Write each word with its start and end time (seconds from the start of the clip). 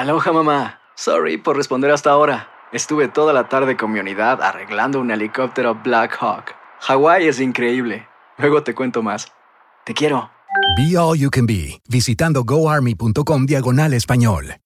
Aloha 0.00 0.32
mamá. 0.32 0.80
Sorry 0.94 1.36
por 1.36 1.58
responder 1.58 1.90
hasta 1.90 2.08
ahora. 2.08 2.48
Estuve 2.72 3.08
toda 3.08 3.34
la 3.34 3.50
tarde 3.50 3.76
con 3.76 3.92
mi 3.92 4.00
unidad 4.00 4.40
arreglando 4.40 4.98
un 4.98 5.10
helicóptero 5.10 5.74
Black 5.74 6.16
Hawk. 6.18 6.54
Hawái 6.80 7.28
es 7.28 7.38
increíble. 7.38 8.08
Luego 8.38 8.62
te 8.62 8.74
cuento 8.74 9.02
más. 9.02 9.30
Te 9.84 9.92
quiero. 9.92 10.30
Be 10.78 10.96
All 10.96 11.18
You 11.18 11.28
Can 11.28 11.44
Be, 11.44 11.82
visitando 11.86 12.44
goarmy.com 12.44 13.44
diagonal 13.44 13.92
español. 13.92 14.56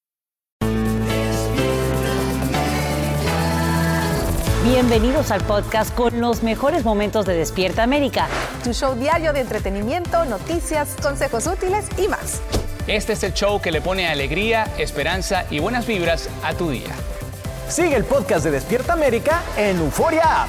Bienvenidos 4.62 5.32
al 5.32 5.40
podcast 5.42 5.92
con 5.96 6.20
los 6.20 6.44
mejores 6.44 6.84
momentos 6.84 7.26
de 7.26 7.34
Despierta 7.34 7.82
América. 7.82 8.28
Tu 8.62 8.72
show 8.72 8.94
diario 8.94 9.32
de 9.32 9.40
entretenimiento, 9.40 10.24
noticias, 10.26 10.96
consejos 11.02 11.48
útiles 11.48 11.88
y 11.98 12.06
más. 12.06 12.40
Este 12.86 13.14
es 13.14 13.22
el 13.22 13.32
show 13.32 13.62
que 13.62 13.70
le 13.70 13.80
pone 13.80 14.08
alegría, 14.08 14.68
esperanza 14.76 15.46
y 15.50 15.58
buenas 15.58 15.86
vibras 15.86 16.28
a 16.42 16.52
tu 16.52 16.68
día. 16.68 16.90
Sigue 17.66 17.96
el 17.96 18.04
podcast 18.04 18.44
de 18.44 18.50
Despierta 18.50 18.92
América 18.92 19.42
en 19.56 19.78
Euforia 19.78 20.42
App. 20.42 20.48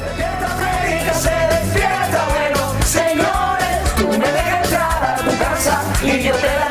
Despierta 0.00 0.54
América, 0.54 1.12
se 1.12 1.28
despierta, 1.28 2.26
bueno, 2.30 2.84
señores, 2.86 3.94
tú 3.98 4.08
me 4.08 4.32
dejas 4.32 4.64
entrar 4.64 5.04
a 5.04 5.16
tu 5.16 5.38
casa 5.38 5.82
y 6.02 6.22
yo 6.22 6.34
te 6.36 6.46
la 6.46 6.65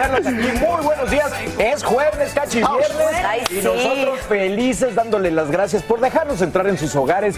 tenerlos 0.00 0.26
aquí. 0.26 0.64
Muy 0.64 0.84
buenos 0.84 1.10
días. 1.10 1.32
Es 1.58 1.82
jueves, 1.82 2.32
cachi 2.34 2.58
viernes. 2.58 3.24
Ay, 3.26 3.40
y 3.50 3.62
nosotros 3.62 4.20
felices 4.20 4.94
dándole 4.94 5.30
las 5.30 5.50
gracias 5.50 5.82
por 5.82 6.00
dejarnos 6.00 6.40
entrar 6.42 6.66
en 6.68 6.78
sus 6.78 6.94
hogares. 6.96 7.36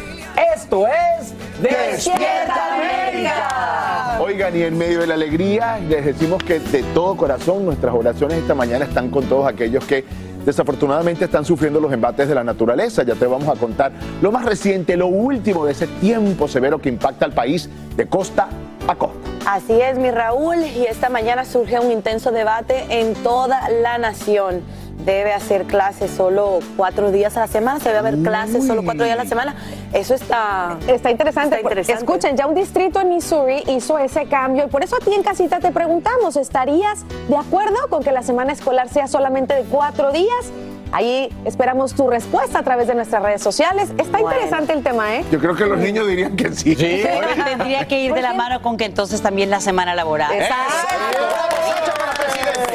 Esto 0.55 0.87
es 0.87 1.35
Despierta 1.61 2.75
América. 2.75 4.19
Oigan, 4.21 4.57
y 4.57 4.63
en 4.63 4.79
medio 4.79 5.01
de 5.01 5.07
la 5.07 5.15
alegría, 5.15 5.79
les 5.79 6.05
decimos 6.05 6.43
que 6.43 6.61
de 6.61 6.83
todo 6.95 7.17
corazón 7.17 7.65
nuestras 7.65 7.95
oraciones 7.95 8.39
esta 8.39 8.55
mañana 8.55 8.85
están 8.85 9.11
con 9.11 9.25
todos 9.25 9.47
aquellos 9.47 9.85
que 9.85 10.05
desafortunadamente 10.45 11.25
están 11.27 11.45
sufriendo 11.45 11.81
los 11.81 11.93
embates 11.93 12.29
de 12.29 12.35
la 12.35 12.45
naturaleza. 12.45 13.03
Ya 13.05 13.15
te 13.15 13.27
vamos 13.27 13.49
a 13.49 13.59
contar 13.59 13.93
lo 14.21 14.33
más 14.33 14.45
reciente, 14.45 14.97
lo 14.97 15.07
último 15.07 15.67
de 15.67 15.73
ese 15.73 15.87
tiempo 15.87 16.49
severo 16.49 16.81
que 16.81 16.89
impacta 16.89 17.25
al 17.25 17.33
país 17.33 17.69
de 17.97 18.07
costa 18.07 18.49
costa. 18.87 19.17
Así 19.47 19.81
es, 19.81 19.99
mi 19.99 20.11
Raúl, 20.11 20.59
y 20.65 20.87
esta 20.87 21.09
mañana 21.09 21.45
surge 21.45 21.79
un 21.81 21.91
intenso 21.91 22.31
debate 22.31 22.85
en 22.89 23.15
toda 23.15 23.69
la 23.71 23.99
nación. 23.99 24.63
Debe 25.05 25.33
hacer 25.33 25.65
clases 25.65 26.13
solo 26.13 26.61
cuatro 26.77 27.11
días 27.11 27.37
a 27.37 27.41
la 27.41 27.47
semana, 27.49 27.81
se 27.81 27.89
debe 27.89 27.99
haber 27.99 28.19
clases 28.19 28.65
solo 28.65 28.85
cuatro 28.85 29.05
días 29.05 29.19
a 29.19 29.25
la 29.25 29.29
semana. 29.29 29.57
Eso 29.93 30.15
está, 30.15 30.79
Está 30.87 31.11
interesante. 31.11 31.57
Está 31.57 31.69
interesante. 31.69 32.05
Escuchen, 32.05 32.37
ya 32.37 32.47
un 32.47 32.55
distrito 32.55 33.01
en 33.01 33.09
Missouri 33.09 33.65
hizo 33.67 33.99
ese 33.99 34.27
cambio 34.27 34.67
y 34.67 34.69
por 34.69 34.85
eso 34.85 34.95
a 34.95 35.01
ti 35.01 35.13
en 35.13 35.25
casita 35.25 35.59
te 35.59 35.73
preguntamos, 35.73 36.37
¿estarías 36.37 37.05
de 37.29 37.37
acuerdo 37.37 37.77
con 37.91 38.05
que 38.05 38.13
la 38.13 38.23
semana 38.23 38.53
escolar 38.53 38.89
sea 38.89 39.09
solamente 39.09 39.55
de 39.55 39.65
cuatro 39.65 40.13
días? 40.13 40.53
Ahí 40.93 41.31
esperamos 41.47 41.95
tu 41.95 42.09
respuesta 42.09 42.59
a 42.59 42.63
través 42.63 42.87
de 42.87 42.95
nuestras 42.95 43.23
redes 43.23 43.43
sociales. 43.43 43.89
Está 43.99 44.19
Bueno. 44.19 44.31
interesante 44.33 44.73
el 44.75 44.83
tema, 44.83 45.17
¿eh? 45.17 45.25
Yo 45.31 45.39
creo 45.39 45.57
que 45.57 45.65
los 45.65 45.79
niños 45.79 46.07
dirían 46.07 46.37
que 46.37 46.53
sí. 46.53 46.77
Pero 46.77 47.45
tendría 47.45 47.87
que 47.89 47.99
ir 48.01 48.13
de 48.13 48.21
la 48.23 48.35
mano 48.35 48.61
con 48.61 48.77
que 48.77 48.85
entonces 48.85 49.23
también 49.23 49.49
la 49.51 49.61
semana 49.61 49.95
laboral. 49.95 50.31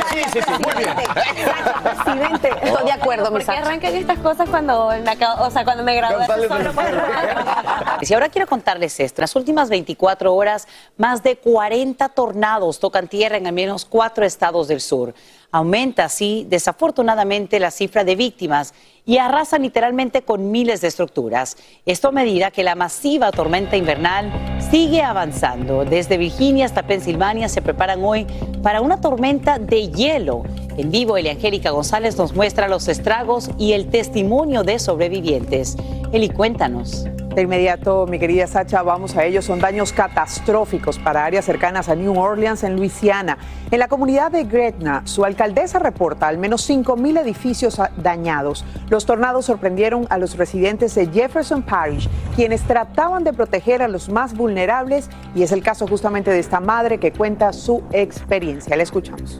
Sí, 0.09 0.19
sí, 0.33 0.39
sí, 0.45 0.51
muy 0.63 0.83
bien. 0.83 0.95
Exacto, 0.97 1.73
presidente. 1.83 2.49
Estoy 2.63 2.85
de 2.85 2.91
acuerdo, 2.91 3.25
mi 3.25 3.29
¿Por 3.31 3.39
qué 3.39 3.45
Sacha. 3.45 3.59
arrancan 3.61 3.95
estas 3.95 4.17
cosas 4.19 4.49
cuando 4.49 4.89
me 5.03 5.11
acabo- 5.11 5.45
o 5.45 5.51
sea, 5.51 5.63
cuando 5.63 5.83
me 5.83 5.95
gradué? 5.95 6.17
González 6.25 6.47
Solo 6.47 6.71
por- 6.73 8.03
Y 8.09 8.13
ahora 8.13 8.29
quiero 8.29 8.47
contarles 8.47 8.99
esto. 8.99 9.21
En 9.21 9.23
las 9.23 9.35
últimas 9.35 9.69
24 9.69 10.33
horas, 10.33 10.67
más 10.97 11.21
de 11.23 11.35
40 11.37 12.09
tornados 12.09 12.79
tocan 12.79 13.07
tierra 13.07 13.37
en 13.37 13.45
al 13.47 13.53
menos 13.53 13.85
cuatro 13.85 14.25
estados 14.25 14.67
del 14.67 14.81
sur. 14.81 15.13
Aumenta 15.51 16.05
así, 16.05 16.45
desafortunadamente, 16.49 17.59
la 17.59 17.71
cifra 17.71 18.03
de 18.03 18.15
víctimas 18.15 18.73
y 19.07 19.17
arrasan 19.17 19.63
literalmente 19.63 20.21
con 20.21 20.51
miles 20.51 20.81
de 20.81 20.89
estructuras. 20.89 21.57
Esto 21.85 22.09
a 22.09 22.11
medida 22.11 22.51
que 22.51 22.61
la 22.61 22.75
masiva 22.75 23.31
tormenta 23.31 23.77
invernal 23.77 24.31
sigue 24.69 25.01
avanzando. 25.01 25.85
Desde 25.85 26.17
Virginia 26.17 26.65
hasta 26.65 26.85
Pensilvania 26.85 27.47
se 27.47 27.61
preparan 27.61 28.03
hoy 28.03 28.27
para 28.61 28.81
una 28.81 28.99
tormenta 28.99 29.57
de 29.57 29.89
hielo. 29.89 30.43
En 30.77 30.91
vivo, 30.91 31.17
Eliangélica 31.17 31.71
González 31.71 32.17
nos 32.17 32.35
muestra 32.35 32.67
los 32.67 32.89
estragos 32.89 33.49
y 33.57 33.71
el 33.71 33.87
testimonio 33.87 34.63
de 34.63 34.77
sobrevivientes. 34.77 35.77
Eli, 36.11 36.29
cuéntanos. 36.29 37.07
De 37.37 37.43
inmediato, 37.43 38.07
mi 38.07 38.17
querida 38.17 38.47
Sacha, 38.47 38.81
vamos 38.81 39.15
a 39.15 39.23
ellos. 39.23 39.45
Son 39.45 39.59
daños 39.59 39.93
catastróficos 39.93 40.97
para 40.97 41.23
áreas 41.23 41.45
cercanas 41.45 41.87
a 41.87 41.93
New 41.93 42.17
Orleans, 42.17 42.63
en 42.63 42.75
Luisiana. 42.75 43.37
En 43.69 43.77
la 43.77 43.87
comunidad 43.87 44.31
de 44.31 44.45
Gretna, 44.45 45.03
su 45.05 45.23
alcaldesa 45.23 45.77
reporta 45.77 46.27
al 46.27 46.39
menos 46.39 46.67
5.000 46.67 47.21
edificios 47.21 47.79
dañados. 47.97 48.65
Tornados 49.05 49.45
sorprendieron 49.45 50.07
a 50.09 50.17
los 50.17 50.37
residentes 50.37 50.95
de 50.95 51.07
Jefferson 51.07 51.61
Parish, 51.61 52.09
quienes 52.35 52.61
trataban 52.63 53.23
de 53.23 53.33
proteger 53.33 53.81
a 53.81 53.87
los 53.87 54.09
más 54.09 54.33
vulnerables, 54.33 55.09
y 55.35 55.43
es 55.43 55.51
el 55.51 55.61
caso 55.61 55.87
justamente 55.87 56.31
de 56.31 56.39
esta 56.39 56.59
madre 56.59 56.97
que 56.97 57.11
cuenta 57.11 57.53
su 57.53 57.83
experiencia. 57.91 58.75
La 58.75 58.83
escuchamos. 58.83 59.39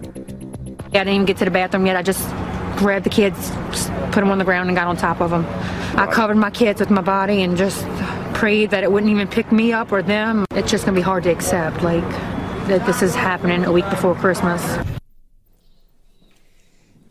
I 0.94 1.04
didn't 1.04 1.10
even 1.10 1.26
get 1.26 1.38
to 1.38 1.46
the 1.46 1.52
bathroom 1.52 1.86
yet. 1.86 1.96
I 1.96 2.02
just 2.02 2.28
grabbed 2.78 3.04
the 3.04 3.10
kids, 3.10 3.52
just 3.72 3.92
put 4.12 4.22
them 4.22 4.32
on 4.32 4.38
the 4.38 4.46
ground, 4.46 4.70
and 4.70 4.78
got 4.78 4.88
on 4.88 4.96
top 4.96 5.22
of 5.22 5.32
them. 5.32 5.46
I 5.96 6.08
covered 6.08 6.38
my 6.38 6.50
kids 6.50 6.80
with 6.80 6.90
my 6.90 7.02
body 7.02 7.44
and 7.44 7.58
just 7.58 7.86
prayed 8.34 8.70
that 8.72 8.84
it 8.84 8.92
wouldn't 8.92 9.12
even 9.12 9.28
pick 9.28 9.52
me 9.52 9.74
up 9.74 9.92
or 9.92 10.02
them. 10.02 10.46
It's 10.52 10.72
just 10.72 10.86
gonna 10.86 10.96
be 10.96 11.02
hard 11.02 11.24
to 11.24 11.32
accept, 11.32 11.82
like 11.84 12.08
that 12.68 12.86
this 12.86 13.02
is 13.02 13.16
happening 13.16 13.66
a 13.66 13.72
week 13.72 13.90
before 13.90 14.16
Christmas. 14.16 14.62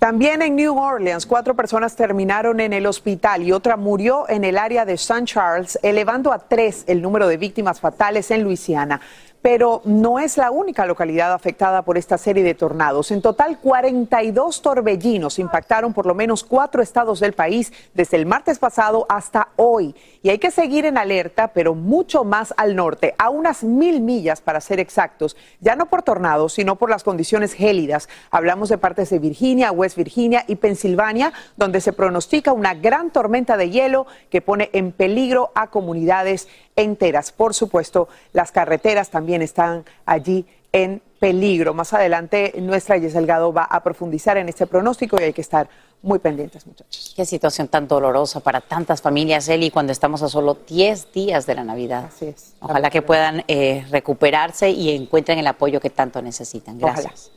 También 0.07 0.41
en 0.41 0.55
New 0.55 0.79
Orleans, 0.79 1.27
cuatro 1.27 1.57
personas 1.57 1.97
terminaron 1.97 2.61
en 2.61 2.73
el 2.73 2.87
hospital 2.87 3.43
y 3.43 3.51
otra 3.51 3.77
murió 3.77 4.29
en 4.29 4.45
el 4.45 4.57
área 4.57 4.85
de 4.85 4.93
St. 4.93 5.25
Charles, 5.25 5.81
elevando 5.83 6.33
a 6.33 6.39
tres 6.39 6.85
el 6.87 7.03
número 7.03 7.27
de 7.27 7.37
víctimas 7.37 7.81
fatales 7.81 8.31
en 8.31 8.45
Luisiana. 8.45 9.01
Pero 9.47 9.81
no 9.85 10.19
es 10.19 10.39
la 10.39 10.51
única 10.51 10.87
localidad 10.87 11.33
afectada 11.33 11.83
por 11.83 11.97
esta 11.97 12.19
serie 12.19 12.43
de 12.43 12.57
tornados. 12.57 13.13
En 13.13 13.23
total, 13.23 13.61
42 13.61 14.61
torbellinos 14.61 15.39
impactaron 15.39 15.93
por 15.93 16.05
lo 16.05 16.17
menos 16.17 16.43
cuatro 16.43 16.83
estados 16.83 17.21
del 17.21 17.33
país 17.33 17.73
desde 17.95 18.17
el 18.17 18.27
martes 18.27 18.59
pasado 18.59 19.07
hasta 19.09 19.51
hoy. 19.55 19.95
Y 20.21 20.31
hay 20.31 20.41
que 20.41 20.51
seguir 20.51 20.85
en 20.85 20.99
alerta, 20.99 21.53
pero 21.55 21.77
mucho 21.77 22.25
más 22.25 22.55
al 22.57 22.75
norte, 22.75 23.15
a 23.19 23.31
unas 23.31 23.63
mil 23.63 24.01
millas 24.01 24.41
para 24.41 24.61
ser 24.61 24.81
exactos, 24.81 25.37
ya 25.61 25.77
no 25.77 25.87
por 25.87 26.03
tornados, 26.03 26.55
sino 26.55 26.75
por 26.75 26.91
las 26.91 27.05
condiciones 27.05 27.53
gélidas. 27.53 28.09
Hablamos 28.33 28.69
de 28.69 28.79
partes 28.79 29.11
de 29.11 29.21
Virginia, 29.21 29.71
West 29.71 29.97
Virginia 29.97 30.45
y 30.49 30.57
Pensilvania, 30.57 31.33
donde 31.57 31.81
se 31.81 31.93
pronostica 31.93 32.53
una 32.53 32.75
gran 32.75 33.13
tormenta 33.13 33.57
de 33.57 33.71
hielo 33.71 34.09
que 34.29 34.43
pone 34.43 34.71
en 34.73 34.91
peligro 34.91 35.53
a 35.55 35.69
comunidades 35.69 36.49
enteras. 36.77 37.33
Por 37.33 37.55
supuesto, 37.55 38.09
las 38.33 38.53
carreteras 38.53 39.11
también 39.11 39.43
están 39.43 39.85
allí 40.05 40.47
en 40.73 41.03
peligro. 41.19 41.75
Más 41.75 41.93
adelante 41.93 42.53
nuestra 42.59 42.99
Yes 42.99 43.15
Delgado 43.15 43.53
va 43.53 43.65
a 43.65 43.83
profundizar 43.83 44.37
en 44.37 44.49
este 44.49 44.67
pronóstico 44.67 45.17
y 45.19 45.25
hay 45.25 45.33
que 45.33 45.41
estar 45.41 45.69
muy 46.03 46.19
pendientes, 46.19 46.67
muchachos. 46.67 47.15
Qué 47.17 47.25
situación 47.25 47.69
tan 47.69 47.89
dolorosa 47.89 48.41
para 48.41 48.61
tantas 48.61 49.01
familias, 49.01 49.49
Eli, 49.49 49.71
cuando 49.71 49.93
estamos 49.93 50.23
a 50.23 50.29
solo 50.29 50.59
10 50.69 51.13
días 51.13 51.47
de 51.47 51.55
la 51.55 51.65
Navidad. 51.65 52.05
Así 52.15 52.27
es. 52.27 52.55
Ojalá 52.61 52.91
que 52.91 53.03
puedan 53.03 53.45
eh, 53.49 53.87
recuperarse 53.91 54.71
y 54.71 54.95
encuentren 54.95 55.39
el 55.39 55.47
apoyo 55.47 55.81
que 55.81 55.91
tanto 55.91 56.21
necesitan. 56.23 56.79
Gracias. 56.79 57.33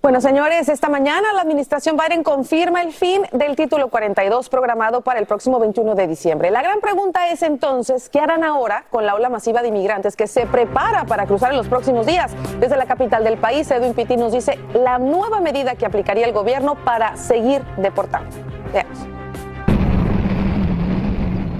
Bueno, 0.00 0.20
señores, 0.20 0.68
esta 0.68 0.88
mañana 0.88 1.32
la 1.34 1.42
administración 1.42 1.96
Biden 1.96 2.22
confirma 2.22 2.82
el 2.82 2.92
fin 2.92 3.22
del 3.32 3.56
título 3.56 3.88
42 3.88 4.48
programado 4.48 5.00
para 5.00 5.18
el 5.18 5.26
próximo 5.26 5.58
21 5.58 5.96
de 5.96 6.06
diciembre. 6.06 6.52
La 6.52 6.62
gran 6.62 6.80
pregunta 6.80 7.28
es 7.32 7.42
entonces, 7.42 8.08
¿qué 8.08 8.20
harán 8.20 8.44
ahora 8.44 8.84
con 8.90 9.06
la 9.06 9.16
ola 9.16 9.28
masiva 9.28 9.60
de 9.60 9.68
inmigrantes 9.68 10.14
que 10.14 10.28
se 10.28 10.46
prepara 10.46 11.04
para 11.04 11.26
cruzar 11.26 11.50
en 11.50 11.56
los 11.56 11.66
próximos 11.66 12.06
días? 12.06 12.30
Desde 12.60 12.76
la 12.76 12.86
capital 12.86 13.24
del 13.24 13.38
país, 13.38 13.68
Edwin 13.72 13.92
Pitti 13.92 14.16
nos 14.16 14.32
dice 14.32 14.56
la 14.72 15.00
nueva 15.00 15.40
medida 15.40 15.74
que 15.74 15.84
aplicaría 15.84 16.26
el 16.26 16.32
gobierno 16.32 16.76
para 16.84 17.16
seguir 17.16 17.62
deportando. 17.76 18.30
Veamos. 18.72 18.98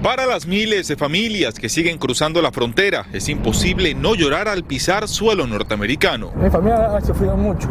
Para 0.03 0.27
las 0.27 0.47
miles 0.47 0.87
de 0.87 0.97
familias 0.97 1.55
que 1.55 1.69
siguen 1.69 1.99
cruzando 1.99 2.41
la 2.41 2.53
frontera, 2.53 3.07
es 3.13 3.29
imposible 3.29 3.95
no 3.95 4.15
llorar 4.15 4.47
al 4.47 4.63
pisar 4.63 5.09
suelo 5.09 5.45
norteamericano. 5.49 6.31
Mi 6.37 6.49
familia 6.49 6.97
ha 6.97 7.01
sufrido 7.01 7.37
mucho. 7.37 7.69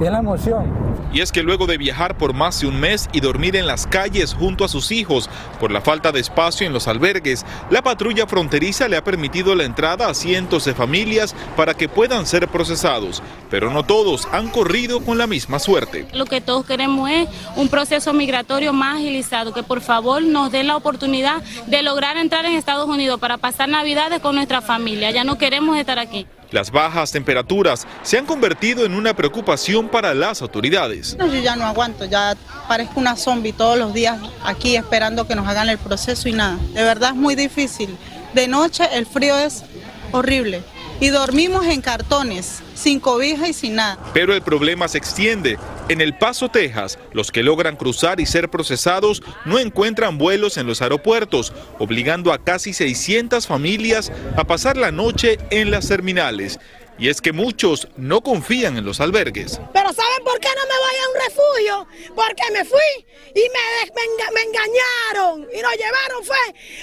Y 0.00 0.04
es 0.04 0.12
la 0.12 0.18
emoción. 0.18 0.88
Y 1.12 1.22
es 1.22 1.32
que 1.32 1.42
luego 1.42 1.66
de 1.66 1.78
viajar 1.78 2.16
por 2.16 2.34
más 2.34 2.60
de 2.60 2.66
un 2.66 2.78
mes 2.78 3.08
y 3.12 3.20
dormir 3.20 3.56
en 3.56 3.66
las 3.66 3.86
calles 3.86 4.34
junto 4.34 4.64
a 4.64 4.68
sus 4.68 4.92
hijos 4.92 5.28
por 5.58 5.72
la 5.72 5.80
falta 5.80 6.12
de 6.12 6.20
espacio 6.20 6.66
en 6.66 6.72
los 6.72 6.86
albergues, 6.86 7.44
la 7.70 7.82
patrulla 7.82 8.26
fronteriza 8.26 8.88
le 8.88 8.96
ha 8.96 9.02
permitido 9.02 9.54
la 9.54 9.64
entrada 9.64 10.08
a 10.08 10.14
cientos 10.14 10.66
de 10.66 10.74
familias 10.74 11.34
para 11.56 11.74
que 11.74 11.88
puedan 11.88 12.26
ser 12.26 12.46
procesados. 12.48 13.22
Pero 13.50 13.70
no 13.70 13.84
todos 13.84 14.28
han 14.30 14.50
corrido 14.50 15.00
con 15.00 15.18
la 15.18 15.26
misma 15.26 15.58
suerte. 15.58 16.06
Lo 16.12 16.26
que 16.26 16.40
todos 16.40 16.66
queremos 16.66 17.10
es 17.10 17.28
un 17.56 17.68
proceso 17.68 18.12
migratorio 18.12 18.72
más 18.72 18.96
agilizado, 18.96 19.52
que 19.54 19.62
por 19.62 19.80
favor 19.80 20.22
nos 20.22 20.52
den 20.52 20.66
la 20.66 20.76
oportunidad 20.76 21.42
de 21.66 21.82
lograr 21.82 22.18
entrar 22.18 22.44
en 22.44 22.52
Estados 22.52 22.88
Unidos 22.88 23.18
para 23.18 23.38
pasar 23.38 23.68
Navidades 23.68 24.20
con 24.20 24.34
nuestra 24.34 24.60
familia. 24.60 25.10
Ya 25.10 25.24
no 25.24 25.38
queremos 25.38 25.76
estar 25.76 25.98
aquí. 25.98 26.26
Las 26.50 26.70
bajas 26.70 27.12
temperaturas 27.12 27.86
se 28.02 28.16
han 28.16 28.24
convertido 28.24 28.86
en 28.86 28.94
una 28.94 29.14
preocupación 29.14 29.88
para 29.88 30.14
las 30.14 30.40
autoridades. 30.40 31.16
No, 31.18 31.26
yo 31.26 31.40
ya 31.40 31.56
no 31.56 31.66
aguanto, 31.66 32.06
ya 32.06 32.36
parezco 32.66 33.00
una 33.00 33.16
zombie 33.16 33.52
todos 33.52 33.78
los 33.78 33.92
días 33.92 34.18
aquí 34.44 34.76
esperando 34.76 35.26
que 35.26 35.34
nos 35.34 35.46
hagan 35.46 35.68
el 35.68 35.78
proceso 35.78 36.28
y 36.28 36.32
nada. 36.32 36.58
De 36.72 36.82
verdad 36.82 37.10
es 37.10 37.16
muy 37.16 37.34
difícil. 37.34 37.96
De 38.32 38.48
noche 38.48 38.88
el 38.92 39.06
frío 39.06 39.38
es 39.38 39.64
horrible 40.12 40.62
y 41.00 41.08
dormimos 41.10 41.66
en 41.66 41.80
cartones, 41.80 42.60
sin 42.74 42.98
cobija 43.00 43.48
y 43.48 43.52
sin 43.52 43.76
nada. 43.76 43.98
Pero 44.14 44.34
el 44.34 44.42
problema 44.42 44.88
se 44.88 44.98
extiende. 44.98 45.58
En 45.88 46.00
El 46.00 46.18
Paso, 46.18 46.48
Texas, 46.50 46.98
los 47.12 47.30
que 47.30 47.42
logran 47.42 47.76
cruzar 47.76 48.20
y 48.20 48.26
ser 48.26 48.48
procesados 48.50 49.22
no 49.44 49.58
encuentran 49.58 50.18
vuelos 50.18 50.56
en 50.56 50.66
los 50.66 50.82
aeropuertos, 50.82 51.52
obligando 51.78 52.32
a 52.32 52.42
casi 52.44 52.72
600 52.72 53.46
familias 53.46 54.12
a 54.36 54.44
pasar 54.44 54.76
la 54.76 54.90
noche 54.92 55.38
en 55.50 55.70
las 55.70 55.88
terminales. 55.88 56.58
Y 57.00 57.08
es 57.08 57.20
que 57.20 57.32
muchos 57.32 57.86
no 57.96 58.22
confían 58.22 58.76
en 58.76 58.84
los 58.84 59.00
albergues. 59.00 59.60
Pero 59.72 59.92
¿saben 59.92 60.24
por 60.24 60.40
qué 60.40 60.48
no 60.48 60.62
me 60.62 60.74
voy 60.74 60.96
a 60.98 61.08
un 61.08 61.28
refugio? 61.28 62.14
Porque 62.16 62.42
me 62.52 62.64
fui 62.64 63.06
y 63.36 63.40
me, 63.40 63.92
me 63.94 64.02
enga- 64.02 64.32
me 64.34 64.40
engañaron 64.42 65.42
y 65.56 65.62
nos 65.62 65.72
llevaron, 65.76 66.24
fue, 66.24 66.36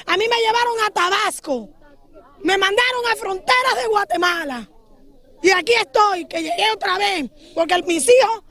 a 0.06 0.16
mí 0.16 0.26
me 0.30 0.38
llevaron 0.38 0.74
a 0.88 0.90
Tabasco, 0.92 1.70
me 2.46 2.60
mandaron 2.60 3.08
a 3.12 3.16
fronteras 3.16 3.76
de 3.76 3.88
Guatemala. 3.88 4.70
Y 5.42 5.50
aquí 5.50 5.74
estoy, 5.74 6.26
que 6.26 6.44
llegué 6.44 6.72
otra 6.74 6.98
vez, 7.00 7.26
porque 7.56 7.82
mis 7.88 8.08
hijos, 8.08 8.44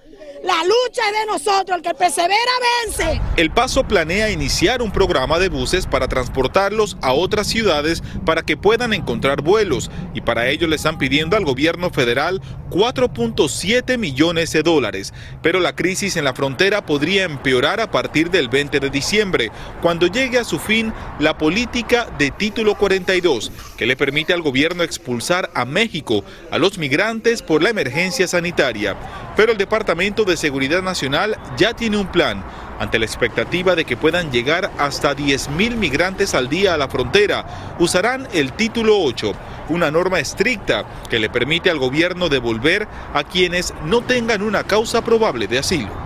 la 0.44 0.62
lucha 0.62 1.02
es 1.08 1.20
de 1.20 1.26
nosotros, 1.26 1.78
el 1.78 1.82
que 1.82 1.94
persevera 1.94 2.36
vence. 2.84 3.20
El 3.36 3.50
Paso 3.50 3.84
planea 3.84 4.30
iniciar 4.30 4.82
un 4.82 4.90
programa 4.90 5.38
de 5.38 5.48
buses 5.48 5.86
para 5.86 6.06
transportarlos 6.06 6.98
a 7.00 7.14
otras 7.14 7.46
ciudades 7.46 8.02
para 8.26 8.42
que 8.42 8.56
puedan 8.56 8.92
encontrar 8.92 9.40
vuelos 9.40 9.90
y 10.12 10.20
para 10.20 10.48
ello 10.48 10.66
le 10.66 10.76
están 10.76 10.98
pidiendo 10.98 11.36
al 11.36 11.44
gobierno 11.44 11.88
federal 11.88 12.42
4.7 12.68 13.96
millones 13.96 14.52
de 14.52 14.62
dólares. 14.62 15.14
Pero 15.42 15.60
la 15.60 15.74
crisis 15.74 16.16
en 16.16 16.24
la 16.24 16.34
frontera 16.34 16.84
podría 16.84 17.24
empeorar 17.24 17.80
a 17.80 17.90
partir 17.90 18.30
del 18.30 18.48
20 18.48 18.80
de 18.80 18.90
diciembre, 18.90 19.50
cuando 19.80 20.08
llegue 20.08 20.38
a 20.38 20.44
su 20.44 20.58
fin 20.58 20.92
la 21.18 21.38
política 21.38 22.06
de 22.18 22.30
título 22.30 22.76
42, 22.76 23.50
que 23.78 23.86
le 23.86 23.96
permite 23.96 24.32
al 24.32 24.42
gobierno 24.42 24.82
expulsar 24.82 25.50
a 25.54 25.64
México 25.64 26.22
a 26.50 26.58
los 26.58 26.76
migrantes 26.76 27.42
por 27.42 27.62
la 27.62 27.70
emergencia 27.70 28.28
sanitaria. 28.28 28.96
Pero 29.36 29.52
el 29.52 29.58
Departamento 29.58 30.13
de 30.22 30.36
Seguridad 30.36 30.80
Nacional 30.80 31.36
ya 31.56 31.74
tiene 31.74 31.96
un 31.96 32.06
plan 32.06 32.44
ante 32.78 33.00
la 33.00 33.04
expectativa 33.04 33.74
de 33.74 33.84
que 33.84 33.96
puedan 33.96 34.30
llegar 34.30 34.70
hasta 34.78 35.16
10.000 35.16 35.74
migrantes 35.76 36.34
al 36.34 36.48
día 36.48 36.74
a 36.74 36.76
la 36.76 36.88
frontera, 36.88 37.74
usarán 37.80 38.28
el 38.32 38.52
título 38.52 39.00
8, 39.00 39.32
una 39.70 39.90
norma 39.90 40.20
estricta 40.20 40.84
que 41.10 41.18
le 41.18 41.30
permite 41.30 41.70
al 41.70 41.78
gobierno 41.78 42.28
devolver 42.28 42.86
a 43.12 43.24
quienes 43.24 43.74
no 43.84 44.02
tengan 44.02 44.42
una 44.42 44.62
causa 44.62 45.02
probable 45.02 45.48
de 45.48 45.58
asilo. 45.58 46.03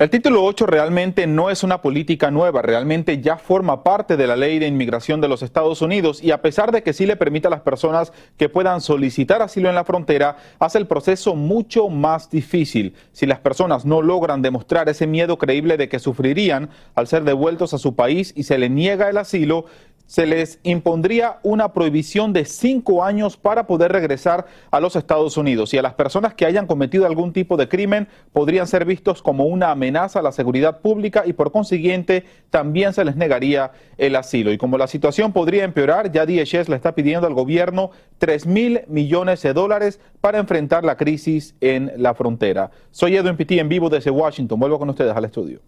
El 0.00 0.08
título 0.08 0.42
8 0.44 0.64
realmente 0.64 1.26
no 1.26 1.50
es 1.50 1.62
una 1.62 1.82
política 1.82 2.30
nueva, 2.30 2.62
realmente 2.62 3.20
ya 3.20 3.36
forma 3.36 3.84
parte 3.84 4.16
de 4.16 4.26
la 4.26 4.34
ley 4.34 4.58
de 4.58 4.66
inmigración 4.66 5.20
de 5.20 5.28
los 5.28 5.42
Estados 5.42 5.82
Unidos 5.82 6.24
y 6.24 6.30
a 6.30 6.40
pesar 6.40 6.72
de 6.72 6.82
que 6.82 6.94
sí 6.94 7.04
le 7.04 7.16
permite 7.16 7.48
a 7.48 7.50
las 7.50 7.60
personas 7.60 8.10
que 8.38 8.48
puedan 8.48 8.80
solicitar 8.80 9.42
asilo 9.42 9.68
en 9.68 9.74
la 9.74 9.84
frontera, 9.84 10.38
hace 10.58 10.78
el 10.78 10.86
proceso 10.86 11.34
mucho 11.34 11.90
más 11.90 12.30
difícil. 12.30 12.94
Si 13.12 13.26
las 13.26 13.40
personas 13.40 13.84
no 13.84 14.00
logran 14.00 14.40
demostrar 14.40 14.88
ese 14.88 15.06
miedo 15.06 15.36
creíble 15.36 15.76
de 15.76 15.90
que 15.90 15.98
sufrirían 15.98 16.70
al 16.94 17.06
ser 17.06 17.24
devueltos 17.24 17.74
a 17.74 17.78
su 17.78 17.94
país 17.94 18.32
y 18.34 18.44
se 18.44 18.56
le 18.56 18.70
niega 18.70 19.10
el 19.10 19.18
asilo, 19.18 19.66
se 20.10 20.26
les 20.26 20.58
impondría 20.64 21.38
una 21.44 21.72
prohibición 21.72 22.32
de 22.32 22.44
cinco 22.44 23.04
años 23.04 23.36
para 23.36 23.68
poder 23.68 23.92
regresar 23.92 24.44
a 24.72 24.80
los 24.80 24.96
Estados 24.96 25.36
Unidos 25.36 25.72
y 25.72 25.78
a 25.78 25.82
las 25.82 25.94
personas 25.94 26.34
que 26.34 26.46
hayan 26.46 26.66
cometido 26.66 27.06
algún 27.06 27.32
tipo 27.32 27.56
de 27.56 27.68
crimen 27.68 28.08
podrían 28.32 28.66
ser 28.66 28.84
vistos 28.84 29.22
como 29.22 29.44
una 29.44 29.70
amenaza 29.70 30.18
a 30.18 30.22
la 30.22 30.32
seguridad 30.32 30.80
pública 30.80 31.22
y 31.26 31.32
por 31.32 31.52
consiguiente 31.52 32.24
también 32.50 32.92
se 32.92 33.04
les 33.04 33.14
negaría 33.14 33.70
el 33.98 34.16
asilo. 34.16 34.50
Y 34.50 34.58
como 34.58 34.78
la 34.78 34.88
situación 34.88 35.32
podría 35.32 35.62
empeorar, 35.62 36.10
ya 36.10 36.26
DHS 36.26 36.68
le 36.68 36.74
está 36.74 36.96
pidiendo 36.96 37.28
al 37.28 37.34
gobierno 37.34 37.92
3 38.18 38.46
mil 38.46 38.80
millones 38.88 39.40
de 39.42 39.52
dólares 39.52 40.00
para 40.20 40.38
enfrentar 40.38 40.82
la 40.82 40.96
crisis 40.96 41.54
en 41.60 41.92
la 41.96 42.14
frontera. 42.14 42.72
Soy 42.90 43.14
Edwin 43.14 43.36
Pitti 43.36 43.60
en 43.60 43.68
vivo 43.68 43.88
desde 43.88 44.10
Washington. 44.10 44.58
Vuelvo 44.58 44.80
con 44.80 44.90
ustedes 44.90 45.14
al 45.14 45.24
estudio. 45.24 45.60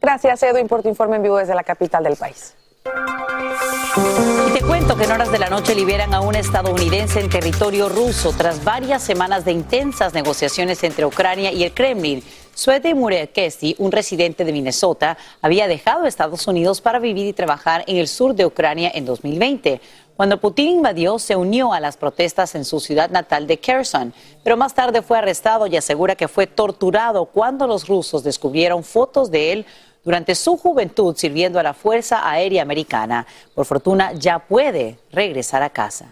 Gracias, 0.00 0.42
Edwin, 0.42 0.68
por 0.68 0.80
tu 0.80 0.88
informe 0.88 1.16
en 1.16 1.22
vivo 1.22 1.36
desde 1.36 1.54
la 1.54 1.64
capital 1.64 2.02
del 2.02 2.16
país. 2.16 2.54
Y 2.84 4.52
te 4.52 4.64
cuento 4.64 4.96
que 4.96 5.04
en 5.04 5.12
horas 5.12 5.32
de 5.32 5.38
la 5.38 5.50
noche 5.50 5.74
liberan 5.74 6.14
a 6.14 6.20
un 6.20 6.34
estadounidense 6.34 7.20
en 7.20 7.28
territorio 7.28 7.88
ruso 7.88 8.32
tras 8.36 8.64
varias 8.64 9.02
semanas 9.02 9.44
de 9.44 9.52
intensas 9.52 10.14
negociaciones 10.14 10.82
entre 10.84 11.04
Ucrania 11.04 11.52
y 11.52 11.64
el 11.64 11.72
Kremlin. 11.72 12.22
Suete 12.54 12.94
Murekesi, 12.94 13.76
un 13.78 13.92
residente 13.92 14.44
de 14.44 14.52
Minnesota, 14.52 15.16
había 15.42 15.68
dejado 15.68 16.06
Estados 16.06 16.46
Unidos 16.48 16.80
para 16.80 16.98
vivir 16.98 17.26
y 17.26 17.32
trabajar 17.32 17.84
en 17.86 17.98
el 17.98 18.08
sur 18.08 18.34
de 18.34 18.46
Ucrania 18.46 18.90
en 18.94 19.04
2020. 19.04 19.80
Cuando 20.16 20.40
Putin 20.40 20.78
invadió, 20.78 21.20
se 21.20 21.36
unió 21.36 21.72
a 21.72 21.78
las 21.78 21.96
protestas 21.96 22.56
en 22.56 22.64
su 22.64 22.80
ciudad 22.80 23.10
natal 23.10 23.46
de 23.46 23.60
Kherson, 23.60 24.12
pero 24.42 24.56
más 24.56 24.74
tarde 24.74 25.02
fue 25.02 25.16
arrestado 25.16 25.68
y 25.68 25.76
asegura 25.76 26.16
que 26.16 26.26
fue 26.26 26.48
torturado 26.48 27.26
cuando 27.26 27.68
los 27.68 27.86
rusos 27.86 28.24
descubrieron 28.24 28.82
fotos 28.82 29.30
de 29.30 29.52
él 29.52 29.66
durante 30.04 30.34
su 30.34 30.56
juventud 30.56 31.16
sirviendo 31.16 31.58
a 31.58 31.62
la 31.62 31.74
Fuerza 31.74 32.28
Aérea 32.28 32.62
Americana. 32.62 33.26
Por 33.54 33.66
fortuna 33.66 34.12
ya 34.12 34.38
puede 34.38 34.98
regresar 35.10 35.62
a 35.62 35.70
casa. 35.70 36.06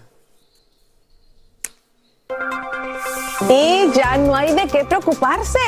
Y 3.49 3.93
ya 3.93 4.16
no 4.16 4.35
hay 4.35 4.55
de 4.55 4.66
qué 4.66 4.85
preocuparse. 4.85 5.59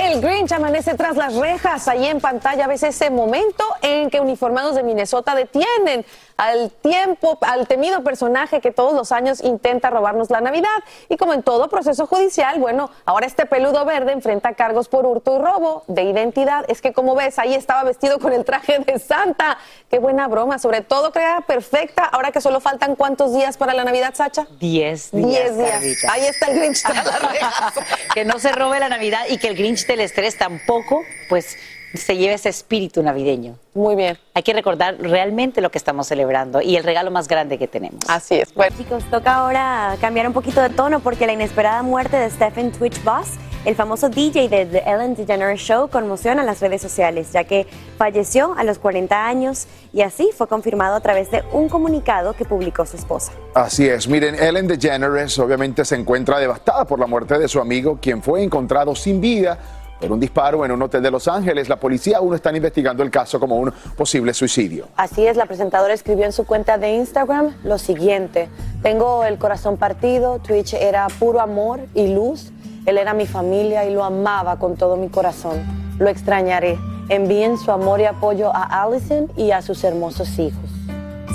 El 0.00 0.20
Grinch 0.20 0.50
amanece 0.52 0.94
tras 0.94 1.16
las 1.16 1.34
rejas. 1.34 1.86
Ahí 1.86 2.06
en 2.06 2.20
pantalla 2.20 2.66
ves 2.66 2.82
ese 2.82 3.10
momento 3.10 3.64
en 3.82 4.08
que 4.10 4.18
uniformados 4.18 4.74
de 4.74 4.82
Minnesota 4.82 5.34
detienen 5.34 6.04
al 6.38 6.70
tiempo, 6.70 7.36
al 7.42 7.66
temido 7.66 8.02
personaje 8.04 8.60
que 8.60 8.70
todos 8.70 8.94
los 8.94 9.10
años 9.10 9.42
intenta 9.42 9.90
robarnos 9.90 10.30
la 10.30 10.40
Navidad. 10.40 10.68
Y 11.08 11.16
como 11.16 11.34
en 11.34 11.42
todo 11.42 11.68
proceso 11.68 12.06
judicial, 12.06 12.60
bueno, 12.60 12.90
ahora 13.04 13.26
este 13.26 13.44
peludo 13.44 13.84
verde 13.84 14.12
enfrenta 14.12 14.54
cargos 14.54 14.88
por 14.88 15.04
hurto 15.04 15.36
y 15.36 15.38
robo 15.40 15.82
de 15.88 16.04
identidad. 16.04 16.64
Es 16.68 16.80
que 16.80 16.92
como 16.92 17.16
ves, 17.16 17.40
ahí 17.40 17.54
estaba 17.54 17.82
vestido 17.82 18.20
con 18.20 18.32
el 18.32 18.44
traje 18.44 18.78
de 18.78 19.00
Santa. 19.00 19.58
Qué 19.90 19.98
buena 19.98 20.28
broma, 20.28 20.60
sobre 20.60 20.80
todo 20.80 21.10
crea 21.10 21.42
perfecta. 21.44 22.04
Ahora 22.04 22.30
que 22.30 22.40
solo 22.40 22.60
faltan 22.60 22.94
cuántos 22.94 23.34
días 23.34 23.56
para 23.56 23.74
la 23.74 23.84
Navidad, 23.84 24.14
Sacha? 24.14 24.46
Diez 24.60 25.10
días. 25.10 25.56
Diez 25.56 25.82
días. 25.82 26.04
Ahí 26.08 26.24
está 26.24 26.46
el 26.46 26.58
Grinch 26.58 26.82
que 28.14 28.24
no 28.24 28.38
se 28.38 28.52
robe 28.52 28.78
la 28.78 28.88
Navidad 28.88 29.22
y 29.28 29.38
que 29.38 29.48
el 29.48 29.56
Grinch 29.56 29.86
del 29.88 30.00
estrés 30.00 30.38
tampoco, 30.38 31.02
pues 31.28 31.56
se 31.94 32.16
lleve 32.16 32.34
ese 32.34 32.48
espíritu 32.48 33.02
navideño. 33.02 33.56
Muy 33.74 33.96
bien. 33.96 34.18
Hay 34.34 34.42
que 34.42 34.52
recordar 34.52 34.96
realmente 34.98 35.60
lo 35.60 35.70
que 35.70 35.78
estamos 35.78 36.06
celebrando 36.06 36.60
y 36.60 36.76
el 36.76 36.84
regalo 36.84 37.10
más 37.10 37.28
grande 37.28 37.58
que 37.58 37.68
tenemos. 37.68 38.00
Así 38.08 38.36
es. 38.36 38.52
Bueno, 38.54 38.76
Chicos, 38.76 39.04
toca 39.10 39.36
ahora 39.36 39.96
cambiar 40.00 40.26
un 40.26 40.32
poquito 40.32 40.60
de 40.60 40.70
tono 40.70 41.00
porque 41.00 41.26
la 41.26 41.32
inesperada 41.32 41.82
muerte 41.82 42.16
de 42.16 42.30
Stephen 42.30 42.72
Twitch 42.72 43.02
Boss, 43.04 43.34
el 43.64 43.74
famoso 43.74 44.08
DJ 44.08 44.48
de 44.48 44.66
The 44.66 44.78
Ellen 44.86 45.14
DeGeneres 45.14 45.60
Show, 45.60 45.88
conmociona 45.88 46.44
las 46.44 46.60
redes 46.60 46.80
sociales, 46.82 47.32
ya 47.32 47.44
que 47.44 47.66
falleció 47.96 48.54
a 48.56 48.64
los 48.64 48.78
40 48.78 49.26
años 49.26 49.66
y 49.92 50.02
así 50.02 50.30
fue 50.36 50.46
confirmado 50.46 50.94
a 50.96 51.00
través 51.00 51.30
de 51.30 51.42
un 51.52 51.68
comunicado 51.68 52.34
que 52.34 52.44
publicó 52.44 52.86
su 52.86 52.96
esposa. 52.96 53.32
Así 53.54 53.88
es, 53.88 54.08
miren, 54.08 54.34
Ellen 54.36 54.68
DeGeneres 54.68 55.38
obviamente 55.38 55.84
se 55.84 55.96
encuentra 55.96 56.38
devastada 56.38 56.84
por 56.84 56.98
la 56.98 57.06
muerte 57.06 57.38
de 57.38 57.48
su 57.48 57.60
amigo, 57.60 57.98
quien 58.00 58.22
fue 58.22 58.42
encontrado 58.42 58.94
sin 58.94 59.20
vida 59.20 59.58
por 60.00 60.12
un 60.12 60.20
disparo 60.20 60.64
en 60.64 60.72
un 60.72 60.82
hotel 60.82 61.02
de 61.02 61.10
Los 61.10 61.28
Ángeles. 61.28 61.68
La 61.68 61.76
policía 61.76 62.18
aún 62.18 62.34
está 62.34 62.54
investigando 62.54 63.02
el 63.02 63.10
caso 63.10 63.40
como 63.40 63.56
un 63.56 63.72
posible 63.96 64.32
suicidio. 64.34 64.88
Así 64.96 65.26
es, 65.26 65.36
la 65.36 65.46
presentadora 65.46 65.94
escribió 65.94 66.24
en 66.24 66.32
su 66.32 66.46
cuenta 66.46 66.78
de 66.78 66.94
Instagram 66.94 67.56
lo 67.64 67.78
siguiente. 67.78 68.48
Tengo 68.82 69.24
el 69.24 69.38
corazón 69.38 69.76
partido, 69.76 70.38
Twitch 70.38 70.74
era 70.74 71.06
puro 71.18 71.40
amor 71.40 71.80
y 71.94 72.08
luz. 72.14 72.52
Él 72.86 72.96
era 72.98 73.12
mi 73.12 73.26
familia 73.26 73.84
y 73.84 73.92
lo 73.92 74.04
amaba 74.04 74.58
con 74.58 74.76
todo 74.76 74.96
mi 74.96 75.08
corazón. 75.08 75.58
Lo 75.98 76.08
extrañaré. 76.08 76.78
Envíen 77.08 77.58
su 77.58 77.70
amor 77.70 78.00
y 78.00 78.04
apoyo 78.04 78.54
a 78.54 78.82
Allison 78.82 79.30
y 79.36 79.50
a 79.50 79.62
sus 79.62 79.82
hermosos 79.84 80.38
hijos. 80.38 80.70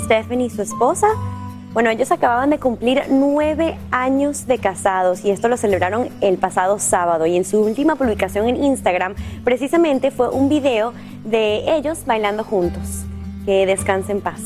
Stephanie 0.04 0.46
y 0.46 0.50
su 0.50 0.62
esposa, 0.62 1.06
bueno, 1.74 1.90
ellos 1.90 2.10
acababan 2.12 2.50
de 2.50 2.58
cumplir 2.58 3.02
nueve 3.10 3.76
años 3.90 4.46
de 4.46 4.58
casados 4.58 5.24
y 5.24 5.30
esto 5.30 5.48
lo 5.48 5.56
celebraron 5.56 6.08
el 6.20 6.38
pasado 6.38 6.78
sábado 6.78 7.26
y 7.26 7.36
en 7.36 7.44
su 7.44 7.60
última 7.60 7.96
publicación 7.96 8.48
en 8.48 8.62
Instagram 8.62 9.14
precisamente 9.44 10.10
fue 10.12 10.30
un 10.30 10.48
video 10.48 10.92
de 11.24 11.76
ellos 11.76 12.06
bailando 12.06 12.44
juntos. 12.44 13.04
Que 13.44 13.66
descanse 13.66 14.12
en 14.12 14.22
paz. 14.22 14.40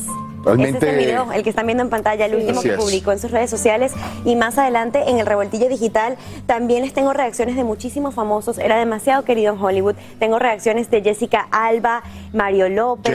Realmente- 0.45 0.79
Ese 0.79 0.87
es 0.89 0.93
el 0.95 0.99
video, 0.99 1.33
el 1.33 1.43
que 1.43 1.51
están 1.51 1.67
viendo 1.67 1.85
en 1.85 1.91
pantalla, 1.91 2.25
el 2.27 2.35
último 2.35 2.61
Así 2.61 2.71
que 2.71 2.77
publicó 2.77 3.13
en 3.13 3.19
sus 3.19 3.31
redes 3.31 3.51
sociales. 3.51 3.93
Y 4.25 4.35
más 4.35 4.57
adelante 4.59 5.09
en 5.09 5.19
el 5.19 5.27
revoltillo 5.27 5.69
digital 5.69 6.17
también 6.47 6.83
les 6.83 6.93
tengo 6.95 7.13
reacciones 7.13 7.55
de 7.57 7.63
muchísimos 7.65 8.15
famosos. 8.15 8.59
Era 8.59 8.77
demasiado 8.79 9.23
querido 9.25 9.53
en 9.55 9.61
Hollywood. 9.63 9.95
Tengo 10.19 10.39
reacciones 10.39 10.91
de 10.91 11.03
Jessica 11.03 11.47
Alba, 11.51 12.03
Mario 12.33 12.69
López. 12.71 13.13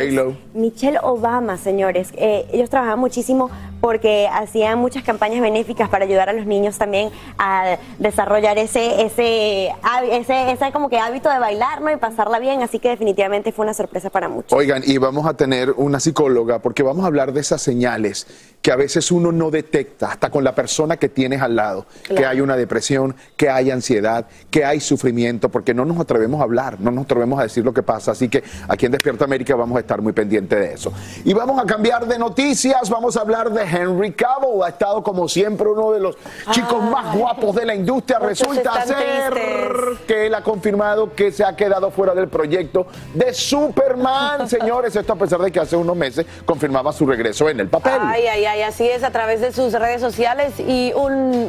Michelle 0.54 1.00
Obama, 1.02 1.58
señores. 1.58 2.14
Eh, 2.16 2.46
ellos 2.54 2.70
trabajaban 2.70 3.00
muchísimo 3.00 3.50
porque 3.84 4.30
hacían 4.32 4.80
muchas 4.80 5.04
campañas 5.04 5.42
benéficas 5.42 5.90
para 5.90 6.06
ayudar 6.06 6.30
a 6.30 6.34
los 6.34 6.46
niños 6.46 6.78
también 6.78 7.10
a 7.38 7.78
desarrollar 8.00 8.58
ese, 8.58 9.04
ese, 9.04 9.74
ese, 10.10 10.52
ese 10.54 10.72
como 10.72 10.88
que 10.88 11.00
hábito 11.00 11.30
de 11.30 11.38
bailar 11.38 11.82
¿no? 11.82 11.92
y 11.92 11.98
pasarla 11.98 12.40
bien. 12.40 12.64
Así 12.64 12.80
que 12.80 12.88
definitivamente 12.88 13.52
fue 13.52 13.66
una 13.66 13.74
sorpresa 13.74 14.10
para 14.10 14.30
muchos. 14.30 14.58
Oigan, 14.58 14.84
y 14.86 14.98
vamos 15.00 15.26
a 15.26 15.34
tener 15.34 15.72
una 15.72 16.00
psicóloga 16.00 16.60
porque 16.60 16.82
vamos 16.82 17.04
a 17.04 17.08
hablar 17.08 17.34
de 17.34 17.42
esas 17.42 17.62
señales 17.62 18.26
que 18.64 18.72
a 18.72 18.78
veces 18.78 19.12
uno 19.12 19.34
no 19.34 19.52
detecta, 19.52 20.08
hasta 20.08 20.32
con 20.32 20.42
la 20.42 20.56
persona 20.56 20.96
que 20.96 21.10
tienes 21.10 21.42
al 21.42 21.54
lado, 21.54 21.86
que 22.16 22.26
hay 22.26 22.40
una 22.40 22.56
depresión, 22.56 23.14
que 23.36 23.50
hay 23.50 23.70
ansiedad, 23.70 24.26
que 24.50 24.64
hay 24.64 24.80
sufrimiento, 24.80 25.50
porque 25.50 25.74
no 25.74 25.84
nos 25.84 26.00
atrevemos 26.00 26.40
a 26.40 26.46
hablar, 26.46 26.80
no 26.80 26.90
nos 26.90 27.04
atrevemos 27.04 27.38
a 27.42 27.44
decir 27.44 27.66
lo 27.66 27.74
que 27.74 27.84
pasa. 27.84 28.12
Así 28.12 28.30
que 28.30 28.42
aquí 28.70 28.86
en 28.86 28.94
Despierta 28.94 29.26
América 29.26 29.54
vamos 29.58 29.76
a 29.76 29.82
estar 29.82 30.02
muy 30.02 30.14
pendientes 30.14 30.58
de 30.58 30.74
eso. 30.76 30.94
Y 31.26 31.34
vamos 31.34 31.62
a 31.62 31.66
cambiar 31.66 32.08
de 32.08 32.18
noticias, 32.18 32.90
vamos 32.90 33.18
a 33.18 33.22
hablar 33.22 33.52
de 33.52 33.64
Henry 33.64 34.14
Cavill. 34.14 34.64
Ha 34.64 34.70
estado 34.70 35.04
como 35.04 35.28
siempre 35.28 35.68
uno 35.68 35.92
de 35.92 36.00
los 36.00 36.16
chicos 36.52 36.82
más 36.82 37.18
guapos 37.18 37.54
de 37.56 37.66
la 37.66 37.76
industria. 37.76 38.20
Resulta 38.20 38.86
ser 38.86 39.34
tristes. 39.34 40.00
que 40.08 40.28
él 40.28 40.36
ha 40.36 40.42
confirmado 40.42 41.14
que 41.14 41.34
se 41.34 41.44
ha 41.44 41.54
quedado 41.54 41.92
fuera 41.92 42.16
del 42.16 42.30
proyecto 42.30 42.88
de 43.14 43.34
Superman, 43.34 44.48
señores. 44.50 44.96
Esto 44.96 45.12
a 45.12 45.18
pesar 45.18 45.42
de 45.42 45.52
que 45.52 45.60
hace 45.60 45.76
unos 45.76 45.98
meses 45.98 46.26
confirmaba 46.46 46.94
su 46.94 47.06
regreso 47.06 47.50
en 47.50 47.60
el 47.60 47.68
papel. 47.68 48.00
Ay, 48.00 48.26
ay, 48.26 48.46
ay, 48.46 48.53
así 48.62 48.88
es 48.88 49.04
a 49.04 49.12
través 49.12 49.42
de 49.42 49.52
sus 49.52 49.74
redes 49.74 50.02
sociales 50.02 50.54
y 50.60 50.94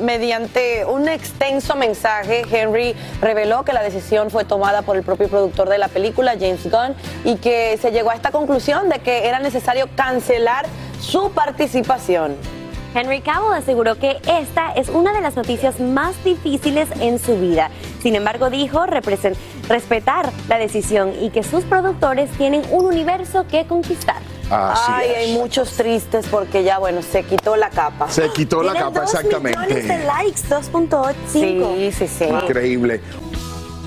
mediante 0.01 0.85
un 0.85 1.09
extenso 1.09 1.77
mensaje, 1.77 2.45
Henry 2.51 2.95
reveló 3.21 3.65
que 3.65 3.73
la 3.73 3.83
decisión 3.83 4.31
fue 4.31 4.45
tomada 4.45 4.83
por 4.83 4.97
el 4.97 5.03
propio 5.03 5.29
productor 5.29 5.69
de 5.69 5.79
la 5.79 5.89
película, 5.89 6.33
James 6.33 6.71
Gunn, 6.71 6.95
y 7.25 7.37
que 7.37 7.79
se 7.81 7.91
llegó 7.91 8.11
a 8.11 8.15
esta 8.15 8.31
conclusión 8.31 8.89
de 8.89 9.01
que 9.01 9.29
era 9.29 9.39
necesario 9.39 9.89
cancelar 9.97 10.67
su 11.01 11.31
participación. 11.33 12.37
Henry 12.95 13.21
Cavill 13.23 13.53
aseguró 13.55 13.99
que 13.99 14.21
esta 14.29 14.73
es 14.73 14.89
una 14.89 15.13
de 15.13 15.21
las 15.21 15.35
noticias 15.35 15.81
más 15.81 16.23
difíciles 16.23 16.89
en 17.01 17.19
su 17.19 17.37
vida. 17.39 17.71
Sin 18.01 18.15
embargo, 18.15 18.51
dijo 18.51 18.87
respetar 18.87 20.31
la 20.49 20.59
decisión 20.59 21.13
y 21.21 21.31
que 21.31 21.43
sus 21.43 21.65
productores 21.65 22.31
tienen 22.39 22.63
un 22.71 22.87
universo 22.87 23.47
que 23.49 23.67
conquistar. 23.67 24.23
Así 24.51 24.93
ay, 24.93 25.11
es. 25.11 25.17
hay 25.17 25.33
muchos 25.35 25.73
tristes 25.73 26.27
porque 26.31 26.63
ya, 26.65 26.79
bueno, 26.79 27.03
se 27.03 27.23
quitó 27.25 27.57
la 27.57 27.71
capa. 27.71 28.11
Se 28.11 28.29
quitó 28.31 28.63
la 28.63 28.75
capa, 28.75 29.01
dos 29.01 29.15
millones 29.15 29.69
de 29.69 29.79
exactamente. 29.79 30.05
likes, 30.05 30.43
2.5. 30.49 31.15
Sí, 31.27 31.93
sí, 31.93 32.09
sí. 32.09 32.25
Increíble. 32.25 33.01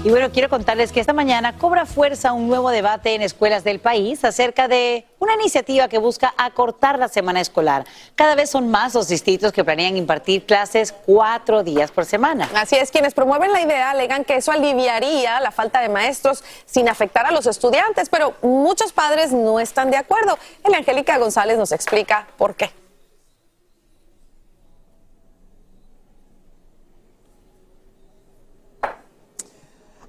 Y 0.04 0.10
bueno, 0.10 0.32
quiero 0.32 0.48
contarles 0.48 0.92
que 0.92 1.00
esta 1.00 1.12
mañana 1.12 1.58
cobra 1.58 1.86
fuerza 1.86 2.32
un 2.32 2.48
nuevo 2.48 2.70
debate 2.70 3.16
en 3.16 3.24
escuelas 3.24 3.63
del 3.63 3.80
país 3.80 4.24
acerca 4.24 4.68
de 4.68 5.06
una 5.20 5.34
iniciativa 5.34 5.88
que 5.88 5.98
busca 5.98 6.34
acortar 6.38 7.00
la 7.00 7.08
semana 7.08 7.42
escolar. 7.42 7.84
Cada 8.16 8.36
vez 8.36 8.50
son 8.51 8.70
más 8.70 8.94
los 8.94 9.08
distritos 9.08 9.51
que 9.51 9.66
planean 9.66 9.98
impartir 9.98 10.46
clases 10.46 10.94
cuatro 11.06 11.63
días 11.63 11.92
por 11.92 12.06
semana. 12.06 12.48
Así 12.54 12.75
es, 12.75 12.92
quienes 12.92 13.16
promueven 13.16 13.51
la 13.51 13.62
idea 13.62 13.89
alegan 13.89 14.24
que 14.24 14.36
eso 14.36 14.51
aliviaría 14.51 15.39
la 15.42 15.51
falta 15.51 15.82
de 15.82 15.89
maestros 15.89 16.44
sin 16.66 16.88
afectar 16.88 17.25
a 17.25 17.32
los 17.32 17.48
estudiantes, 17.48 18.08
pero 18.08 18.36
muchos 18.44 18.94
padres 18.94 19.34
no 19.34 19.60
están 19.60 19.89
de 19.89 19.98
acuerdo. 19.98 20.38
El 20.63 20.75
Angélica 20.75 21.18
González 21.18 21.58
nos 21.58 21.72
explica 21.72 22.27
por 22.38 22.56
qué. 22.56 22.72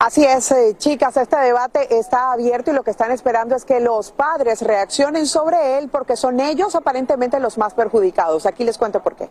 Así 0.00 0.24
es, 0.24 0.52
eh, 0.52 0.76
chicas, 0.78 1.16
este 1.16 1.36
debate 1.36 1.98
está 1.98 2.30
abierto 2.30 2.70
y 2.70 2.74
lo 2.74 2.84
que 2.84 2.92
están 2.92 3.10
esperando 3.10 3.56
es 3.56 3.64
que 3.64 3.80
los 3.80 4.12
padres 4.12 4.62
reaccionen 4.62 5.26
sobre 5.26 5.76
él 5.76 5.88
porque 5.88 6.16
son 6.16 6.38
ellos 6.38 6.76
aparentemente 6.76 7.40
los 7.40 7.58
más 7.58 7.74
perjudicados. 7.74 8.46
Aquí 8.46 8.62
les 8.62 8.78
cuento 8.78 9.02
por 9.02 9.16
qué. 9.16 9.28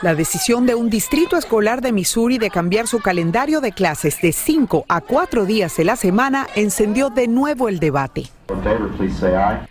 La 0.00 0.14
decisión 0.14 0.64
de 0.64 0.76
un 0.76 0.90
distrito 0.90 1.36
escolar 1.36 1.80
de 1.80 1.90
Missouri 1.90 2.38
de 2.38 2.50
cambiar 2.50 2.86
su 2.86 3.00
calendario 3.00 3.60
de 3.60 3.72
clases 3.72 4.20
de 4.20 4.30
cinco 4.30 4.84
a 4.88 5.00
cuatro 5.00 5.44
días 5.44 5.76
de 5.76 5.82
la 5.82 5.96
semana 5.96 6.46
encendió 6.54 7.10
de 7.10 7.26
nuevo 7.26 7.68
el 7.68 7.80
debate. 7.80 8.30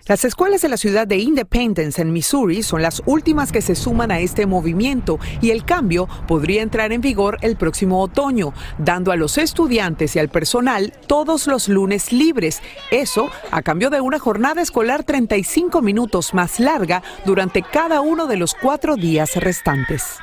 Las 0.08 0.24
escuelas 0.24 0.62
de 0.62 0.70
la 0.70 0.78
ciudad 0.78 1.08
de 1.08 1.18
Independence 1.18 2.02
en 2.02 2.14
Missouri 2.14 2.62
son 2.62 2.82
las 2.82 3.02
últimas 3.06 3.52
que 3.52 3.62
se 3.62 3.74
suman 3.74 4.12
a 4.12 4.20
este 4.20 4.46
movimiento 4.46 5.18
y 5.42 5.50
el 5.50 5.66
cambio 5.66 6.08
podría 6.28 6.62
entrar 6.62 6.92
en 6.92 7.02
vigor 7.02 7.40
el 7.42 7.56
próximo 7.56 8.02
otoño, 8.02 8.54
dando 8.78 9.12
a 9.12 9.16
los 9.16 9.38
estudiantes 9.38 10.16
y 10.16 10.20
al 10.20 10.30
personal 10.30 10.94
todos 11.08 11.48
los 11.48 11.70
lunes 11.70 12.12
libres. 12.12 12.62
Eso 12.92 13.30
a 13.50 13.62
cambio 13.62 13.90
de 13.90 14.02
una 14.02 14.20
jornada 14.20 14.62
escolar 14.62 15.04
35 15.04 15.82
minutos 15.82 16.34
más 16.34 16.60
larga 16.60 17.02
durante 17.26 17.64
cada 17.64 18.02
uno 18.02 18.28
de 18.28 18.38
los 18.38 18.54
cuatro 18.54 18.96
días 18.96 19.36
restantes. 19.38 20.17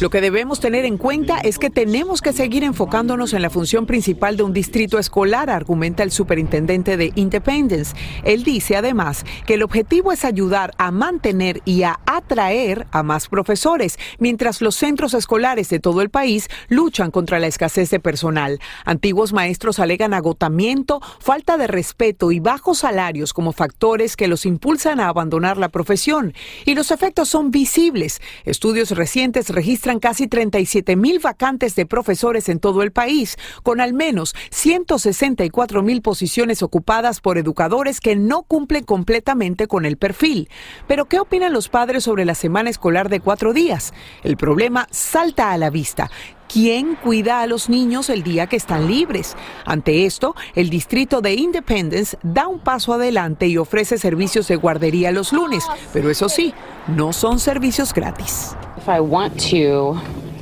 Lo 0.00 0.10
que 0.10 0.20
debemos 0.20 0.60
tener 0.60 0.84
en 0.84 0.98
cuenta 0.98 1.38
es 1.38 1.58
que 1.58 1.70
tenemos 1.70 2.20
que 2.20 2.34
seguir 2.34 2.62
enfocándonos 2.62 3.32
en 3.32 3.40
la 3.40 3.48
función 3.48 3.86
principal 3.86 4.36
de 4.36 4.42
un 4.42 4.52
distrito 4.52 4.98
escolar, 4.98 5.48
argumenta 5.48 6.02
el 6.02 6.10
superintendente 6.10 6.98
de 6.98 7.10
Independence. 7.14 7.96
Él 8.24 8.44
dice 8.44 8.76
además 8.76 9.24
que 9.46 9.54
el 9.54 9.62
objetivo 9.62 10.12
es 10.12 10.26
ayudar 10.26 10.72
a 10.76 10.90
mantener 10.90 11.62
y 11.64 11.84
a 11.84 12.00
atraer 12.04 12.86
a 12.90 13.02
más 13.02 13.28
profesores, 13.28 13.98
mientras 14.18 14.60
los 14.60 14.74
centros 14.74 15.14
escolares 15.14 15.70
de 15.70 15.80
todo 15.80 16.02
el 16.02 16.10
país 16.10 16.48
luchan 16.68 17.10
contra 17.10 17.38
la 17.38 17.46
escasez 17.46 17.88
de 17.88 17.98
personal. 17.98 18.60
Antiguos 18.84 19.32
maestros 19.32 19.78
alegan 19.78 20.12
agotamiento, 20.12 21.00
falta 21.18 21.56
de 21.56 21.66
respeto 21.66 22.30
y 22.30 22.40
bajos 22.40 22.80
salarios 22.80 23.32
como 23.32 23.52
factores 23.52 24.16
que 24.16 24.28
los 24.28 24.44
impulsan 24.44 25.00
a 25.00 25.08
abandonar 25.08 25.56
la 25.56 25.70
profesión. 25.70 26.34
Y 26.66 26.74
los 26.74 26.90
efectos 26.90 27.30
son 27.30 27.50
visibles. 27.50 28.17
Estudios 28.44 28.90
recientes 28.92 29.50
registran 29.50 30.00
casi 30.00 30.28
37 30.28 30.96
mil 30.96 31.18
vacantes 31.18 31.74
de 31.74 31.86
profesores 31.86 32.48
en 32.48 32.60
todo 32.60 32.82
el 32.82 32.92
país, 32.92 33.36
con 33.62 33.80
al 33.80 33.92
menos 33.92 34.34
164 34.50 35.82
mil 35.82 36.02
posiciones 36.02 36.62
ocupadas 36.62 37.20
por 37.20 37.38
educadores 37.38 38.00
que 38.00 38.16
no 38.16 38.42
cumplen 38.42 38.84
completamente 38.84 39.66
con 39.66 39.84
el 39.84 39.96
perfil. 39.96 40.48
Pero, 40.86 41.06
¿qué 41.06 41.20
opinan 41.20 41.52
los 41.52 41.68
padres 41.68 42.04
sobre 42.04 42.24
la 42.24 42.34
semana 42.34 42.70
escolar 42.70 43.08
de 43.08 43.20
cuatro 43.20 43.52
días? 43.52 43.92
El 44.22 44.36
problema 44.36 44.86
salta 44.90 45.52
a 45.52 45.58
la 45.58 45.70
vista. 45.70 46.10
¿Quién 46.48 46.96
cuida 46.96 47.42
a 47.42 47.46
los 47.46 47.68
niños 47.68 48.08
el 48.08 48.22
día 48.22 48.46
que 48.46 48.56
están 48.56 48.88
libres? 48.88 49.36
Ante 49.66 50.06
esto, 50.06 50.34
el 50.54 50.70
distrito 50.70 51.20
de 51.20 51.34
Independence 51.34 52.16
da 52.22 52.46
un 52.46 52.58
paso 52.58 52.94
adelante 52.94 53.46
y 53.46 53.58
ofrece 53.58 53.98
servicios 53.98 54.48
de 54.48 54.56
guardería 54.56 55.12
los 55.12 55.32
lunes, 55.32 55.64
pero 55.92 56.08
eso 56.10 56.30
sí, 56.30 56.54
no 56.88 57.12
son 57.12 57.38
servicios 57.38 57.92
gratis. 57.92 58.56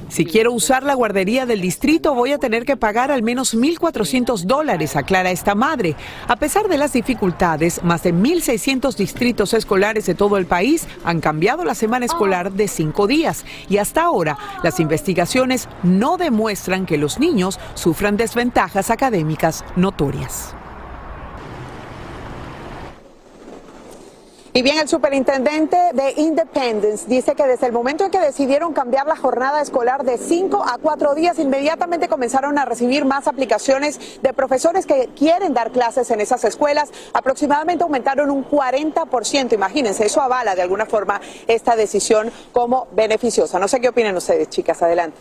Si 0.08 0.24
quiero 0.24 0.52
usar 0.52 0.84
la 0.84 0.94
guardería 0.94 1.46
del 1.46 1.60
distrito, 1.60 2.14
voy 2.14 2.32
a 2.32 2.38
tener 2.38 2.64
que 2.64 2.76
pagar 2.76 3.10
al 3.10 3.22
menos 3.22 3.54
1.400 3.54 4.42
dólares, 4.42 4.94
aclara 4.94 5.30
esta 5.30 5.54
madre. 5.54 5.96
A 6.28 6.36
pesar 6.36 6.68
de 6.68 6.78
las 6.78 6.92
dificultades, 6.92 7.82
más 7.82 8.04
de 8.04 8.14
1.600 8.14 8.94
distritos 8.96 9.52
escolares 9.52 10.06
de 10.06 10.14
todo 10.14 10.36
el 10.36 10.46
país 10.46 10.86
han 11.04 11.20
cambiado 11.20 11.64
la 11.64 11.74
semana 11.74 12.06
escolar 12.06 12.52
de 12.52 12.68
cinco 12.68 13.06
días 13.06 13.44
y 13.68 13.78
hasta 13.78 14.04
ahora 14.04 14.38
las 14.62 14.78
investigaciones 14.80 15.68
no 15.82 16.16
demuestran 16.16 16.86
que 16.86 16.98
los 16.98 17.18
niños 17.18 17.58
sufran 17.74 18.16
desventajas 18.16 18.90
académicas 18.90 19.64
notorias. 19.74 20.54
Y 24.56 24.62
bien, 24.62 24.78
el 24.78 24.88
superintendente 24.88 25.76
de 25.92 26.14
Independence 26.16 27.06
dice 27.06 27.34
que 27.34 27.46
desde 27.46 27.66
el 27.66 27.74
momento 27.74 28.06
en 28.06 28.10
que 28.10 28.18
decidieron 28.18 28.72
cambiar 28.72 29.06
la 29.06 29.14
jornada 29.14 29.60
escolar 29.60 30.02
de 30.02 30.16
cinco 30.16 30.64
a 30.66 30.78
cuatro 30.78 31.14
días, 31.14 31.38
inmediatamente 31.38 32.08
comenzaron 32.08 32.58
a 32.58 32.64
recibir 32.64 33.04
más 33.04 33.28
aplicaciones 33.28 34.18
de 34.22 34.32
profesores 34.32 34.86
que 34.86 35.10
quieren 35.14 35.52
dar 35.52 35.72
clases 35.72 36.10
en 36.10 36.22
esas 36.22 36.42
escuelas. 36.44 36.90
Aproximadamente 37.12 37.84
aumentaron 37.84 38.30
un 38.30 38.48
40%. 38.48 39.52
Imagínense, 39.52 40.06
eso 40.06 40.22
avala 40.22 40.54
de 40.54 40.62
alguna 40.62 40.86
forma 40.86 41.20
esta 41.46 41.76
decisión 41.76 42.32
como 42.52 42.88
beneficiosa. 42.92 43.58
No 43.58 43.68
sé 43.68 43.78
qué 43.78 43.90
opinan 43.90 44.16
ustedes, 44.16 44.48
chicas. 44.48 44.80
Adelante. 44.82 45.18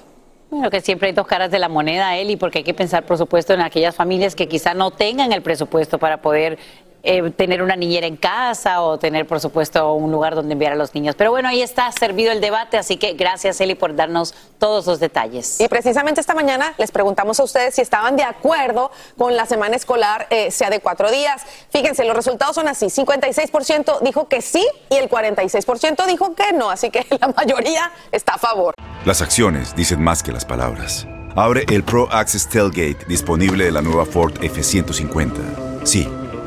Bueno, 0.49 0.69
que 0.69 0.79
siempre 0.79 1.09
hay 1.09 1.13
dos 1.13 1.27
caras 1.27 1.51
de 1.51 1.59
la 1.59 1.67
moneda, 1.67 2.15
Eli, 2.15 2.37
porque 2.37 2.59
hay 2.59 2.63
que 2.63 2.73
pensar, 2.73 3.05
por 3.05 3.17
supuesto, 3.17 3.53
en 3.53 3.59
aquellas 3.59 3.95
familias 3.95 4.35
que 4.35 4.47
quizá 4.47 4.73
no 4.73 4.91
tengan 4.91 5.33
el 5.33 5.41
presupuesto 5.41 5.99
para 5.99 6.21
poder 6.21 6.57
eh, 7.05 7.31
tener 7.31 7.61
una 7.61 7.75
niñera 7.75 8.07
en 8.07 8.17
casa 8.17 8.81
o 8.81 8.97
tener, 8.97 9.27
por 9.27 9.39
supuesto, 9.39 9.93
un 9.93 10.11
lugar 10.11 10.35
donde 10.35 10.53
enviar 10.53 10.73
a 10.73 10.75
los 10.75 10.93
niños. 10.93 11.15
Pero 11.15 11.31
bueno, 11.31 11.47
ahí 11.47 11.61
está 11.61 11.91
servido 11.91 12.31
el 12.31 12.41
debate, 12.41 12.77
así 12.77 12.97
que 12.97 13.13
gracias, 13.13 13.61
Eli, 13.61 13.75
por 13.75 13.95
darnos 13.95 14.33
todos 14.59 14.85
los 14.87 14.99
detalles. 14.99 15.59
Y 15.59 15.67
precisamente 15.67 16.21
esta 16.21 16.33
mañana 16.33 16.73
les 16.77 16.91
preguntamos 16.91 17.39
a 17.39 17.43
ustedes 17.43 17.75
si 17.75 17.81
estaban 17.81 18.15
de 18.15 18.23
acuerdo 18.23 18.91
con 19.17 19.35
la 19.35 19.45
semana 19.45 19.75
escolar, 19.75 20.27
eh, 20.29 20.51
sea 20.51 20.69
de 20.69 20.79
cuatro 20.79 21.11
días. 21.11 21.43
Fíjense, 21.71 22.03
los 22.05 22.15
resultados 22.15 22.55
son 22.55 22.67
así. 22.67 22.87
56% 22.87 23.99
dijo 24.01 24.27
que 24.27 24.41
sí 24.41 24.65
y 24.89 24.95
el 24.95 25.09
46% 25.09 26.05
dijo 26.07 26.35
que 26.35 26.53
no. 26.53 26.69
Así 26.69 26.89
que 26.89 27.05
la 27.19 27.27
mayoría 27.27 27.91
está 28.11 28.33
a 28.33 28.37
favor. 28.37 28.73
Las 29.05 29.21
acciones 29.21 29.75
dicen 29.75 30.01
más 30.01 30.23
que 30.23 30.31
las 30.31 30.45
palabras. 30.45 31.07
Abre 31.35 31.65
el 31.69 31.83
Pro 31.83 32.07
Access 32.11 32.47
Tailgate 32.47 33.05
disponible 33.07 33.65
de 33.65 33.71
la 33.71 33.81
nueva 33.81 34.05
Ford 34.05 34.33
F-150. 34.41 35.83
Sí, 35.83 36.07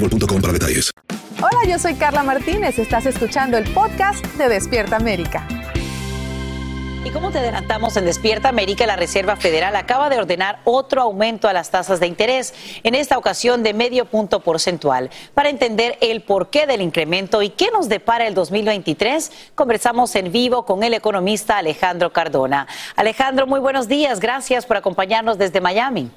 boostmobile.com 0.00 0.40
para 0.40 0.52
detalles. 0.52 0.90
Hola, 1.38 1.64
yo 1.68 1.78
soy 1.78 1.94
Carla 1.94 2.22
Martínez. 2.22 2.78
Estás 2.78 3.06
escuchando 3.06 3.58
el 3.58 3.72
podcast 3.72 4.24
de 4.36 4.48
Despierta 4.48 4.96
América. 4.96 5.46
Y 7.04 7.10
como 7.10 7.30
te 7.30 7.38
adelantamos 7.38 7.96
en 7.96 8.04
Despierta 8.04 8.48
América, 8.48 8.84
la 8.84 8.96
Reserva 8.96 9.36
Federal 9.36 9.74
acaba 9.76 10.10
de 10.10 10.18
ordenar 10.18 10.60
otro 10.64 11.00
aumento 11.00 11.48
a 11.48 11.52
las 11.52 11.70
tasas 11.70 12.00
de 12.00 12.06
interés, 12.06 12.52
en 12.82 12.94
esta 12.94 13.16
ocasión 13.16 13.62
de 13.62 13.72
medio 13.72 14.04
punto 14.04 14.40
porcentual. 14.40 15.08
Para 15.32 15.48
entender 15.48 15.96
el 16.00 16.22
porqué 16.22 16.66
del 16.66 16.82
incremento 16.82 17.40
y 17.40 17.50
qué 17.50 17.70
nos 17.70 17.88
depara 17.88 18.26
el 18.26 18.34
2023, 18.34 19.30
conversamos 19.54 20.14
en 20.16 20.32
vivo 20.32 20.66
con 20.66 20.82
el 20.82 20.92
economista 20.92 21.56
Alejandro 21.56 22.12
Cardona. 22.12 22.66
Alejandro, 22.96 23.46
muy 23.46 23.60
buenos 23.60 23.88
días. 23.88 24.20
Gracias 24.20 24.66
por 24.66 24.76
acompañarnos 24.76 25.38
desde 25.38 25.60
Miami. 25.60 26.10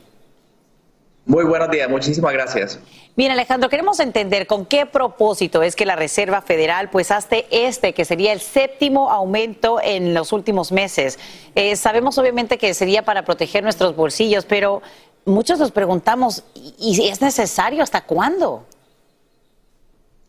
Muy 1.26 1.46
buenos 1.46 1.70
días, 1.70 1.90
muchísimas 1.90 2.34
gracias. 2.34 2.80
Bien, 3.16 3.32
Alejandro, 3.32 3.70
queremos 3.70 4.00
entender 4.00 4.48
con 4.48 4.66
qué 4.66 4.86
propósito 4.86 5.62
es 5.62 5.76
que 5.76 5.86
la 5.86 5.96
Reserva 5.96 6.42
Federal 6.42 6.90
pues 6.90 7.12
hace 7.12 7.46
este, 7.52 7.94
que 7.94 8.06
sería 8.06 8.34
el 8.34 8.40
séptimo 8.40 9.12
aumento 9.12 9.80
en 9.84 10.14
los 10.14 10.34
últimos 10.34 10.72
meses. 10.72 11.20
Eh, 11.54 11.76
sabemos 11.76 12.18
obviamente 12.18 12.58
que 12.58 12.74
sería 12.74 13.04
para 13.04 13.24
proteger 13.24 13.64
nuestros 13.64 13.96
bolsillos, 13.96 14.46
pero 14.46 14.82
muchos 15.26 15.60
nos 15.60 15.72
preguntamos, 15.72 16.44
¿y 16.56 17.08
es 17.08 17.22
necesario 17.22 17.84
hasta 17.84 18.02
cuándo? 18.02 18.66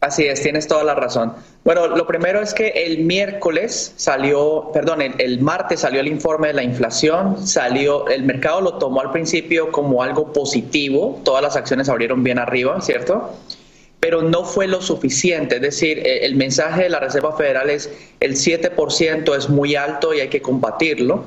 Así 0.03 0.25
es, 0.25 0.43
tienes 0.43 0.67
toda 0.67 0.83
la 0.83 0.97
razón. 0.97 1.33
Bueno, 1.62 1.87
lo 1.87 2.09
primero 2.09 2.41
es 2.41 2.53
que 2.53 2.71
el 2.71 3.05
miércoles 3.05 3.95
salió, 3.97 4.69
perdón, 4.75 5.01
el, 5.01 5.41
martes 5.41 5.79
salió 5.79 6.01
el 6.01 6.09
informe 6.09 6.49
de 6.49 6.55
la 6.55 6.65
inflación, 6.65 7.47
salió, 7.47 8.09
el 8.09 8.25
mercado 8.25 8.61
lo 8.61 8.79
tomó 8.79 9.01
al 9.01 9.12
principio 9.12 9.71
como 9.71 10.03
algo 10.03 10.33
positivo, 10.33 11.21
todas 11.23 11.41
las 11.41 11.55
acciones 11.55 11.88
abrieron 11.88 12.25
bien 12.25 12.41
arriba, 12.41 12.81
¿cierto? 12.81 13.31
Pero 14.01 14.23
no 14.23 14.45
fue 14.45 14.67
lo 14.67 14.83
suficiente, 14.83 15.57
es 15.57 15.62
decir, 15.62 16.01
e, 16.01 16.27
el 16.27 16.35
mensaje 16.35 16.83
de 16.83 16.88
la 16.88 16.99
Reserva 16.99 17.37
Federal 17.37 17.71
es 17.71 17.88
el 18.19 18.33
7% 18.33 19.37
es 19.37 19.49
muy 19.49 19.77
alto 19.77 20.12
y 20.12 20.19
hay 20.19 20.29
que 20.29 20.43
combatirlo 20.43 21.27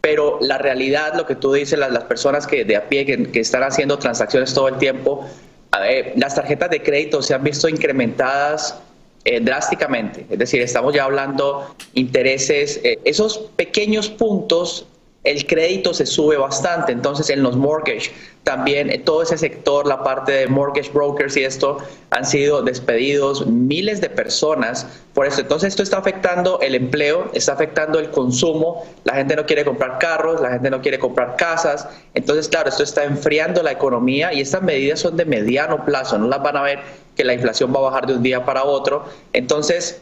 pero 0.00 0.38
la 0.40 0.56
realidad, 0.56 1.14
lo 1.16 1.26
que 1.26 1.34
tú 1.34 1.52
dices, 1.52 1.76
las, 1.76 1.90
las 1.90 2.04
personas 2.04 2.46
que 2.46 2.64
de 2.64 2.76
a 2.76 2.88
pie 2.88 3.04
que, 3.04 3.24
que, 3.32 3.40
están 3.40 3.64
haciendo 3.64 3.98
transacciones 3.98 4.54
todo 4.54 4.68
el 4.68 4.78
tiempo, 4.78 5.26
las 6.16 6.34
tarjetas 6.34 6.70
de 6.70 6.82
crédito 6.82 7.22
se 7.22 7.34
han 7.34 7.42
visto 7.42 7.68
incrementadas 7.68 8.78
eh, 9.24 9.40
drásticamente. 9.40 10.24
Es 10.30 10.38
decir, 10.38 10.62
estamos 10.62 10.94
ya 10.94 11.04
hablando 11.04 11.74
intereses, 11.94 12.80
eh, 12.84 12.98
esos 13.04 13.38
pequeños 13.56 14.08
puntos 14.08 14.86
el 15.26 15.44
crédito 15.44 15.92
se 15.92 16.06
sube 16.06 16.36
bastante. 16.36 16.92
Entonces, 16.92 17.28
en 17.30 17.42
los 17.42 17.56
mortgage, 17.56 18.12
también 18.44 18.90
eh, 18.90 18.98
todo 18.98 19.22
ese 19.22 19.36
sector, 19.36 19.86
la 19.86 20.04
parte 20.04 20.30
de 20.30 20.46
mortgage 20.46 20.90
brokers 20.92 21.36
y 21.36 21.42
esto, 21.42 21.78
han 22.10 22.24
sido 22.24 22.62
despedidos 22.62 23.44
miles 23.46 24.00
de 24.00 24.08
personas 24.08 24.86
por 25.14 25.26
eso. 25.26 25.40
Entonces, 25.40 25.70
esto 25.70 25.82
está 25.82 25.98
afectando 25.98 26.60
el 26.60 26.76
empleo, 26.76 27.28
está 27.34 27.54
afectando 27.54 27.98
el 27.98 28.10
consumo. 28.10 28.86
La 29.02 29.14
gente 29.14 29.34
no 29.34 29.44
quiere 29.46 29.64
comprar 29.64 29.98
carros, 29.98 30.40
la 30.40 30.50
gente 30.50 30.70
no 30.70 30.80
quiere 30.80 31.00
comprar 31.00 31.34
casas. 31.34 31.88
Entonces, 32.14 32.48
claro, 32.48 32.68
esto 32.68 32.84
está 32.84 33.02
enfriando 33.02 33.64
la 33.64 33.72
economía 33.72 34.32
y 34.32 34.40
estas 34.40 34.62
medidas 34.62 35.00
son 35.00 35.16
de 35.16 35.24
mediano 35.24 35.84
plazo. 35.84 36.16
No 36.18 36.28
las 36.28 36.40
van 36.40 36.56
a 36.56 36.62
ver 36.62 36.78
que 37.16 37.24
la 37.24 37.34
inflación 37.34 37.74
va 37.74 37.80
a 37.80 37.82
bajar 37.82 38.06
de 38.06 38.14
un 38.14 38.22
día 38.22 38.44
para 38.44 38.62
otro. 38.62 39.06
Entonces, 39.32 40.00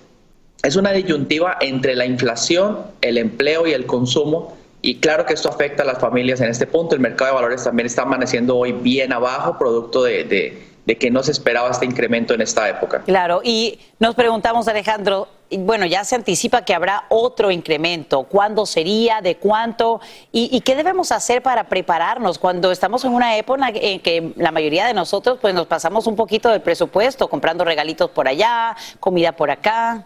es 0.62 0.76
una 0.76 0.92
disyuntiva 0.92 1.56
entre 1.60 1.94
la 1.94 2.04
inflación, 2.04 2.78
el 3.00 3.16
empleo 3.16 3.66
y 3.66 3.72
el 3.72 3.86
consumo 3.86 4.54
y 4.84 4.96
claro 4.96 5.24
que 5.24 5.32
esto 5.32 5.48
afecta 5.48 5.82
a 5.82 5.86
las 5.86 5.98
familias 5.98 6.42
en 6.42 6.50
este 6.50 6.66
punto. 6.66 6.94
El 6.94 7.00
mercado 7.00 7.30
de 7.30 7.34
valores 7.36 7.64
también 7.64 7.86
está 7.86 8.02
amaneciendo 8.02 8.58
hoy 8.58 8.72
bien 8.72 9.14
abajo, 9.14 9.56
producto 9.56 10.02
de, 10.02 10.62
que 10.86 11.10
no 11.10 11.22
se 11.22 11.32
esperaba 11.32 11.70
este 11.70 11.86
incremento 11.86 12.34
en 12.34 12.42
esta 12.42 12.68
época. 12.68 13.00
Claro, 13.06 13.40
y 13.42 13.80
nos 13.98 14.14
preguntamos, 14.14 14.68
Alejandro, 14.68 15.28
bueno, 15.56 15.86
ya 15.86 16.04
se 16.04 16.16
anticipa 16.16 16.66
que 16.66 16.74
habrá 16.74 17.04
otro 17.08 17.50
incremento. 17.50 18.24
¿Cuándo 18.24 18.66
sería? 18.66 19.22
¿De 19.22 19.36
cuánto? 19.36 20.02
¿Y, 20.32 20.60
qué 20.60 20.76
debemos 20.76 21.12
hacer 21.12 21.42
para 21.42 21.64
prepararnos 21.64 22.38
cuando 22.38 22.70
estamos 22.70 23.06
en 23.06 23.14
una 23.14 23.38
época 23.38 23.70
en 23.72 24.00
que 24.00 24.34
la 24.36 24.50
mayoría 24.50 24.86
de 24.86 24.92
nosotros 24.92 25.38
pues 25.40 25.54
nos 25.54 25.66
pasamos 25.66 26.06
un 26.06 26.14
poquito 26.14 26.50
del 26.50 26.60
presupuesto, 26.60 27.28
comprando 27.28 27.64
regalitos 27.64 28.10
por 28.10 28.28
allá, 28.28 28.76
comida 29.00 29.32
por 29.32 29.50
acá? 29.50 30.04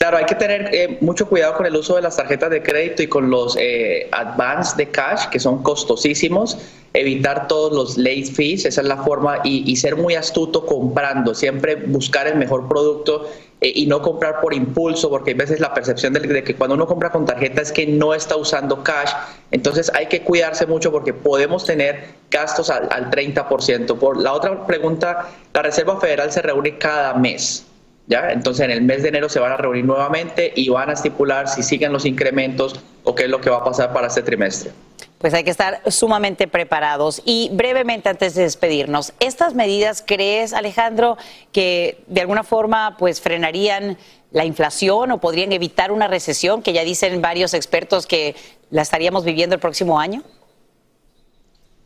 Claro, 0.00 0.16
hay 0.16 0.24
que 0.24 0.34
tener 0.34 0.74
eh, 0.74 0.96
mucho 1.02 1.28
cuidado 1.28 1.52
con 1.58 1.66
el 1.66 1.76
uso 1.76 1.94
de 1.94 2.00
las 2.00 2.16
tarjetas 2.16 2.48
de 2.48 2.62
crédito 2.62 3.02
y 3.02 3.06
con 3.06 3.28
los 3.28 3.54
eh, 3.60 4.08
advance 4.12 4.74
de 4.78 4.88
cash, 4.88 5.26
que 5.26 5.38
son 5.38 5.62
costosísimos. 5.62 6.56
Evitar 6.94 7.48
todos 7.48 7.70
los 7.74 7.98
late 7.98 8.24
fees, 8.24 8.64
esa 8.64 8.80
es 8.80 8.86
la 8.86 8.96
forma, 8.96 9.40
y, 9.44 9.76
ser 9.76 9.96
muy 9.96 10.14
astuto 10.14 10.64
comprando, 10.64 11.34
siempre 11.34 11.74
buscar 11.74 12.26
el 12.26 12.36
mejor 12.36 12.66
producto 12.66 13.28
eh, 13.60 13.72
y 13.74 13.84
no 13.84 14.00
comprar 14.00 14.40
por 14.40 14.54
impulso, 14.54 15.10
porque 15.10 15.32
a 15.32 15.34
veces 15.34 15.60
la 15.60 15.74
percepción 15.74 16.14
de, 16.14 16.44
que 16.44 16.56
cuando 16.56 16.76
uno 16.76 16.86
compra 16.86 17.10
con 17.10 17.26
tarjeta 17.26 17.60
es 17.60 17.70
que 17.70 17.86
no 17.86 18.14
está 18.14 18.36
usando 18.36 18.82
cash. 18.82 19.12
Entonces 19.50 19.92
hay 19.94 20.06
que 20.06 20.22
cuidarse 20.22 20.64
mucho 20.64 20.90
porque 20.90 21.12
podemos 21.12 21.66
tener 21.66 22.06
gastos 22.30 22.70
al, 22.70 22.88
al 22.90 23.10
30%. 23.10 23.98
Por 23.98 24.16
la 24.16 24.32
otra 24.32 24.66
pregunta, 24.66 25.28
la 25.52 25.60
Reserva 25.60 26.00
Federal 26.00 26.32
se 26.32 26.40
reúne 26.40 26.78
cada 26.78 27.12
mes. 27.12 27.66
Entonces 28.10 28.64
en 28.64 28.70
el 28.72 28.82
mes 28.82 29.02
de 29.02 29.08
enero 29.08 29.28
se 29.28 29.38
van 29.38 29.52
a 29.52 29.56
reunir 29.56 29.84
nuevamente 29.84 30.52
y 30.54 30.68
van 30.68 30.90
a 30.90 30.94
estipular 30.94 31.48
si 31.48 31.62
siguen 31.62 31.92
los 31.92 32.04
incrementos 32.04 32.80
o 33.04 33.14
qué 33.14 33.24
es 33.24 33.30
lo 33.30 33.40
que 33.40 33.50
va 33.50 33.58
a 33.58 33.64
pasar 33.64 33.92
para 33.92 34.08
este 34.08 34.22
trimestre. 34.22 34.72
Pues 35.18 35.34
hay 35.34 35.44
que 35.44 35.50
estar 35.50 35.82
sumamente 35.86 36.48
preparados. 36.48 37.22
Y 37.24 37.50
brevemente 37.52 38.08
antes 38.08 38.34
de 38.34 38.42
despedirnos, 38.42 39.12
¿estas 39.20 39.54
medidas 39.54 40.02
crees, 40.04 40.52
Alejandro, 40.54 41.18
que 41.52 42.02
de 42.06 42.22
alguna 42.22 42.42
forma 42.42 42.96
pues 42.98 43.20
frenarían 43.20 43.98
la 44.32 44.44
inflación 44.44 45.10
o 45.12 45.20
podrían 45.20 45.52
evitar 45.52 45.92
una 45.92 46.08
recesión 46.08 46.62
que 46.62 46.72
ya 46.72 46.84
dicen 46.84 47.20
varios 47.20 47.54
expertos 47.54 48.06
que 48.06 48.34
la 48.70 48.82
estaríamos 48.82 49.24
viviendo 49.24 49.54
el 49.54 49.60
próximo 49.60 50.00
año? 50.00 50.22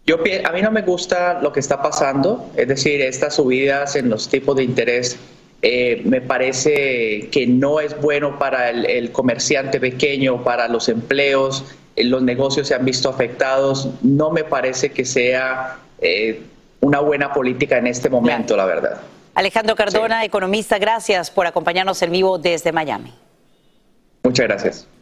Yo, 0.06 0.16
a 0.16 0.52
mí 0.52 0.62
no 0.62 0.70
me 0.70 0.82
gusta 0.82 1.40
lo 1.40 1.52
que 1.52 1.60
está 1.60 1.80
pasando, 1.82 2.50
es 2.56 2.68
decir, 2.68 3.00
estas 3.00 3.34
subidas 3.34 3.96
en 3.96 4.10
los 4.10 4.28
tipos 4.28 4.54
de 4.54 4.62
interés 4.62 5.18
eh, 5.66 6.03
me 6.05 6.20
parece 6.20 7.31
que 7.33 7.46
no 7.46 7.81
es 7.81 7.98
bueno 7.98 8.38
para 8.38 8.68
el, 8.68 9.11
comerciante 9.12 9.81
pequeño, 9.81 10.44
para 10.44 10.68
los 10.68 10.90
empleos, 10.90 11.64
eh, 11.96 12.05
los 12.05 12.20
negocios 12.20 12.68
se 12.68 12.74
han 12.74 12.85
visto 12.85 13.09
afectados. 13.09 13.88
No 14.03 14.31
me 14.31 14.44
parece 14.44 14.92
que 14.92 15.07
sea 15.07 15.79
eh, 16.03 16.42
una 16.83 17.00
buena 17.00 17.33
política 17.33 17.79
en 17.79 17.87
este 17.87 18.11
momento, 18.11 18.59
la 18.59 18.66
verdad. 18.66 19.00
Alejandro 19.35 19.74
Cardona, 19.74 20.22
economista, 20.22 20.79
gracias 20.79 21.31
por 21.31 21.46
acompañarnos 21.46 22.03
en 22.03 22.12
vivo 22.12 22.37
desde 22.37 22.70
Miami. 22.70 23.14
Muchas 24.22 24.46
gracias. 24.46 24.93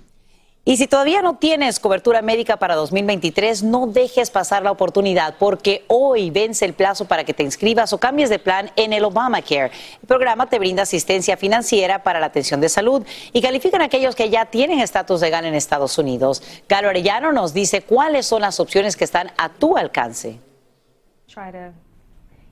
Y 0.65 0.77
si 0.77 0.87
todavía 0.87 1.23
no 1.23 1.39
tienes 1.39 1.81
cobertura 1.81 2.23
médica 2.23 2.57
para 2.57 2.77
2023, 2.77 3.65
no 3.65 3.89
dejes 3.89 4.31
pasar 4.31 4.63
la 4.63 4.71
oportunidad 4.71 5.35
porque 5.37 5.85
hoy 5.89 6.31
vence 6.31 6.65
el 6.65 6.73
plazo 6.73 7.07
para 7.07 7.25
que 7.25 7.35
te 7.35 7.43
inscribas 7.43 7.93
o 7.93 7.99
cambies 7.99 8.31
de 8.31 8.39
plan 8.39 8.71
en 8.77 8.93
el 8.93 9.03
Obamacare. 9.03 9.73
El 10.01 10.07
programa 10.07 10.49
te 10.49 10.61
brinda 10.61 10.85
asistencia 10.85 11.37
financiera 11.37 12.05
para 12.05 12.21
la 12.21 12.27
atención 12.27 12.61
de 12.61 12.69
salud 12.69 13.05
y 13.33 13.43
califican 13.43 13.83
a 13.83 13.87
aquellos 13.87 14.15
que 14.15 14.31
ya 14.31 14.45
tienen 14.47 14.79
estatus 14.79 15.21
legal 15.21 15.45
en 15.47 15.55
Estados 15.55 15.99
Unidos. 15.99 16.45
Galo 16.69 16.91
Arellano 16.91 17.33
nos 17.33 17.53
dice 17.53 17.83
cuáles 17.83 18.27
son 18.27 18.43
las 18.43 18.61
opciones 18.61 18.97
que 18.97 19.03
están 19.03 19.33
a 19.39 19.49
tu 19.49 19.77
alcance. 19.77 20.39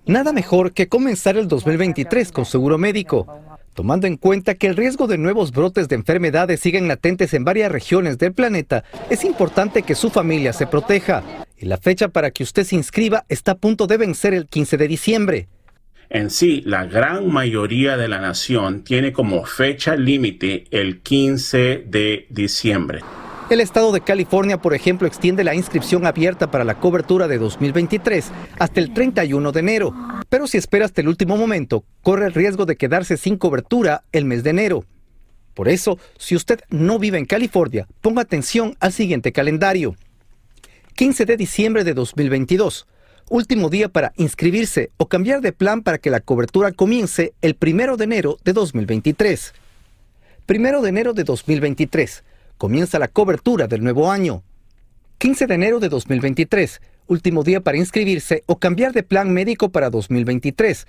Nada 0.04 0.32
mejor 0.32 0.72
que 0.72 0.88
comenzar 0.88 1.36
el 1.36 1.46
2023 1.46 2.32
con 2.32 2.44
seguro 2.44 2.76
médico 2.76 3.40
tomando 3.74 4.06
en 4.06 4.16
cuenta 4.16 4.54
que 4.54 4.66
el 4.66 4.76
riesgo 4.76 5.06
de 5.06 5.18
nuevos 5.18 5.52
brotes 5.52 5.88
de 5.88 5.96
enfermedades 5.96 6.60
siguen 6.60 6.88
latentes 6.88 7.34
en 7.34 7.44
varias 7.44 7.70
regiones 7.70 8.18
del 8.18 8.32
planeta, 8.32 8.84
es 9.10 9.24
importante 9.24 9.82
que 9.82 9.94
su 9.94 10.10
familia 10.10 10.52
se 10.52 10.66
proteja. 10.66 11.22
Y 11.56 11.66
la 11.66 11.76
fecha 11.76 12.08
para 12.08 12.30
que 12.30 12.42
usted 12.42 12.64
se 12.64 12.76
inscriba 12.76 13.24
está 13.28 13.52
a 13.52 13.58
punto 13.58 13.86
de 13.86 13.96
vencer 13.96 14.34
el 14.34 14.46
15 14.46 14.76
de 14.76 14.88
diciembre. 14.88 15.48
En 16.08 16.30
sí, 16.30 16.62
la 16.66 16.86
gran 16.86 17.28
mayoría 17.28 17.96
de 17.96 18.08
la 18.08 18.20
nación 18.20 18.82
tiene 18.82 19.12
como 19.12 19.44
fecha 19.44 19.94
límite 19.94 20.64
el 20.72 21.00
15 21.02 21.84
de 21.86 22.26
diciembre. 22.30 23.00
El 23.50 23.60
estado 23.60 23.90
de 23.90 24.00
California, 24.00 24.58
por 24.58 24.74
ejemplo, 24.74 25.08
extiende 25.08 25.42
la 25.42 25.56
inscripción 25.56 26.06
abierta 26.06 26.52
para 26.52 26.62
la 26.62 26.78
cobertura 26.78 27.26
de 27.26 27.36
2023 27.38 28.30
hasta 28.60 28.78
el 28.78 28.94
31 28.94 29.50
de 29.50 29.58
enero. 29.58 29.92
Pero 30.28 30.46
si 30.46 30.56
espera 30.56 30.84
hasta 30.84 31.00
el 31.00 31.08
último 31.08 31.36
momento, 31.36 31.82
corre 32.04 32.26
el 32.26 32.32
riesgo 32.32 32.64
de 32.64 32.76
quedarse 32.76 33.16
sin 33.16 33.36
cobertura 33.36 34.04
el 34.12 34.24
mes 34.24 34.44
de 34.44 34.50
enero. 34.50 34.84
Por 35.52 35.68
eso, 35.68 35.98
si 36.16 36.36
usted 36.36 36.60
no 36.68 37.00
vive 37.00 37.18
en 37.18 37.24
California, 37.24 37.88
ponga 38.00 38.22
atención 38.22 38.76
al 38.78 38.92
siguiente 38.92 39.32
calendario. 39.32 39.96
15 40.94 41.26
de 41.26 41.36
diciembre 41.36 41.82
de 41.82 41.94
2022. 41.94 42.86
Último 43.30 43.68
día 43.68 43.88
para 43.88 44.12
inscribirse 44.16 44.92
o 44.96 45.08
cambiar 45.08 45.40
de 45.40 45.52
plan 45.52 45.82
para 45.82 45.98
que 45.98 46.10
la 46.10 46.20
cobertura 46.20 46.70
comience 46.70 47.34
el 47.42 47.56
1 47.60 47.96
de 47.96 48.04
enero 48.04 48.38
de 48.44 48.52
2023. 48.52 49.54
1 50.48 50.82
de 50.82 50.88
enero 50.88 51.14
de 51.14 51.24
2023 51.24 52.22
comienza 52.60 52.98
la 52.98 53.08
cobertura 53.08 53.68
del 53.68 53.82
nuevo 53.82 54.12
año. 54.12 54.44
15 55.16 55.46
de 55.46 55.54
enero 55.54 55.80
de 55.80 55.88
2023, 55.88 56.82
último 57.06 57.42
día 57.42 57.62
para 57.62 57.78
inscribirse 57.78 58.44
o 58.44 58.58
cambiar 58.58 58.92
de 58.92 59.02
plan 59.02 59.32
médico 59.32 59.70
para 59.70 59.88
2023. 59.88 60.86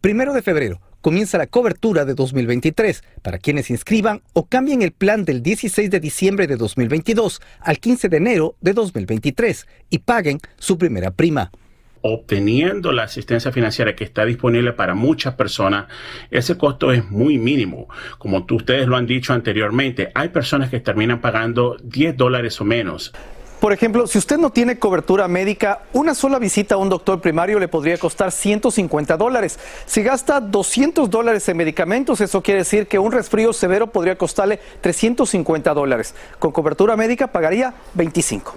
Primero 0.00 0.32
de 0.32 0.42
febrero, 0.42 0.80
comienza 1.00 1.38
la 1.38 1.46
cobertura 1.46 2.04
de 2.04 2.14
2023 2.14 3.04
para 3.22 3.38
quienes 3.38 3.70
inscriban 3.70 4.22
o 4.32 4.46
cambien 4.46 4.82
el 4.82 4.90
plan 4.90 5.24
del 5.24 5.44
16 5.44 5.92
de 5.92 6.00
diciembre 6.00 6.48
de 6.48 6.56
2022 6.56 7.40
al 7.60 7.78
15 7.78 8.08
de 8.08 8.16
enero 8.16 8.56
de 8.60 8.72
2023 8.72 9.68
y 9.90 9.98
paguen 9.98 10.40
su 10.58 10.76
primera 10.76 11.12
prima 11.12 11.52
obteniendo 12.02 12.92
la 12.92 13.04
asistencia 13.04 13.52
financiera 13.52 13.94
que 13.94 14.04
está 14.04 14.24
disponible 14.24 14.72
para 14.72 14.94
muchas 14.94 15.34
personas, 15.34 15.86
ese 16.30 16.56
costo 16.56 16.92
es 16.92 17.10
muy 17.10 17.38
mínimo. 17.38 17.88
Como 18.18 18.44
tú, 18.46 18.56
ustedes 18.56 18.86
lo 18.86 18.96
han 18.96 19.06
dicho 19.06 19.32
anteriormente, 19.32 20.10
hay 20.14 20.28
personas 20.28 20.70
que 20.70 20.80
terminan 20.80 21.20
pagando 21.20 21.76
10 21.82 22.16
dólares 22.16 22.60
o 22.60 22.64
menos. 22.64 23.12
Por 23.60 23.74
ejemplo, 23.74 24.06
si 24.06 24.16
usted 24.16 24.38
no 24.38 24.48
tiene 24.48 24.78
cobertura 24.78 25.28
médica, 25.28 25.82
una 25.92 26.14
sola 26.14 26.38
visita 26.38 26.76
a 26.76 26.78
un 26.78 26.88
doctor 26.88 27.20
primario 27.20 27.58
le 27.58 27.68
podría 27.68 27.98
costar 27.98 28.32
150 28.32 29.18
dólares. 29.18 29.58
Si 29.84 30.02
gasta 30.02 30.40
200 30.40 31.10
dólares 31.10 31.46
en 31.50 31.58
medicamentos, 31.58 32.22
eso 32.22 32.42
quiere 32.42 32.60
decir 32.60 32.86
que 32.86 32.98
un 32.98 33.12
resfrío 33.12 33.52
severo 33.52 33.88
podría 33.88 34.16
costarle 34.16 34.60
350 34.80 35.74
dólares. 35.74 36.14
Con 36.38 36.52
cobertura 36.52 36.96
médica 36.96 37.26
pagaría 37.26 37.74
25. 37.92 38.54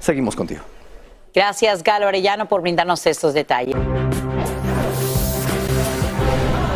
Seguimos 0.00 0.36
contigo. 0.36 0.75
Gracias, 1.36 1.82
Galo 1.82 2.08
Arellano, 2.08 2.48
por 2.48 2.62
brindarnos 2.62 3.04
estos 3.06 3.34
detalles. 3.34 3.76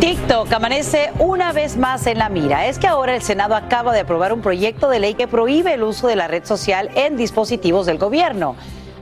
TikTok 0.01 0.53
amanece 0.53 1.11
una 1.19 1.53
vez 1.53 1.79
más 1.79 2.07
en 2.07 2.19
la 2.19 2.29
mira. 2.29 2.67
Es 2.67 2.79
que 2.79 2.87
ahora 2.87 3.15
el 3.15 3.23
Senado 3.23 3.55
acaba 3.55 3.95
de 3.95 4.01
aprobar 4.01 4.35
un 4.35 4.43
proyecto 4.43 4.91
de 4.91 5.01
ley 5.01 5.15
que 5.15 5.27
prohíbe 5.27 5.73
el 5.73 5.83
uso 5.83 6.09
de 6.09 6.17
la 6.17 6.29
red 6.29 6.45
social 6.45 6.91
en 6.95 7.17
dispositivos 7.17 7.87
del 7.87 7.97
gobierno. 7.97 8.55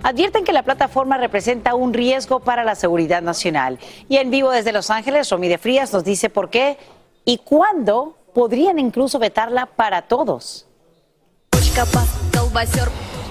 Advierten 0.05 0.45
que 0.45 0.53
la 0.53 0.63
plataforma 0.63 1.17
representa 1.17 1.75
un 1.75 1.93
riesgo 1.93 2.39
para 2.39 2.63
la 2.63 2.77
seguridad 2.77 3.21
nacional. 3.21 3.81
Y 4.09 4.19
en 4.19 4.31
vivo 4.31 4.53
desde 4.53 4.71
Los 4.71 4.91
Ángeles, 4.91 5.29
Romy 5.29 5.49
de 5.49 5.59
Frías 5.59 5.93
nos 5.93 6.05
dice 6.05 6.31
por 6.31 6.51
qué 6.51 6.79
y 7.25 7.39
cuándo 7.39 8.17
podrían 8.33 8.79
incluso 8.79 9.19
vetarla 9.19 9.67
para 9.67 10.03
todos. 10.03 10.69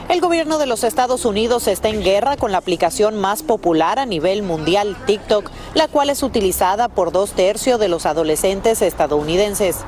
El 0.10 0.22
gobierno 0.22 0.58
de 0.58 0.68
los 0.68 0.86
Estados 0.86 1.26
Unidos 1.26 1.68
está 1.68 1.90
en 1.90 2.02
guerra 2.02 2.38
con 2.38 2.54
la 2.54 2.60
aplicación 2.60 3.18
más 3.18 3.44
popular 3.44 4.00
a 4.00 4.06
nivel 4.06 4.42
mundial, 4.42 4.96
TikTok, 5.06 5.52
la 5.74 5.90
cual 5.90 6.10
es 6.10 6.24
utilizada 6.24 6.88
por 6.88 7.12
dos 7.12 7.34
tercios 7.34 7.78
de 7.78 7.90
los 7.90 8.06
adolescentes 8.06 8.82
estadounidenses. 8.82 9.80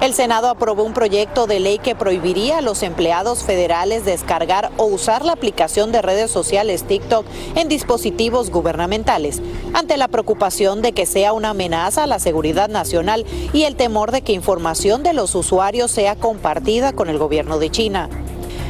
El 0.00 0.14
Senado 0.14 0.48
aprobó 0.48 0.84
un 0.84 0.94
proyecto 0.94 1.48
de 1.48 1.58
ley 1.58 1.78
que 1.78 1.96
prohibiría 1.96 2.58
a 2.58 2.60
los 2.60 2.84
empleados 2.84 3.42
federales 3.42 4.04
descargar 4.04 4.70
o 4.76 4.84
usar 4.84 5.24
la 5.24 5.32
aplicación 5.32 5.90
de 5.90 6.02
redes 6.02 6.30
sociales 6.30 6.84
TikTok 6.84 7.26
en 7.56 7.68
dispositivos 7.68 8.50
gubernamentales, 8.50 9.42
ante 9.74 9.96
la 9.96 10.06
preocupación 10.06 10.82
de 10.82 10.92
que 10.92 11.04
sea 11.04 11.32
una 11.32 11.50
amenaza 11.50 12.04
a 12.04 12.08
la 12.08 12.20
seguridad 12.20 12.68
nacional 12.68 13.26
y 13.52 13.64
el 13.64 13.74
temor 13.74 14.12
de 14.12 14.22
que 14.22 14.32
información 14.32 15.02
de 15.02 15.14
los 15.14 15.34
usuarios 15.34 15.90
sea 15.90 16.14
compartida 16.14 16.92
con 16.92 17.08
el 17.08 17.18
gobierno 17.18 17.58
de 17.58 17.70
China. 17.70 18.08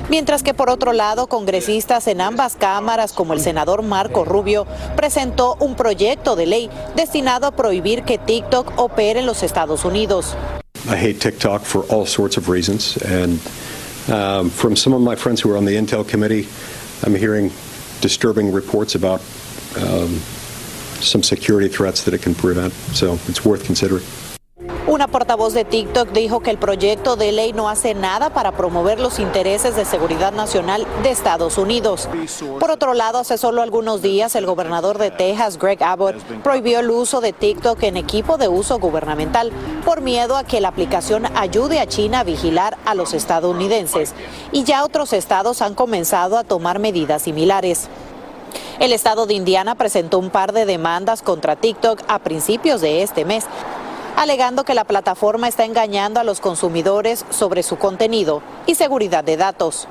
Mientras 0.09 0.43
que 0.43 0.53
por 0.53 0.69
otro 0.69 0.93
lado, 0.93 1.27
congresistas 1.27 2.07
en 2.07 2.21
ambas 2.21 2.57
cámaras, 2.57 3.13
como 3.13 3.33
el 3.33 3.41
senador 3.41 3.83
Marco 3.83 4.25
Rubio, 4.25 4.67
presentó 4.97 5.57
un 5.61 5.75
proyecto 5.75 6.37
de 6.37 6.47
ley 6.47 6.71
destinado 6.97 7.47
a 7.47 7.53
prohibir 7.53 8.03
que 8.03 8.19
TikTok 8.19 8.79
opere 8.79 9.21
en 9.21 9.27
los 9.27 9.43
Estados 9.43 9.85
Unidos. 9.85 10.35
I 10.87 10.97
hate 10.97 11.21
TikTok 11.21 11.63
for 11.63 11.85
all 11.89 12.07
sorts 12.07 12.37
of 12.37 12.49
reasons, 12.49 12.97
and 13.05 13.39
um, 14.09 14.51
from 14.51 14.75
some 14.75 14.95
of 14.95 15.01
my 15.01 15.15
friends 15.15 15.41
who 15.41 15.51
are 15.53 15.57
on 15.57 15.65
the 15.65 15.77
Intel 15.77 16.07
committee, 16.07 16.49
I'm 17.05 17.15
hearing 17.15 17.53
disturbing 18.01 18.53
reports 18.53 18.97
about 18.97 19.21
um, 19.77 20.21
some 21.01 21.23
security 21.23 21.69
threats 21.69 22.03
that 22.05 22.15
it 22.15 22.23
can 22.23 22.35
prevent. 22.35 22.73
So 22.95 23.19
it's 23.29 23.45
worth 23.45 23.65
considering. 23.65 24.03
Una 24.93 25.09
portavoz 25.09 25.55
de 25.55 25.65
TikTok 25.65 26.11
dijo 26.11 26.41
que 26.41 26.51
el 26.51 26.59
proyecto 26.59 27.17
de 27.17 27.33
ley 27.33 27.55
no 27.55 27.71
hace 27.71 27.95
nada 27.95 28.29
para 28.29 28.53
promover 28.53 29.01
los 29.01 29.21
intereses 29.21 29.75
de 29.75 29.87
seguridad 29.87 30.33
nacional 30.33 30.87
de 31.03 31.11
Estados 31.11 31.57
Unidos. 31.57 32.11
Por 32.61 32.71
otro 32.71 32.93
lado, 32.93 33.19
hace 33.19 33.39
solo 33.39 33.63
algunos 33.63 34.03
días 34.03 34.37
el 34.37 34.45
gobernador 34.45 34.99
de 34.99 35.11
Texas, 35.11 35.59
Greg 35.59 35.83
Abbott, 35.83 36.17
prohibió 36.43 36.81
el 36.81 36.91
uso 36.91 37.23
de 37.23 37.33
TikTok 37.33 37.83
en 37.85 37.97
equipo 37.97 38.37
de 38.37 38.49
uso 38.49 38.79
gubernamental 38.79 39.51
por 39.83 40.03
miedo 40.03 40.37
a 40.37 40.45
que 40.45 40.61
la 40.61 40.69
aplicación 40.69 41.25
ayude 41.39 41.81
a 41.81 41.87
China 41.87 42.21
a 42.21 42.25
vigilar 42.25 42.77
a 42.85 42.95
los 42.95 43.15
estadounidenses. 43.15 44.13
Y 44.53 44.65
ya 44.65 44.85
otros 44.85 45.15
estados 45.15 45.63
han 45.63 45.75
comenzado 45.75 46.37
a 46.37 46.45
tomar 46.45 46.81
medidas 46.81 47.23
similares. 47.23 47.89
El 48.79 48.93
estado 48.93 49.25
de 49.25 49.33
Indiana 49.33 49.75
presentó 49.75 50.19
un 50.19 50.29
par 50.29 50.53
de 50.53 50.67
demandas 50.67 51.23
contra 51.23 51.57
TikTok 51.57 52.03
a 52.09 52.19
principios 52.19 52.81
de 52.81 53.03
este 53.03 53.25
mes, 53.25 53.47
alegando 54.23 54.65
que 54.65 54.75
la 54.75 54.85
plataforma 54.85 55.49
está 55.49 55.65
engañando 55.65 56.21
a 56.21 56.25
los 56.25 56.41
consumidores 56.41 57.27
sobre 57.31 57.65
su 57.65 57.77
contenido 57.77 58.41
y 58.67 58.77
seguridad 58.77 59.25
de 59.25 59.37
datos. 59.37 59.89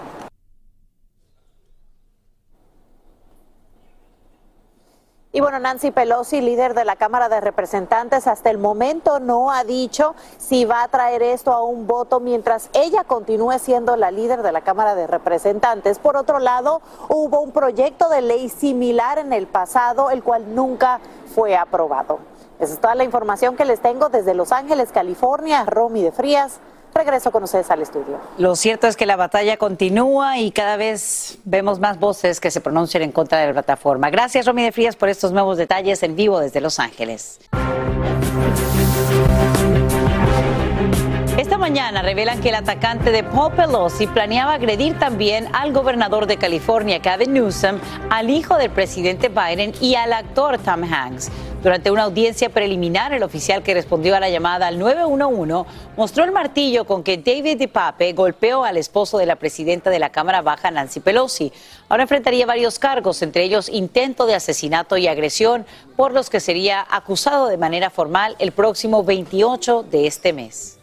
Y 5.34 5.39
bueno, 5.39 5.60
Nancy 5.60 5.91
Pelosi, 5.91 6.41
líder 6.41 6.74
de 6.74 6.84
la 6.84 6.98
Cámara 6.98 7.30
de 7.30 7.39
Representantes, 7.39 8.28
hasta 8.28 8.50
el 8.50 8.58
momento 8.58 9.20
no 9.20 9.52
ha 9.52 9.63
dicho 9.63 10.13
si 10.38 10.65
va 10.65 10.84
a 10.84 10.88
traer 10.89 11.24
esto 11.24 11.54
a 11.54 11.63
un 11.63 11.88
voto 11.88 12.20
mientras 12.20 12.70
ella 12.74 13.06
continúe 13.06 13.58
siendo 13.60 13.96
la 13.96 14.12
líder 14.12 14.44
de 14.44 14.52
la 14.52 14.62
Cámara 14.62 14.96
de 14.96 15.08
Representantes. 15.08 16.00
Por 16.00 16.17
otro 16.17 16.39
lado, 16.39 16.82
hubo 17.08 17.41
un 17.41 17.52
proyecto 17.52 18.10
de 18.10 18.22
ley 18.22 18.50
similar 18.50 19.20
en 19.20 19.32
el 19.32 19.48
pasado, 19.48 20.10
el 20.10 20.22
cual 20.22 20.54
nunca 20.54 21.00
fue 21.34 21.56
aprobado. 21.56 22.31
Esa 22.62 22.76
es 22.76 22.80
toda 22.80 22.93
la 22.93 23.04
información 23.04 23.56
que 23.56 23.65
les 23.65 23.82
tengo 23.82 24.10
desde 24.10 24.36
Los 24.36 24.52
Ángeles, 24.52 24.91
California. 24.93 25.65
Romy 25.65 26.04
de 26.04 26.12
Frías. 26.12 26.60
Regreso 26.93 27.32
con 27.32 27.41
ustedes 27.43 27.71
al 27.71 27.82
estudio. 27.82 28.19
Lo 28.38 28.56
cierto 28.56 28.86
es 28.86 28.95
que 28.95 29.08
la 29.08 29.15
batalla 29.15 29.58
continúa 29.58 30.38
y 30.38 30.52
cada 30.52 30.78
vez 30.78 31.39
vemos 31.43 31.80
más 31.80 32.00
voces 32.00 32.39
que 32.39 32.52
se 32.52 32.62
pronuncian 32.62 33.02
en 33.02 33.12
contra 33.12 33.39
de 33.39 33.47
la 33.47 33.54
plataforma. 33.54 34.12
Gracias, 34.12 34.45
Romy 34.45 34.63
de 34.63 34.71
Frías, 34.71 34.95
por 34.95 35.10
estos 35.10 35.32
nuevos 35.32 35.58
detalles 35.58 36.04
en 36.04 36.15
vivo 36.15 36.39
desde 36.39 36.62
Los 36.62 36.78
Ángeles. 36.78 37.39
Esta 41.38 41.58
mañana 41.58 42.04
revelan 42.04 42.41
que 42.41 42.50
el 42.50 42.56
atacante 42.56 43.10
de 43.10 43.24
Paul 43.24 43.54
Pelosi 43.54 44.06
planeaba 44.06 44.54
agredir 44.54 45.00
también 45.00 45.47
al 45.54 45.74
gobernador 45.74 46.28
de 46.28 46.38
California, 46.38 47.00
Gavin 47.00 47.34
Newsom, 47.34 47.80
al 48.12 48.30
hijo 48.30 48.58
del 48.58 48.69
presidente 48.69 49.30
Biden 49.30 49.74
y 49.82 49.95
al 49.95 50.13
actor 50.13 50.60
Tom 50.60 50.84
Hanks. 50.84 51.32
Durante 51.62 51.91
una 51.91 52.04
audiencia 52.04 52.50
preliminar, 52.50 53.13
el 53.13 53.21
oficial 53.21 53.62
que 53.62 53.76
respondió 53.76 54.15
a 54.15 54.19
la 54.19 54.32
llamada 54.32 54.65
al 54.65 54.80
911 54.80 55.69
mostró 55.95 56.24
el 56.24 56.32
martillo 56.32 56.86
con 56.86 57.04
que 57.04 57.17
David 57.17 57.60
DePape 57.60 58.13
golpeó 58.13 58.63
al 58.63 58.78
esposo 58.78 59.19
de 59.19 59.28
la 59.28 59.36
presidenta 59.36 59.91
de 59.91 60.00
la 60.00 60.10
Cámara 60.10 60.41
Baja, 60.41 60.71
Nancy 60.71 61.02
Pelosi. 61.02 61.54
Ahora 61.88 62.04
enfrentaría 62.04 62.47
varios 62.47 62.80
cargos, 62.80 63.21
entre 63.21 63.43
ellos 63.43 63.69
intento 63.69 64.26
de 64.26 64.34
asesinato 64.34 64.97
y 64.97 65.08
agresión, 65.08 65.67
por 65.95 66.13
los 66.13 66.32
que 66.32 66.39
sería 66.39 66.84
acusado 66.89 67.47
de 67.47 67.58
manera 67.58 67.91
formal 67.91 68.36
el 68.39 68.54
próximo 68.54 69.04
28 69.04 69.84
de 69.84 70.08
este 70.08 70.34
mes. 70.34 70.81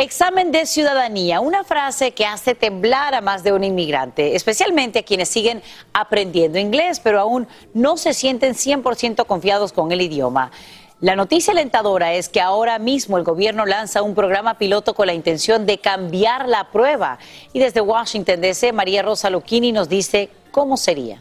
Examen 0.00 0.50
de 0.50 0.64
ciudadanía, 0.64 1.40
una 1.40 1.62
frase 1.62 2.12
que 2.12 2.24
hace 2.24 2.54
temblar 2.54 3.14
a 3.14 3.20
más 3.20 3.42
de 3.42 3.52
un 3.52 3.62
inmigrante, 3.62 4.34
especialmente 4.34 5.00
a 5.00 5.02
quienes 5.02 5.28
siguen 5.28 5.62
aprendiendo 5.92 6.58
inglés, 6.58 7.00
pero 7.00 7.20
aún 7.20 7.46
no 7.74 7.98
se 7.98 8.14
sienten 8.14 8.54
100% 8.54 9.26
confiados 9.26 9.74
con 9.74 9.92
el 9.92 10.00
idioma. 10.00 10.52
La 11.00 11.16
noticia 11.16 11.52
alentadora 11.52 12.14
es 12.14 12.30
que 12.30 12.40
ahora 12.40 12.78
mismo 12.78 13.18
el 13.18 13.24
gobierno 13.24 13.66
lanza 13.66 14.00
un 14.00 14.14
programa 14.14 14.56
piloto 14.56 14.94
con 14.94 15.06
la 15.06 15.12
intención 15.12 15.66
de 15.66 15.76
cambiar 15.76 16.48
la 16.48 16.70
prueba. 16.70 17.18
Y 17.52 17.58
desde 17.58 17.82
Washington 17.82 18.40
DC, 18.40 18.72
María 18.72 19.02
Rosa 19.02 19.28
Lucchini 19.28 19.70
nos 19.70 19.90
dice 19.90 20.30
cómo 20.50 20.78
sería. 20.78 21.20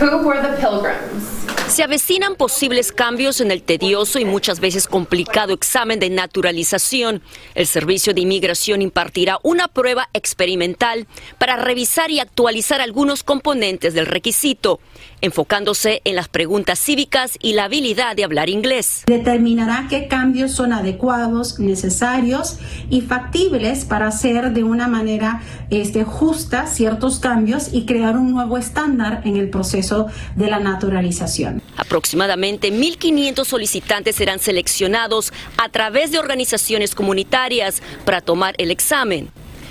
Who 0.00 0.26
were 0.26 0.40
the 0.40 0.56
pilgrims? 0.60 1.38
Se 1.68 1.82
avecinan 1.84 2.34
posibles 2.34 2.92
cambios 2.92 3.42
en 3.42 3.50
el 3.50 3.62
tedioso 3.62 4.18
y 4.18 4.24
muchas 4.24 4.58
veces 4.58 4.88
complicado 4.88 5.52
examen 5.52 6.00
de 6.00 6.08
naturalización. 6.08 7.20
El 7.54 7.66
Servicio 7.66 8.14
de 8.14 8.22
Inmigración 8.22 8.80
impartirá 8.80 9.38
una 9.42 9.68
prueba 9.68 10.08
experimental 10.14 11.06
para 11.36 11.56
revisar 11.56 12.10
y 12.10 12.20
actualizar 12.20 12.80
algunos 12.80 13.22
componentes 13.22 13.92
del 13.92 14.06
requisito, 14.06 14.80
enfocándose 15.20 16.00
en 16.04 16.16
las 16.16 16.28
preguntas 16.28 16.78
cívicas 16.78 17.36
y 17.40 17.52
la 17.52 17.64
habilidad 17.64 18.16
de 18.16 18.24
hablar 18.24 18.48
inglés. 18.48 19.02
Determinará 19.06 19.88
qué 19.90 20.08
cambios 20.08 20.52
son 20.52 20.72
adecuados, 20.72 21.60
necesarios 21.60 22.58
y 22.88 23.02
factibles 23.02 23.84
para 23.84 24.08
hacer 24.08 24.52
de 24.52 24.64
una 24.64 24.88
manera 24.88 25.42
este, 25.68 26.02
justa 26.02 26.66
ciertos 26.66 27.20
cambios 27.20 27.74
y 27.74 27.84
crear 27.84 28.16
un 28.16 28.32
nuevo 28.32 28.56
estándar 28.56 29.20
en 29.26 29.36
el 29.36 29.50
proceso 29.50 29.57
de 30.36 30.46
la 30.46 30.58
naturalización. 30.58 31.62
Aproximadamente 31.76 32.72
1.500 32.72 33.44
solicitantes 33.44 34.16
serán 34.16 34.38
seleccionados 34.38 35.32
a 35.56 35.68
través 35.68 36.10
de 36.10 36.18
organizaciones 36.18 36.94
comunitarias 36.94 37.82
para 38.04 38.20
tomar 38.20 38.54
el 38.58 38.70
examen. 38.70 39.30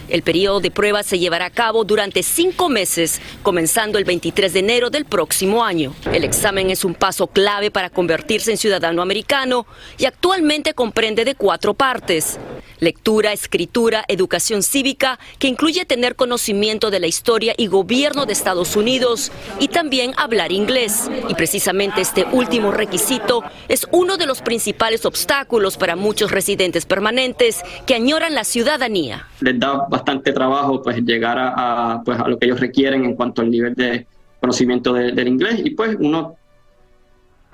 El 0.09 0.21
periodo 0.21 0.61
de 0.61 0.71
prueba 0.71 1.03
se 1.03 1.19
llevará 1.19 1.47
a 1.47 1.49
cabo 1.49 1.83
durante 1.83 2.23
cinco 2.23 2.69
meses, 2.69 3.19
comenzando 3.43 3.97
el 3.97 4.05
23 4.05 4.53
de 4.53 4.59
enero 4.59 4.89
del 4.89 5.03
próximo 5.03 5.65
año. 5.65 5.93
El 6.13 6.23
examen 6.23 6.69
es 6.69 6.85
un 6.85 6.95
paso 6.95 7.27
clave 7.27 7.71
para 7.71 7.89
convertirse 7.89 8.51
en 8.51 8.57
ciudadano 8.57 9.01
americano 9.01 9.65
y 9.97 10.05
actualmente 10.05 10.73
comprende 10.73 11.25
de 11.25 11.35
cuatro 11.35 11.73
partes. 11.73 12.39
Lectura, 12.79 13.33
escritura, 13.33 14.03
educación 14.07 14.63
cívica, 14.63 15.19
que 15.39 15.47
incluye 15.47 15.85
tener 15.85 16.15
conocimiento 16.15 16.91
de 16.91 16.99
la 16.99 17.07
historia 17.07 17.53
y 17.57 17.67
gobierno 17.67 18.25
de 18.25 18.33
Estados 18.33 18.75
Unidos 18.75 19.31
y 19.59 19.67
también 19.67 20.11
hablar 20.17 20.51
inglés. 20.51 21.09
Y 21.27 21.33
precisamente 21.33 22.01
este 22.01 22.25
último 22.31 22.71
requisito 22.71 23.43
es 23.67 23.87
uno 23.91 24.17
de 24.17 24.25
los 24.25 24.41
principales 24.41 25.05
obstáculos 25.05 25.77
para 25.77 25.95
muchos 25.95 26.31
residentes 26.31 26.85
permanentes 26.85 27.61
que 27.85 27.95
añoran 27.95 28.35
la 28.35 28.43
ciudadanía. 28.43 29.27
Les 29.41 29.59
da 29.59 29.87
bastante 29.89 30.31
trabajo 30.33 30.81
pues 30.81 31.01
llegar 31.03 31.37
a, 31.39 32.01
pues, 32.05 32.19
a 32.19 32.27
lo 32.27 32.37
que 32.37 32.45
ellos 32.45 32.59
requieren 32.59 33.05
en 33.05 33.15
cuanto 33.15 33.41
al 33.41 33.49
nivel 33.49 33.73
de 33.73 34.05
conocimiento 34.39 34.93
del 34.93 35.27
inglés 35.27 35.61
y 35.63 35.71
pues 35.71 35.97
uno 35.99 36.35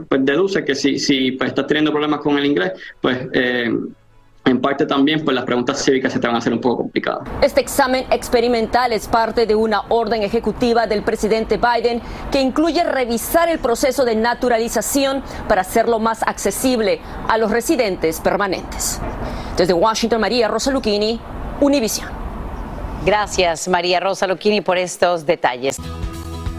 pues 0.10 0.26
deduce 0.26 0.66
que 0.66 0.76
si, 0.76 1.00
si 1.00 1.32
pues, 1.34 1.50
estás 1.50 1.68
teniendo 1.68 1.92
problemas 1.92 2.20
con 2.20 2.38
el 2.38 2.46
inglés, 2.46 2.74
pues 3.00 3.20
eh, 3.34 3.72
en 4.46 4.60
parte 4.60 4.86
también, 4.86 5.24
pues 5.24 5.36
las 5.36 5.46
preguntas 5.46 5.84
cívicas 5.84 6.12
se 6.12 6.20
te 6.20 6.28
van 6.28 6.36
a 6.36 6.40
hacer 6.40 6.52
un 6.52 6.60
poco 6.60 6.78
complicadas. 6.78 7.22
Este 7.42 7.62
examen 7.62 8.06
experimental 8.12 8.92
es 8.92 9.08
parte 9.08 9.46
de 9.46 9.56
una 9.56 9.84
orden 9.90 10.22
ejecutiva 10.22 10.86
del 10.86 11.04
presidente 11.04 11.58
Biden 11.58 12.02
que 12.32 12.42
incluye 12.42 12.84
revisar 12.84 13.48
el 13.50 13.60
proceso 13.60 14.04
de 14.04 14.16
naturalización 14.16 15.24
para 15.48 15.62
hacerlo 15.62 16.00
más 16.00 16.24
accesible 16.24 17.00
a 17.28 17.38
los 17.38 17.52
residentes 17.52 18.20
permanentes. 18.20 19.00
Desde 19.56 19.74
Washington, 19.74 20.20
María 20.20 20.48
Rosa 20.48 20.72
Lucchini, 20.72 21.20
Univision. 21.62 22.10
Gracias, 23.06 23.68
María 23.68 24.00
Rosa 24.00 24.28
Lucchini, 24.28 24.62
por 24.62 24.78
estos 24.78 25.26
detalles. 25.26 25.78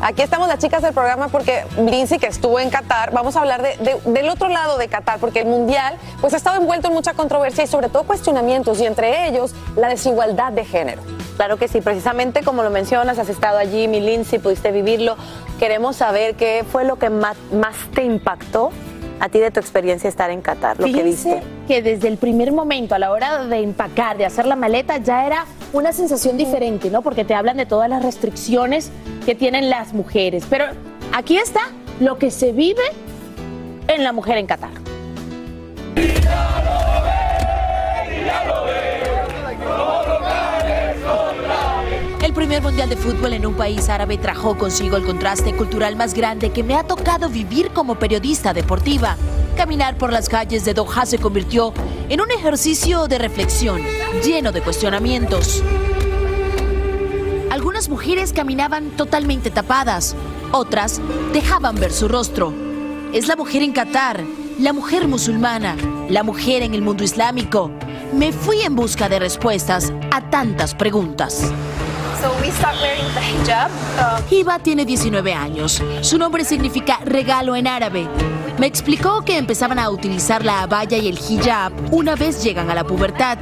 Aquí 0.04 0.20
estamos 0.20 0.48
las 0.48 0.58
chicas 0.58 0.82
del 0.82 0.92
programa 0.92 1.28
porque 1.28 1.64
Lindsay, 1.78 2.18
que 2.18 2.26
estuvo 2.26 2.60
en 2.60 2.68
Qatar, 2.68 3.10
vamos 3.12 3.36
a 3.36 3.40
hablar 3.40 3.62
del 3.78 4.28
otro 4.28 4.50
lado 4.50 4.76
de 4.76 4.86
Qatar, 4.86 5.18
porque 5.18 5.40
el 5.40 5.46
Mundial 5.46 5.96
pues 6.20 6.34
ha 6.34 6.36
estado 6.36 6.60
envuelto 6.60 6.88
en 6.88 6.92
mucha 6.92 7.14
controversia 7.14 7.64
y 7.64 7.66
sobre 7.66 7.88
todo 7.88 8.02
cuestionamientos, 8.02 8.78
y 8.80 8.84
entre 8.84 9.26
ellos 9.26 9.54
la 9.76 9.88
desigualdad 9.88 10.52
de 10.52 10.66
género. 10.66 11.00
Claro 11.36 11.56
que 11.56 11.68
sí, 11.68 11.80
precisamente 11.80 12.42
como 12.42 12.62
lo 12.62 12.68
mencionas, 12.68 13.18
has 13.18 13.30
estado 13.30 13.56
allí, 13.56 13.88
mi 13.88 14.00
Lindsay, 14.00 14.38
pudiste 14.38 14.72
vivirlo. 14.72 15.16
Queremos 15.58 15.96
saber 15.96 16.34
qué 16.34 16.66
fue 16.70 16.84
lo 16.84 16.96
que 16.96 17.08
más, 17.08 17.38
más 17.50 17.74
te 17.94 18.04
impactó 18.04 18.72
a 19.24 19.30
ti 19.30 19.38
de 19.38 19.50
tu 19.50 19.58
experiencia 19.58 20.06
estar 20.06 20.30
en 20.30 20.42
Qatar, 20.42 20.78
lo 20.78 20.84
que 20.84 21.02
viste? 21.02 21.42
que 21.66 21.80
desde 21.80 22.08
el 22.08 22.18
primer 22.18 22.52
momento, 22.52 22.94
a 22.94 22.98
la 22.98 23.10
hora 23.10 23.46
de 23.46 23.56
empacar, 23.62 24.18
de 24.18 24.26
hacer 24.26 24.44
la 24.44 24.54
maleta, 24.54 24.98
ya 24.98 25.26
era 25.26 25.46
una 25.72 25.94
sensación 25.94 26.36
diferente, 26.36 26.90
¿no? 26.90 27.00
Porque 27.00 27.24
te 27.24 27.32
hablan 27.32 27.56
de 27.56 27.64
todas 27.64 27.88
las 27.88 28.02
restricciones 28.02 28.90
que 29.24 29.34
tienen 29.34 29.70
las 29.70 29.94
mujeres. 29.94 30.44
Pero 30.50 30.66
aquí 31.14 31.38
está 31.38 31.70
lo 32.00 32.18
que 32.18 32.30
se 32.30 32.52
vive 32.52 32.82
en 33.88 34.04
la 34.04 34.12
mujer 34.12 34.36
en 34.36 34.46
Qatar. 34.46 34.83
Primer 42.34 42.62
mundial 42.62 42.88
de 42.88 42.96
fútbol 42.96 43.32
en 43.32 43.46
un 43.46 43.54
país 43.54 43.88
árabe 43.88 44.18
trajo 44.18 44.58
consigo 44.58 44.96
el 44.96 45.04
contraste 45.04 45.54
cultural 45.54 45.94
más 45.94 46.14
grande 46.14 46.50
que 46.50 46.64
me 46.64 46.74
ha 46.74 46.82
tocado 46.82 47.28
vivir 47.28 47.70
como 47.70 47.94
periodista 47.94 48.52
deportiva. 48.52 49.16
Caminar 49.56 49.96
por 49.96 50.12
las 50.12 50.28
calles 50.28 50.64
de 50.64 50.74
Doha 50.74 51.06
se 51.06 51.18
convirtió 51.18 51.72
en 52.08 52.20
un 52.20 52.30
ejercicio 52.32 53.06
de 53.06 53.18
reflexión, 53.18 53.80
lleno 54.24 54.50
de 54.50 54.62
cuestionamientos. 54.62 55.62
Algunas 57.50 57.88
mujeres 57.88 58.32
caminaban 58.32 58.90
totalmente 58.90 59.50
tapadas, 59.50 60.16
otras 60.50 61.00
dejaban 61.32 61.76
ver 61.76 61.92
su 61.92 62.08
rostro. 62.08 62.52
Es 63.12 63.28
la 63.28 63.36
mujer 63.36 63.62
en 63.62 63.72
Qatar, 63.72 64.24
la 64.58 64.72
mujer 64.72 65.06
musulmana, 65.06 65.76
la 66.10 66.24
mujer 66.24 66.62
en 66.62 66.74
el 66.74 66.82
mundo 66.82 67.04
islámico. 67.04 67.70
Me 68.12 68.32
fui 68.32 68.60
en 68.62 68.74
busca 68.74 69.08
de 69.08 69.20
respuestas 69.20 69.92
a 70.10 70.30
tantas 70.30 70.74
preguntas. 70.74 71.52
Hiba 74.30 74.58
tiene 74.58 74.84
19 74.84 75.34
años. 75.34 75.82
Su 76.00 76.18
nombre 76.18 76.44
significa 76.44 77.00
regalo 77.04 77.56
en 77.56 77.66
árabe. 77.66 78.08
Me 78.58 78.66
explicó 78.66 79.22
que 79.22 79.36
empezaban 79.36 79.78
a 79.78 79.90
utilizar 79.90 80.44
la 80.44 80.62
abaya 80.62 80.96
y 80.96 81.08
el 81.08 81.18
hijab 81.18 81.72
una 81.90 82.14
vez 82.14 82.42
llegan 82.42 82.70
a 82.70 82.74
la 82.74 82.84
pubertad. 82.84 83.38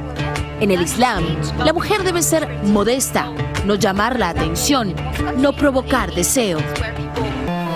En 0.59 0.71
el 0.71 0.81
Islam, 0.81 1.23
la 1.59 1.73
mujer 1.73 2.03
debe 2.03 2.21
ser 2.21 2.47
modesta, 2.63 3.31
no 3.65 3.75
llamar 3.75 4.17
la 4.17 4.29
atención, 4.29 4.95
no 5.37 5.53
provocar 5.53 6.13
deseo. 6.13 6.59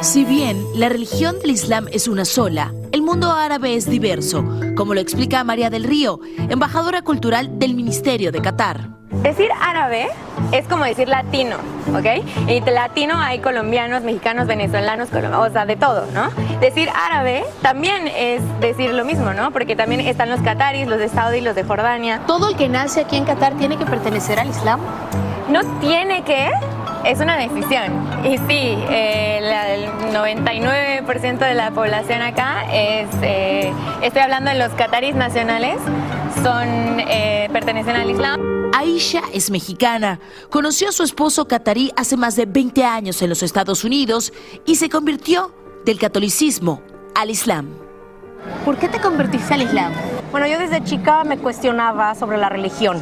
Si 0.08 0.24
bien 0.24 0.66
la 0.74 0.88
religión 0.88 1.38
del 1.42 1.52
Islam 1.52 1.88
es 1.92 2.08
una 2.08 2.24
sola, 2.24 2.74
el 2.94 3.02
mundo 3.02 3.30
árabe 3.30 3.76
es 3.76 3.90
diverso, 3.90 4.42
como 4.78 4.94
lo 4.94 5.02
explica 5.02 5.44
María 5.44 5.70
del 5.70 5.84
Río, 5.84 6.22
embajadora 6.50 7.02
cultural 7.02 7.60
del 7.60 7.76
Ministerio 7.76 8.32
de 8.32 8.42
Qatar. 8.42 8.88
Decir 9.22 9.50
árabe 9.60 10.08
es 10.54 10.66
como 10.70 10.86
decir 10.86 11.10
latino, 11.10 11.58
¿ok? 11.94 12.26
Y 12.48 12.62
de 12.62 12.72
latino 12.72 13.16
hay 13.18 13.40
colombianos, 13.40 14.04
mexicanos, 14.04 14.48
venezolanos, 14.48 15.10
o 15.12 15.50
sea, 15.50 15.66
de 15.66 15.76
todo, 15.76 16.06
¿no? 16.14 16.30
Decir 16.62 16.88
árabe 16.90 17.44
también 17.62 18.08
es 18.08 18.42
decir 18.62 18.94
lo 18.94 19.04
mismo, 19.04 19.34
¿no? 19.34 19.52
Porque 19.52 19.76
también 19.76 20.00
están 20.00 20.30
los 20.30 20.40
cataris, 20.40 20.88
los 20.88 21.00
de 21.00 21.10
Saudi, 21.10 21.42
los 21.42 21.54
de 21.54 21.66
Jordania. 21.66 22.22
¿Todo 22.26 22.48
el 22.48 22.56
que 22.56 22.70
nace 22.70 23.02
aquí 23.02 23.18
en 23.18 23.26
Qatar 23.26 23.58
tiene 23.58 23.76
que 23.76 23.86
pertenecer 23.86 24.40
al 24.40 24.48
Islam? 24.48 24.80
No 25.50 25.60
tiene 25.82 26.24
que, 26.24 26.50
es 27.08 27.20
una 27.20 27.38
decisión. 27.38 28.08
Y 28.24 28.38
sí, 28.38 28.78
eh, 28.90 29.40
la- 29.42 29.74
el 29.74 29.90
99% 30.14 31.46
de 31.46 31.54
la 31.54 31.72
población 31.72 32.22
acá 32.22 32.66
es, 32.74 33.08
eh, 33.22 33.72
estoy 34.02 34.22
hablando 34.22 34.52
de 34.52 34.58
los 34.58 34.70
cataris 34.74 35.16
nacionales, 35.16 35.78
son, 36.44 37.00
eh, 37.00 37.50
pertenecen 37.52 37.96
al 37.96 38.10
Islam. 38.10 38.42
Aisha 38.74 39.22
es 39.34 39.50
mexicana. 39.50 40.20
Conoció 40.50 40.90
a 40.90 40.92
su 40.92 41.04
esposo 41.04 41.48
catarí 41.48 41.92
hace 41.96 42.18
más 42.18 42.36
de 42.36 42.46
20 42.46 42.84
años 42.84 43.22
en 43.22 43.30
los 43.30 43.42
Estados 43.42 43.84
Unidos 43.84 44.34
y 44.66 44.76
se 44.76 44.90
convirtió 44.90 45.52
del 45.86 45.98
catolicismo 45.98 46.82
al 47.16 47.30
Islam. 47.32 47.70
¿Por 48.66 48.78
qué 48.78 48.88
te 48.88 49.00
convertiste 49.00 49.54
al 49.54 49.64
Islam? 49.64 49.92
Bueno, 50.32 50.46
yo 50.48 50.60
desde 50.60 50.84
chica 50.84 51.24
me 51.24 51.38
cuestionaba 51.38 52.14
sobre 52.16 52.38
la 52.38 52.50
religión. 52.50 53.02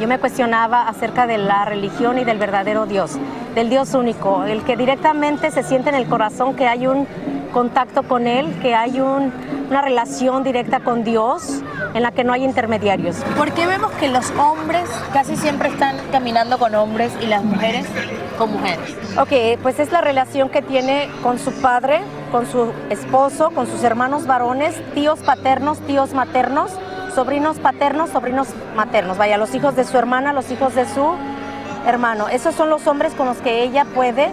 Yo 0.00 0.08
me 0.08 0.18
cuestionaba 0.18 0.88
acerca 0.88 1.26
de 1.26 1.38
la 1.38 1.64
religión 1.64 2.18
y 2.18 2.24
del 2.24 2.38
verdadero 2.38 2.86
Dios, 2.86 3.12
del 3.54 3.70
Dios 3.70 3.94
único, 3.94 4.44
el 4.44 4.62
que 4.64 4.76
directamente 4.76 5.50
se 5.50 5.62
siente 5.62 5.88
en 5.90 5.94
el 5.94 6.06
corazón 6.06 6.56
que 6.56 6.66
hay 6.66 6.86
un 6.86 7.06
contacto 7.52 8.02
con 8.02 8.26
Él, 8.26 8.52
que 8.60 8.74
hay 8.74 9.00
un- 9.00 9.32
una 9.70 9.80
relación 9.80 10.42
directa 10.42 10.80
con 10.80 11.04
Dios 11.04 11.62
en 11.94 12.02
la 12.02 12.10
que 12.10 12.24
no 12.24 12.32
hay 12.32 12.42
intermediarios. 12.44 13.16
¿Por 13.36 13.52
qué 13.52 13.66
vemos 13.68 13.92
que 13.92 14.08
los 14.08 14.30
hombres 14.32 14.82
casi 15.12 15.36
siempre 15.36 15.68
están 15.68 15.96
caminando 16.10 16.58
con 16.58 16.74
hombres 16.74 17.12
y 17.22 17.26
las 17.26 17.44
mujeres 17.44 17.86
con 18.36 18.52
mujeres? 18.52 18.96
Ok, 19.16 19.60
pues 19.62 19.78
es 19.78 19.92
la 19.92 20.00
relación 20.00 20.48
que 20.48 20.60
tiene 20.60 21.08
con 21.22 21.38
su 21.38 21.52
padre, 21.52 22.00
con 22.32 22.46
su 22.46 22.72
esposo, 22.90 23.52
con 23.52 23.68
sus 23.68 23.84
hermanos 23.84 24.26
varones, 24.26 24.74
tíos 24.92 25.20
paternos, 25.20 25.78
tíos 25.86 26.12
maternos, 26.12 26.72
sobrinos 27.14 27.58
paternos, 27.58 28.10
sobrinos 28.10 28.48
maternos. 28.74 29.16
Vaya, 29.16 29.38
los 29.38 29.54
hijos 29.54 29.76
de 29.76 29.84
su 29.84 29.96
hermana, 29.96 30.32
los 30.32 30.50
hijos 30.50 30.74
de 30.74 30.86
su 30.86 31.14
hermano. 31.86 32.28
Esos 32.28 32.54
son 32.54 32.70
los 32.70 32.86
hombres 32.86 33.14
con 33.14 33.26
los 33.26 33.38
que 33.38 33.62
ella 33.62 33.84
puede 33.94 34.32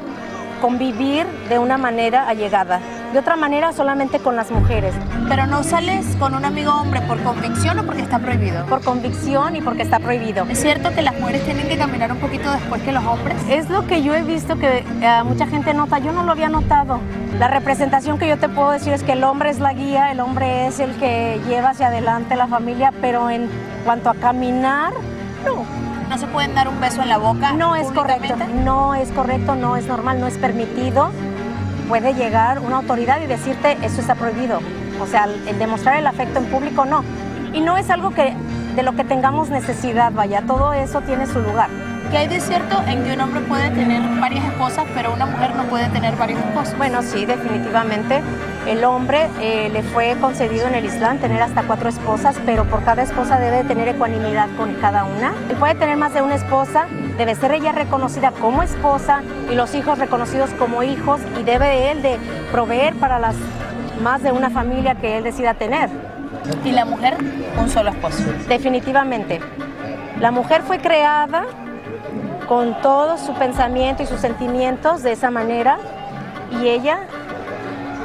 convivir 0.61 1.25
de 1.49 1.59
una 1.59 1.77
manera 1.77 2.27
allegada. 2.27 2.79
De 3.13 3.19
otra 3.19 3.35
manera, 3.35 3.73
solamente 3.73 4.19
con 4.19 4.37
las 4.37 4.51
mujeres. 4.51 4.95
Pero 5.27 5.45
no 5.45 5.63
sales 5.63 6.05
con 6.17 6.33
un 6.33 6.45
amigo 6.45 6.71
hombre 6.71 7.01
por 7.01 7.21
convicción 7.23 7.77
o 7.79 7.83
porque 7.85 8.01
está 8.03 8.19
prohibido. 8.19 8.65
Por 8.67 8.81
convicción 8.81 9.55
y 9.57 9.61
porque 9.61 9.83
está 9.83 9.99
prohibido. 9.99 10.45
¿Es 10.49 10.61
cierto 10.61 10.93
que 10.93 11.01
las 11.01 11.19
mujeres 11.19 11.43
tienen 11.43 11.67
que 11.67 11.77
caminar 11.77 12.11
un 12.13 12.19
poquito 12.19 12.49
después 12.49 12.81
que 12.83 12.93
los 12.93 13.03
hombres? 13.03 13.35
Es 13.49 13.69
lo 13.69 13.85
que 13.85 14.01
yo 14.01 14.15
he 14.15 14.23
visto 14.23 14.57
que 14.57 14.85
eh, 15.01 15.23
mucha 15.25 15.45
gente 15.47 15.73
nota. 15.73 15.99
Yo 15.99 16.13
no 16.13 16.23
lo 16.23 16.31
había 16.31 16.47
notado. 16.47 17.01
La 17.37 17.49
representación 17.49 18.17
que 18.17 18.29
yo 18.29 18.37
te 18.37 18.47
puedo 18.47 18.71
decir 18.71 18.93
es 18.93 19.03
que 19.03 19.11
el 19.11 19.25
hombre 19.25 19.49
es 19.49 19.59
la 19.59 19.73
guía, 19.73 20.11
el 20.11 20.21
hombre 20.21 20.67
es 20.67 20.79
el 20.79 20.95
que 20.95 21.41
lleva 21.49 21.71
hacia 21.71 21.87
adelante 21.87 22.37
la 22.37 22.47
familia, 22.47 22.93
pero 23.01 23.29
en 23.29 23.49
cuanto 23.83 24.09
a 24.09 24.13
caminar, 24.13 24.93
no. 25.45 25.65
¿No 26.09 26.17
se 26.17 26.27
pueden 26.27 26.53
dar 26.53 26.67
un 26.67 26.79
beso 26.79 27.01
en 27.01 27.09
la 27.09 27.17
boca? 27.17 27.53
No 27.53 27.75
es 27.75 27.87
correcto, 27.87 28.35
no 28.65 28.95
es 28.95 29.09
correcto, 29.11 29.55
no 29.55 29.77
es 29.77 29.85
normal, 29.87 30.19
no 30.19 30.27
es 30.27 30.37
permitido. 30.37 31.09
Puede 31.91 32.13
llegar 32.13 32.59
una 32.59 32.77
autoridad 32.77 33.19
y 33.19 33.25
decirte 33.25 33.77
eso 33.83 33.99
está 33.99 34.15
prohibido. 34.15 34.61
O 35.01 35.07
sea, 35.07 35.25
el 35.25 35.59
demostrar 35.59 35.97
el 35.97 36.07
afecto 36.07 36.39
en 36.39 36.45
público 36.45 36.85
no. 36.85 37.03
Y 37.51 37.59
no 37.59 37.75
es 37.75 37.89
algo 37.89 38.11
que 38.11 38.33
de 38.77 38.81
lo 38.83 38.95
que 38.95 39.03
tengamos 39.03 39.49
necesidad, 39.49 40.13
vaya, 40.13 40.41
todo 40.43 40.71
eso 40.71 41.01
tiene 41.01 41.27
su 41.27 41.41
lugar. 41.41 41.67
¿Qué 42.09 42.17
hay 42.17 42.27
de 42.29 42.39
cierto 42.39 42.81
en 42.87 43.03
que 43.03 43.13
un 43.13 43.19
hombre 43.19 43.41
puede 43.41 43.69
tener 43.71 44.01
varias 44.21 44.45
esposas, 44.45 44.85
pero 44.93 45.13
una 45.13 45.25
mujer 45.25 45.53
no 45.53 45.63
puede 45.63 45.89
tener 45.89 46.15
varios 46.15 46.39
esposos? 46.39 46.77
Bueno, 46.77 47.01
sí, 47.03 47.25
definitivamente. 47.25 48.21
El 48.67 48.85
hombre 48.85 49.27
eh, 49.41 49.69
le 49.73 49.83
fue 49.83 50.15
concedido 50.21 50.67
en 50.67 50.75
el 50.75 50.85
Islam 50.85 51.17
tener 51.17 51.41
hasta 51.41 51.63
cuatro 51.63 51.89
esposas, 51.89 52.37
pero 52.45 52.63
por 52.65 52.85
cada 52.85 53.03
esposa 53.03 53.37
debe 53.37 53.65
tener 53.65 53.89
ecuanimidad 53.89 54.47
con 54.55 54.73
cada 54.75 55.03
una. 55.03 55.33
Él 55.49 55.57
puede 55.57 55.75
tener 55.75 55.97
más 55.97 56.13
de 56.13 56.21
una 56.21 56.35
esposa, 56.35 56.87
debe 57.21 57.35
ser 57.35 57.51
ella 57.51 57.71
reconocida 57.71 58.31
como 58.31 58.63
esposa 58.63 59.21
y 59.47 59.53
los 59.53 59.75
hijos 59.75 59.99
reconocidos 59.99 60.49
como 60.57 60.81
hijos 60.81 61.21
y 61.39 61.43
debe 61.43 61.91
él 61.91 62.01
de 62.01 62.17
proveer 62.51 62.95
para 62.95 63.19
las 63.19 63.35
más 64.01 64.23
de 64.23 64.31
una 64.31 64.49
familia 64.49 64.95
que 64.95 65.19
él 65.19 65.23
decida 65.23 65.53
tener. 65.53 65.87
¿Y 66.65 66.71
la 66.71 66.83
mujer? 66.83 67.17
Un 67.59 67.69
solo 67.69 67.91
esposo. 67.91 68.23
Definitivamente. 68.47 69.39
La 70.19 70.31
mujer 70.31 70.63
fue 70.63 70.79
creada 70.79 71.43
con 72.47 72.81
todo 72.81 73.19
su 73.19 73.35
pensamiento 73.35 74.01
y 74.01 74.07
sus 74.07 74.19
sentimientos 74.19 75.03
de 75.03 75.11
esa 75.11 75.29
manera 75.29 75.77
y 76.59 76.69
ella 76.69 77.01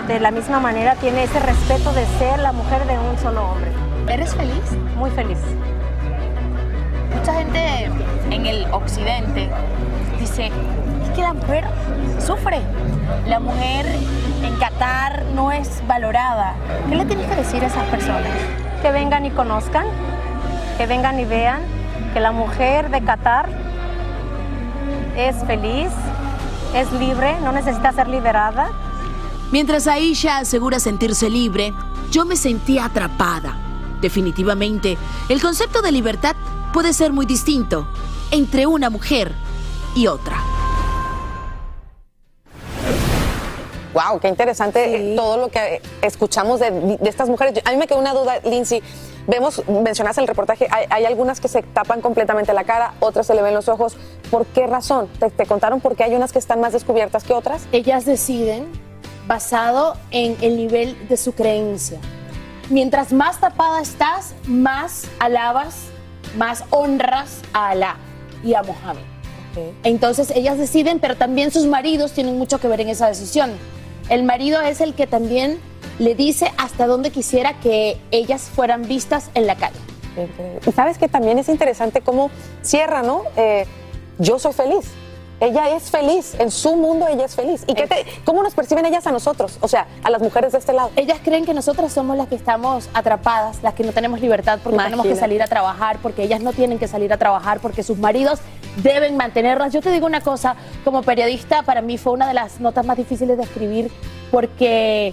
de 0.08 0.20
la 0.20 0.30
misma 0.30 0.60
manera 0.60 0.94
tiene 0.96 1.22
ese 1.22 1.40
respeto 1.40 1.90
de 1.94 2.04
ser 2.18 2.38
la 2.40 2.52
mujer 2.52 2.84
de 2.86 2.98
un 2.98 3.16
solo 3.16 3.46
hombre. 3.46 3.70
¿Eres 4.12 4.34
feliz? 4.34 4.72
Muy 4.98 5.08
feliz. 5.12 5.38
Mucha 7.18 7.34
gente 7.34 7.90
en 8.30 8.46
el 8.46 8.66
occidente 8.72 9.48
dice, 10.20 10.46
es 10.46 11.10
que 11.14 11.22
la 11.22 11.32
mujer 11.32 11.64
sufre. 12.24 12.60
La 13.26 13.40
mujer 13.40 13.86
en 14.42 14.54
Qatar 14.56 15.24
no 15.34 15.50
es 15.50 15.82
valorada. 15.86 16.54
¿Qué 16.88 16.94
le 16.94 17.04
tienes 17.04 17.26
que 17.26 17.36
decir 17.36 17.62
a 17.62 17.66
esas 17.66 17.84
personas? 17.84 18.30
Que 18.82 18.90
vengan 18.90 19.24
y 19.24 19.30
conozcan, 19.30 19.86
que 20.76 20.86
vengan 20.86 21.18
y 21.18 21.24
vean 21.24 21.60
que 22.12 22.20
la 22.20 22.32
mujer 22.32 22.90
de 22.90 23.02
Qatar 23.02 23.48
es 25.16 25.36
feliz, 25.46 25.90
es 26.74 26.92
libre, 26.92 27.36
no 27.42 27.52
necesita 27.52 27.92
ser 27.92 28.08
liberada. 28.08 28.70
Mientras 29.50 29.86
Aisha 29.86 30.38
asegura 30.38 30.80
sentirse 30.80 31.30
libre, 31.30 31.72
yo 32.10 32.24
me 32.24 32.36
sentía 32.36 32.84
atrapada. 32.84 33.56
Definitivamente, 34.00 34.98
el 35.28 35.40
concepto 35.40 35.80
de 35.80 35.90
libertad 35.92 36.36
puede 36.76 36.92
ser 36.92 37.10
muy 37.10 37.24
distinto 37.24 37.88
entre 38.30 38.66
una 38.66 38.90
mujer 38.90 39.32
y 39.94 40.08
otra. 40.08 40.36
Wow, 43.94 44.20
qué 44.20 44.28
interesante 44.28 45.12
eh, 45.12 45.16
todo 45.16 45.38
lo 45.38 45.48
que 45.48 45.80
escuchamos 46.02 46.60
de, 46.60 46.98
de 47.00 47.08
estas 47.08 47.30
mujeres. 47.30 47.62
A 47.64 47.70
mí 47.70 47.78
me 47.78 47.86
quedó 47.86 47.98
una 47.98 48.12
duda, 48.12 48.40
Lindsay. 48.44 48.82
Vemos, 49.26 49.66
mencionaste 49.66 50.20
en 50.20 50.24
el 50.24 50.28
reportaje, 50.28 50.68
hay, 50.70 50.84
hay 50.90 51.06
algunas 51.06 51.40
que 51.40 51.48
se 51.48 51.62
tapan 51.62 52.02
completamente 52.02 52.52
la 52.52 52.64
cara, 52.64 52.92
otras 53.00 53.26
se 53.26 53.34
le 53.34 53.40
ven 53.40 53.54
los 53.54 53.70
ojos. 53.70 53.96
¿Por 54.30 54.44
qué 54.44 54.66
razón? 54.66 55.08
¿Te, 55.18 55.30
te 55.30 55.46
contaron 55.46 55.80
por 55.80 55.96
qué 55.96 56.04
hay 56.04 56.14
unas 56.14 56.30
que 56.30 56.38
están 56.38 56.60
más 56.60 56.74
descubiertas 56.74 57.24
que 57.24 57.32
otras? 57.32 57.66
Ellas 57.72 58.04
deciden 58.04 58.66
basado 59.26 59.96
en 60.10 60.36
el 60.42 60.58
nivel 60.58 61.08
de 61.08 61.16
su 61.16 61.32
creencia. 61.32 61.98
Mientras 62.68 63.14
más 63.14 63.40
tapada 63.40 63.80
estás, 63.80 64.34
más 64.46 65.06
alabas, 65.20 65.86
más 66.36 66.64
honras 66.70 67.42
a 67.52 67.70
Alá 67.70 67.96
y 68.44 68.54
a 68.54 68.62
Mohammed. 68.62 69.02
Entonces 69.84 70.30
ellas 70.34 70.58
deciden, 70.58 71.00
pero 71.00 71.16
también 71.16 71.50
sus 71.50 71.66
maridos 71.66 72.12
tienen 72.12 72.36
mucho 72.38 72.58
que 72.58 72.68
ver 72.68 72.80
en 72.82 72.90
esa 72.90 73.08
decisión. 73.08 73.52
El 74.08 74.22
marido 74.22 74.60
es 74.60 74.80
el 74.80 74.94
que 74.94 75.06
también 75.06 75.58
le 75.98 76.14
dice 76.14 76.52
hasta 76.58 76.86
dónde 76.86 77.10
quisiera 77.10 77.58
que 77.60 77.98
ellas 78.10 78.50
fueran 78.54 78.86
vistas 78.86 79.30
en 79.34 79.46
la 79.46 79.56
calle. 79.56 79.78
Y 80.66 80.72
sabes 80.72 80.98
que 80.98 81.08
también 81.08 81.38
es 81.38 81.48
interesante 81.48 82.00
cómo 82.00 82.30
cierra, 82.62 83.02
¿no? 83.02 83.22
Eh, 83.36 83.66
yo 84.18 84.38
soy 84.38 84.52
feliz. 84.52 84.86
Ella 85.38 85.68
es 85.76 85.90
feliz, 85.90 86.34
en 86.38 86.50
su 86.50 86.76
mundo 86.76 87.06
ella 87.08 87.26
es 87.26 87.34
feliz. 87.34 87.62
¿Y 87.66 87.74
qué 87.74 87.86
te- 87.86 88.06
cómo 88.24 88.42
nos 88.42 88.54
perciben 88.54 88.86
ellas 88.86 89.06
a 89.06 89.12
nosotros? 89.12 89.58
O 89.60 89.68
sea, 89.68 89.86
a 90.02 90.10
las 90.10 90.22
mujeres 90.22 90.52
de 90.52 90.58
este 90.58 90.72
lado. 90.72 90.90
Ellas 90.96 91.18
creen 91.22 91.44
que 91.44 91.52
nosotras 91.52 91.92
somos 91.92 92.16
las 92.16 92.28
que 92.28 92.36
estamos 92.36 92.88
atrapadas, 92.94 93.62
las 93.62 93.74
que 93.74 93.84
no 93.84 93.92
tenemos 93.92 94.20
libertad 94.20 94.58
porque 94.62 94.78
tenemos 94.78 95.04
que 95.06 95.14
salir 95.20 95.42
a 95.42 95.46
trabajar, 95.46 95.98
porque 96.02 96.22
ellas 96.22 96.40
no 96.40 96.52
tienen 96.54 96.78
que 96.78 96.88
salir 96.88 97.12
a 97.12 97.18
trabajar, 97.18 97.60
porque 97.60 97.82
sus 97.82 97.98
maridos 97.98 98.40
deben 98.82 99.16
mantenerlas. 99.18 99.72
Yo 99.74 99.82
te 99.82 99.90
digo 99.90 100.06
una 100.06 100.22
cosa, 100.22 100.56
como 100.84 101.02
periodista, 101.02 101.62
para 101.62 101.82
mí 101.82 101.98
fue 101.98 102.14
una 102.14 102.26
de 102.28 102.34
las 102.34 102.58
notas 102.60 102.86
más 102.86 102.96
difíciles 102.96 103.36
de 103.36 103.42
escribir 103.42 103.90
porque 104.30 105.12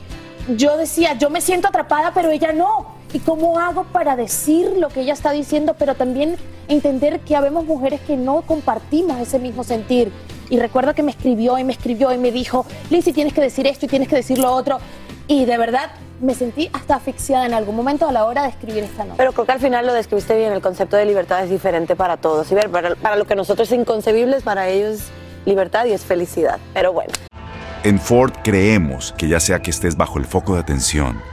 yo 0.55 0.77
decía, 0.77 1.13
yo 1.13 1.29
me 1.29 1.41
siento 1.41 1.67
atrapada, 1.67 2.11
pero 2.13 2.29
ella 2.31 2.51
no. 2.53 2.92
¿Y 3.13 3.19
cómo 3.19 3.59
hago 3.59 3.83
para 3.83 4.15
decir 4.15 4.73
lo 4.77 4.89
que 4.89 5.01
ella 5.01 5.13
está 5.13 5.31
diciendo, 5.31 5.75
pero 5.77 5.93
también 5.93 6.35
entender 6.67 7.19
que 7.19 7.35
habemos 7.35 7.63
mujeres 7.63 8.01
que 8.01 8.17
no 8.17 8.41
compartimos 8.41 9.19
ese 9.19 9.37
mismo 9.37 9.63
sentir? 9.63 10.11
Y 10.49 10.57
recuerdo 10.57 10.95
que 10.95 11.03
me 11.03 11.11
escribió 11.11 11.59
y 11.59 11.63
me 11.63 11.73
escribió 11.73 12.11
y 12.11 12.17
me 12.17 12.31
dijo, 12.31 12.65
Lizzie, 12.89 13.13
tienes 13.13 13.33
que 13.33 13.41
decir 13.41 13.67
esto 13.67 13.85
y 13.85 13.89
tienes 13.89 14.07
que 14.07 14.15
decir 14.15 14.39
lo 14.39 14.51
otro. 14.51 14.79
Y 15.27 15.45
de 15.45 15.57
verdad 15.59 15.91
me 16.21 16.33
sentí 16.33 16.71
hasta 16.73 16.95
asfixiada 16.95 17.45
en 17.45 17.53
algún 17.53 17.75
momento 17.75 18.09
a 18.09 18.11
la 18.11 18.25
hora 18.25 18.41
de 18.43 18.49
escribir 18.49 18.83
esta 18.83 19.03
nota. 19.03 19.17
Pero 19.17 19.31
creo 19.31 19.45
que 19.45 19.51
al 19.51 19.59
final 19.59 19.85
lo 19.85 19.93
describiste 19.93 20.35
bien, 20.35 20.51
el 20.51 20.61
concepto 20.61 20.97
de 20.97 21.05
libertad 21.05 21.43
es 21.43 21.51
diferente 21.51 21.95
para 21.95 22.17
todos. 22.17 22.51
Y 22.51 22.55
ver, 22.55 22.71
para, 22.71 22.95
para 22.95 23.15
lo 23.15 23.25
que 23.25 23.35
nosotros 23.35 23.71
es 23.71 23.79
inconcebible, 23.79 24.41
para 24.41 24.69
ellos 24.69 25.01
es 25.01 25.11
libertad 25.45 25.85
y 25.85 25.91
es 25.91 26.03
felicidad. 26.03 26.57
Pero 26.73 26.93
bueno. 26.93 27.13
En 27.83 27.99
Ford 27.99 28.33
creemos 28.43 29.13
que 29.15 29.27
ya 29.27 29.39
sea 29.39 29.61
que 29.61 29.69
estés 29.69 29.97
bajo 29.97 30.17
el 30.17 30.25
foco 30.25 30.55
de 30.55 30.61
atención 30.61 31.32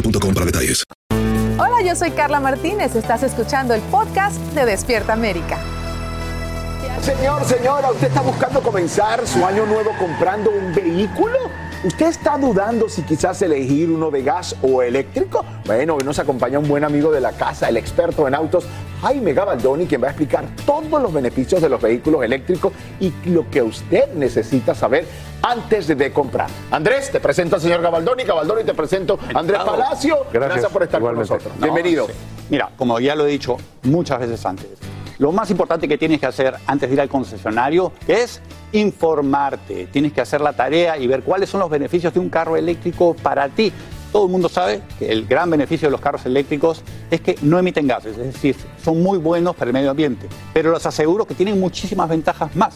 para 0.33 0.45
detalles. 0.45 0.83
Hola, 1.57 1.81
yo 1.83 1.95
soy 1.95 2.11
Carla 2.11 2.39
Martínez. 2.39 2.95
Estás 2.95 3.23
escuchando 3.23 3.73
el 3.73 3.81
podcast 3.81 4.37
de 4.53 4.65
Despierta 4.65 5.13
América. 5.13 5.57
Señor, 7.01 7.43
señora, 7.45 7.91
¿usted 7.91 8.07
está 8.07 8.21
buscando 8.21 8.61
comenzar 8.61 9.25
su 9.27 9.43
año 9.45 9.65
nuevo 9.65 9.91
comprando 9.97 10.51
un 10.51 10.73
vehículo? 10.73 11.37
¿Usted 11.83 12.07
está 12.07 12.37
dudando 12.37 12.87
si 12.89 13.01
quizás 13.01 13.41
elegir 13.41 13.89
uno 13.89 14.11
de 14.11 14.21
gas 14.21 14.55
o 14.61 14.83
eléctrico? 14.83 15.43
Bueno, 15.65 15.95
hoy 15.95 16.03
nos 16.03 16.19
acompaña 16.19 16.59
un 16.59 16.67
buen 16.67 16.83
amigo 16.83 17.11
de 17.11 17.19
la 17.19 17.31
casa, 17.31 17.69
el 17.69 17.77
experto 17.77 18.27
en 18.27 18.35
autos, 18.35 18.65
Jaime 19.01 19.33
Gabaldoni, 19.33 19.87
quien 19.87 20.01
va 20.01 20.07
a 20.07 20.09
explicar 20.11 20.45
todos 20.65 21.01
los 21.01 21.11
beneficios 21.11 21.61
de 21.61 21.69
los 21.69 21.81
vehículos 21.81 22.23
eléctricos 22.23 22.71
y 22.99 23.11
lo 23.25 23.49
que 23.49 23.61
usted 23.61 24.13
necesita 24.13 24.75
saber 24.75 25.05
antes 25.41 25.87
de 25.87 26.11
comprar. 26.13 26.49
Andrés, 26.69 27.11
te 27.11 27.19
presento 27.19 27.55
al 27.55 27.61
señor 27.61 27.81
Gabaldoni. 27.81 28.23
Gabaldoni, 28.23 28.63
te 28.63 28.75
presento 28.75 29.17
a 29.33 29.39
Andrés 29.39 29.59
Palacio. 29.59 30.17
Gracias, 30.31 30.71
por 30.71 30.83
estar 30.83 31.01
con 31.01 31.15
nosotros. 31.15 31.51
Bienvenido. 31.59 32.07
Mira, 32.49 32.69
como 32.77 32.99
ya 32.99 33.15
lo 33.15 33.25
he 33.25 33.31
dicho 33.31 33.57
muchas 33.83 34.19
veces 34.19 34.45
antes, 34.45 34.67
lo 35.17 35.31
más 35.31 35.49
importante 35.49 35.87
que 35.87 35.97
tienes 35.97 36.19
que 36.19 36.27
hacer 36.27 36.55
antes 36.67 36.89
de 36.89 36.95
ir 36.95 37.01
al 37.01 37.09
concesionario 37.09 37.91
es 38.07 38.41
informarte. 38.71 39.87
Tienes 39.87 40.13
que 40.13 40.21
hacer 40.21 40.41
la 40.41 40.53
tarea 40.53 40.97
y 40.97 41.07
ver 41.07 41.23
cuáles 41.23 41.49
son 41.49 41.59
los 41.59 41.69
beneficios 41.69 42.13
de 42.13 42.19
un 42.19 42.29
carro 42.29 42.55
eléctrico 42.55 43.15
para 43.15 43.49
ti. 43.49 43.71
Todo 44.11 44.25
el 44.25 44.31
mundo 44.31 44.49
sabe 44.49 44.81
que 44.99 45.09
el 45.11 45.25
gran 45.25 45.49
beneficio 45.49 45.87
de 45.87 45.91
los 45.91 46.01
carros 46.01 46.25
eléctricos 46.25 46.81
es 47.09 47.21
que 47.21 47.37
no 47.41 47.57
emiten 47.57 47.87
gases, 47.87 48.17
es 48.17 48.33
decir, 48.33 48.55
son 48.83 49.01
muy 49.01 49.17
buenos 49.17 49.55
para 49.55 49.69
el 49.69 49.73
medio 49.73 49.89
ambiente. 49.91 50.27
Pero 50.53 50.71
los 50.71 50.85
aseguro 50.85 51.25
que 51.25 51.33
tienen 51.33 51.59
muchísimas 51.59 52.09
ventajas 52.09 52.53
más. 52.55 52.75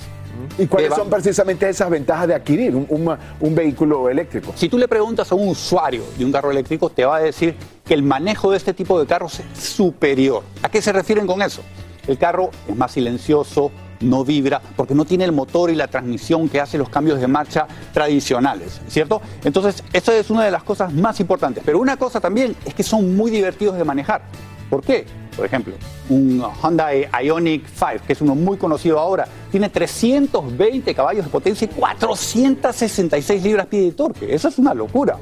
¿Y 0.58 0.68
cuáles 0.68 0.94
son 0.94 1.10
precisamente 1.10 1.68
esas 1.68 1.90
ventajas 1.90 2.28
de 2.28 2.36
adquirir 2.36 2.76
un, 2.76 2.86
un- 2.90 3.18
un 3.40 3.56
vehículo 3.56 4.10
eléctrico? 4.10 4.52
Si 4.56 4.68
tú 4.70 4.78
le 4.78 4.88
preguntas 4.88 5.32
a 5.32 5.36
un 5.36 5.48
usuario 5.50 6.04
de 6.18 6.26
un 6.26 6.32
carro 6.32 6.52
eléctrico, 6.52 6.90
te 6.90 7.06
va 7.06 7.18
a 7.18 7.20
decir 7.22 7.56
que 7.86 7.94
el 7.94 8.04
manejo 8.04 8.52
de 8.52 8.58
este 8.58 8.74
tipo 8.74 9.00
de 9.00 9.06
carros 9.06 9.40
es 9.40 9.60
superior. 9.60 10.44
¿A 10.62 10.70
qué 10.70 10.82
se 10.82 10.92
refieren 10.92 11.26
con 11.26 11.42
eso? 11.42 11.62
El 12.08 12.18
carro 12.18 12.50
es 12.68 12.76
más 12.76 12.92
silencioso, 12.92 13.72
no 14.02 14.24
vibra, 14.26 14.62
porque 14.76 14.94
no 14.96 15.06
tiene 15.06 15.24
el 15.26 15.32
motor 15.32 15.70
y 15.70 15.76
la 15.76 15.88
transmisión 15.88 16.50
que 16.50 16.60
hace 16.62 16.78
los 16.78 16.90
cambios 16.90 17.20
de 17.20 17.28
marcha 17.28 17.68
tradicionales, 17.94 18.82
¿cierto? 18.88 19.22
Entonces, 19.44 19.84
eso 19.94 20.12
es 20.12 20.30
una 20.30 20.44
de 20.44 20.52
las 20.52 20.64
cosas 20.64 20.94
más 20.94 21.20
importantes. 21.20 21.64
Pero 21.66 21.80
una 21.80 21.98
cosa 21.98 22.20
también 22.20 22.56
es 22.66 22.74
que 22.74 22.84
son 22.84 23.16
muy 23.16 23.32
divertidos 23.32 23.78
de 23.78 23.84
manejar. 23.84 24.22
¿Por 24.70 24.82
qué? 24.82 25.06
Por 25.36 25.46
ejemplo, 25.46 25.74
un 26.10 26.44
Honda 26.62 26.90
Ionic 27.22 27.66
5, 27.68 28.04
que 28.08 28.14
es 28.14 28.22
uno 28.22 28.36
muy 28.36 28.58
conocido 28.58 29.00
ahora, 29.00 29.28
tiene 29.52 29.70
320 29.70 30.96
caballos 30.96 31.26
de 31.26 31.30
potencia 31.32 31.66
y 31.66 31.68
466 31.70 33.44
libras-pie 33.44 33.82
de 33.82 33.92
torque. 33.92 34.34
Eso 34.34 34.48
es 34.48 34.58
una 34.58 34.74
locura. 34.74 35.18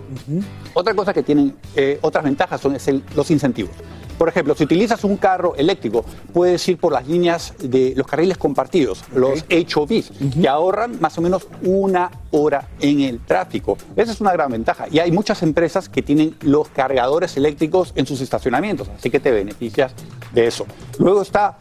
Otra 0.74 0.94
cosa 0.94 1.14
que 1.14 1.24
tienen, 1.24 1.56
eh, 1.76 2.00
otras 2.02 2.24
ventajas 2.24 2.62
son 2.62 2.76
es 2.76 2.88
el- 2.88 3.04
los 3.16 3.30
incentivos. 3.32 3.72
Por 4.18 4.30
ejemplo, 4.30 4.56
si 4.56 4.64
utilizas 4.64 5.04
un 5.04 5.18
carro 5.18 5.56
eléctrico, 5.56 6.06
puedes 6.32 6.68
ir 6.68 6.78
por 6.78 6.94
las 6.94 7.08
líneas 7.08 7.54
de 7.60 7.94
los 7.96 8.08
carriles 8.08 8.38
compartidos, 8.38 9.04
los 9.14 9.44
HOVs, 9.50 10.12
que 10.40 10.48
ahorran 10.48 11.00
más 11.00 11.18
o 11.18 11.22
menos 11.22 11.48
una 11.62 12.12
hora 12.32 12.68
en 12.80 13.02
el 13.02 13.20
tráfico. 13.20 13.78
Esa 13.96 14.12
es 14.12 14.22
una 14.22 14.32
gran 14.34 14.52
ventaja. 14.52 14.86
Y 14.92 15.00
hay 15.00 15.12
muchas 15.12 15.44
empresas 15.44 15.90
que 15.90 16.02
tienen 16.02 16.36
los 16.42 16.70
cargadores 16.70 17.36
eléctricos 17.38 17.94
en 17.96 18.06
sus 18.06 18.22
estacionamientos, 18.22 18.90
así 18.98 19.10
que 19.10 19.20
te 19.20 19.32
beneficias 19.32 19.94
de 20.34 20.48
eso. 20.48 20.66
Luego 21.00 21.22
está 21.22 21.58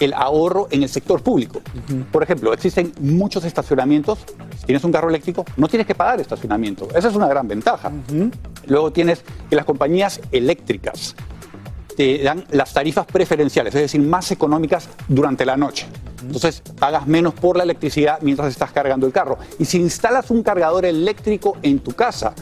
el 0.00 0.12
ahorro 0.12 0.68
en 0.70 0.82
el 0.82 0.88
sector 0.88 1.22
público. 1.22 1.60
Por 2.12 2.22
ejemplo, 2.22 2.52
existen 2.52 2.92
muchos 3.00 3.44
estacionamientos. 3.44 4.18
Si 4.58 4.66
tienes 4.66 4.84
un 4.84 4.92
carro 4.92 5.08
eléctrico, 5.08 5.44
no 5.56 5.68
tienes 5.68 5.86
que 5.86 5.94
pagar 5.94 6.20
estacionamiento. 6.20 6.88
Esa 6.94 7.08
es 7.08 7.14
una 7.14 7.28
gran 7.28 7.48
ventaja. 7.48 7.90
Luego 8.66 8.92
tienes 8.92 9.22
que 9.48 9.56
las 9.56 9.64
compañías 9.64 10.20
eléctricas 10.32 11.14
te 11.96 12.22
dan 12.22 12.44
las 12.50 12.72
tarifas 12.72 13.06
preferenciales, 13.06 13.74
es 13.74 13.80
decir, 13.82 14.00
más 14.00 14.30
económicas 14.30 14.88
durante 15.08 15.44
la 15.44 15.56
noche. 15.56 15.86
Entonces, 16.22 16.62
pagas 16.78 17.06
menos 17.06 17.34
por 17.34 17.56
la 17.56 17.62
electricidad 17.62 18.18
mientras 18.20 18.48
estás 18.48 18.72
cargando 18.72 19.06
el 19.06 19.12
carro. 19.12 19.38
Y 19.58 19.64
si 19.64 19.78
instalas 19.78 20.30
un 20.30 20.42
cargador 20.42 20.84
eléctrico 20.84 21.56
en 21.62 21.78
tu 21.78 21.92
casa, 21.92 22.34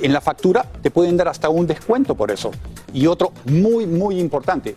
en 0.00 0.12
la 0.12 0.20
factura 0.20 0.64
te 0.82 0.90
pueden 0.90 1.16
dar 1.16 1.28
hasta 1.28 1.48
un 1.48 1.66
descuento 1.66 2.14
por 2.14 2.30
eso. 2.30 2.50
Y 2.92 3.06
otro 3.06 3.32
muy, 3.46 3.86
muy 3.86 4.18
importante, 4.18 4.76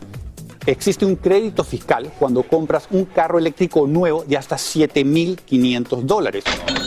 existe 0.65 1.05
un 1.05 1.15
crédito 1.17 1.63
fiscal 1.63 2.11
cuando 2.17 2.43
compras 2.43 2.87
un 2.91 3.05
carro 3.05 3.37
eléctrico 3.37 3.85
nuevo 3.87 4.23
de 4.23 4.37
hasta 4.37 4.55
7.500 4.55 6.01
dólares. 6.01 6.43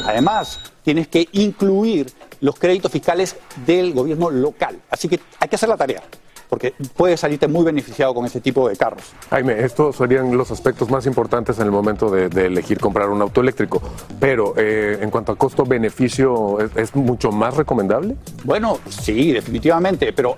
Además, 0.06 0.60
tienes 0.82 1.08
que 1.08 1.28
incluir 1.32 2.10
los 2.40 2.58
créditos 2.58 2.90
fiscales 2.90 3.36
del 3.66 3.92
gobierno 3.92 4.30
local. 4.30 4.80
Así 4.90 5.08
que 5.08 5.20
hay 5.38 5.48
que 5.48 5.56
hacer 5.56 5.68
la 5.68 5.76
tarea, 5.76 6.02
porque 6.48 6.74
puedes 6.96 7.20
salirte 7.20 7.48
muy 7.48 7.64
beneficiado 7.64 8.14
con 8.14 8.24
ese 8.24 8.40
tipo 8.40 8.68
de 8.68 8.76
carros. 8.76 9.02
Jaime, 9.30 9.62
estos 9.64 9.96
serían 9.96 10.36
los 10.36 10.50
aspectos 10.50 10.90
más 10.90 11.06
importantes 11.06 11.58
en 11.58 11.64
el 11.64 11.70
momento 11.70 12.10
de, 12.10 12.28
de 12.28 12.46
elegir 12.46 12.78
comprar 12.78 13.08
un 13.08 13.20
auto 13.22 13.40
eléctrico. 13.40 13.80
Pero 14.18 14.54
eh, 14.56 14.98
en 15.00 15.10
cuanto 15.10 15.32
a 15.32 15.36
costo-beneficio, 15.36 16.60
¿es, 16.60 16.70
es 16.76 16.96
mucho 16.96 17.30
más 17.30 17.56
recomendable? 17.56 18.16
Bueno, 18.44 18.78
sí, 18.88 19.32
definitivamente, 19.32 20.12
pero 20.12 20.36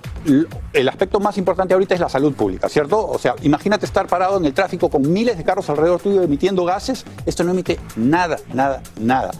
el 0.73 0.89
aspecto 0.89 1.19
más 1.19 1.37
importante 1.37 1.73
ahorita 1.73 1.95
es 1.95 1.99
la 1.99 2.09
salud 2.09 2.33
pública, 2.33 2.69
¿cierto? 2.69 3.07
O 3.07 3.17
sea, 3.17 3.35
imagínate 3.41 3.85
estar 3.85 4.07
parado 4.07 4.37
en 4.37 4.45
el 4.45 4.53
tráfico 4.53 4.89
con 4.89 5.11
miles 5.11 5.37
de 5.37 5.43
carros 5.43 5.69
alrededor 5.69 6.01
tuyo 6.01 6.21
emitiendo 6.23 6.65
gases, 6.65 7.05
esto 7.25 7.43
no 7.43 7.51
emite 7.51 7.79
nada, 7.95 8.37
nada, 8.53 8.81
nada. 8.99 9.31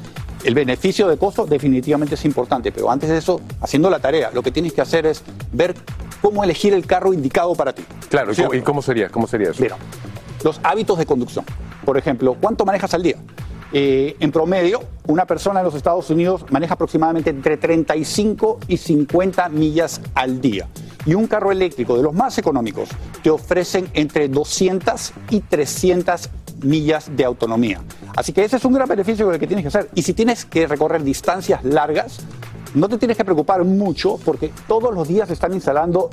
El 0.44 0.56
beneficio 0.56 1.08
de 1.08 1.18
costo 1.18 1.46
definitivamente 1.46 2.16
es 2.16 2.26
importante, 2.26 2.72
pero 2.72 2.90
antes 2.90 3.10
de 3.10 3.18
eso, 3.18 3.42
haciendo 3.62 3.90
la 3.90 4.00
tarea, 4.00 4.32
lo 4.34 4.42
que 4.42 4.52
tienes 4.52 4.74
que 4.74 4.82
hacer 4.82 5.06
es 5.06 5.24
ver 5.52 5.76
cómo 6.22 6.44
elegir 6.44 6.74
el 6.74 6.86
carro 6.86 7.14
indicado 7.14 7.54
para 7.54 7.74
ti. 7.74 7.84
Claro, 8.10 8.32
¿y 8.32 8.36
cómo, 8.36 8.54
y 8.56 8.62
cómo 8.62 8.82
sería? 8.82 9.10
¿Cómo 9.10 9.28
sería 9.28 9.52
eso? 9.52 9.62
Mira, 9.62 9.78
los 10.44 10.60
hábitos 10.64 10.98
de 10.98 11.06
conducción. 11.06 11.46
Por 11.86 11.98
ejemplo, 11.98 12.36
¿cuánto 12.40 12.66
manejas 12.66 12.94
al 12.94 13.04
día? 13.04 13.18
Eh, 13.74 14.18
en 14.20 14.32
promedio, 14.32 14.82
una 15.08 15.26
persona 15.26 15.62
en 15.62 15.66
los 15.66 15.76
Estados 15.76 16.10
Unidos 16.10 16.46
maneja 16.50 16.74
aproximadamente 16.74 17.30
entre 17.30 17.56
35 17.58 18.60
y 18.68 18.78
50 18.78 19.48
millas 19.50 20.02
al 20.14 20.42
día. 20.42 20.68
Y 21.06 21.14
un 21.14 21.28
carro 21.28 21.52
eléctrico 21.52 21.96
de 21.96 22.04
los 22.04 22.14
más 22.14 22.38
económicos 22.38 22.90
te 23.24 23.30
ofrecen 23.30 23.90
entre 23.94 24.28
200 24.28 25.14
y 25.30 25.40
300 25.40 26.30
millas 26.64 27.16
de 27.16 27.26
autonomía. 27.26 27.82
Así 28.16 28.34
que 28.34 28.44
ese 28.44 28.58
es 28.58 28.66
un 28.66 28.74
gran 28.74 28.88
beneficio 28.88 29.30
que 29.32 29.48
tienes 29.48 29.64
que 29.64 29.68
hacer. 29.68 29.90
Y 29.96 30.02
si 30.02 30.14
tienes 30.14 30.46
que 30.46 30.68
recorrer 30.68 31.04
distancias 31.04 31.64
largas, 31.64 32.20
no 32.74 32.88
te 32.88 32.98
tienes 32.98 33.18
que 33.18 33.26
preocupar 33.26 33.64
mucho 33.64 34.18
porque 34.24 34.52
todos 34.68 34.94
los 34.94 35.08
días 35.08 35.28
se 35.28 35.34
están 35.34 35.54
instalando 35.54 36.10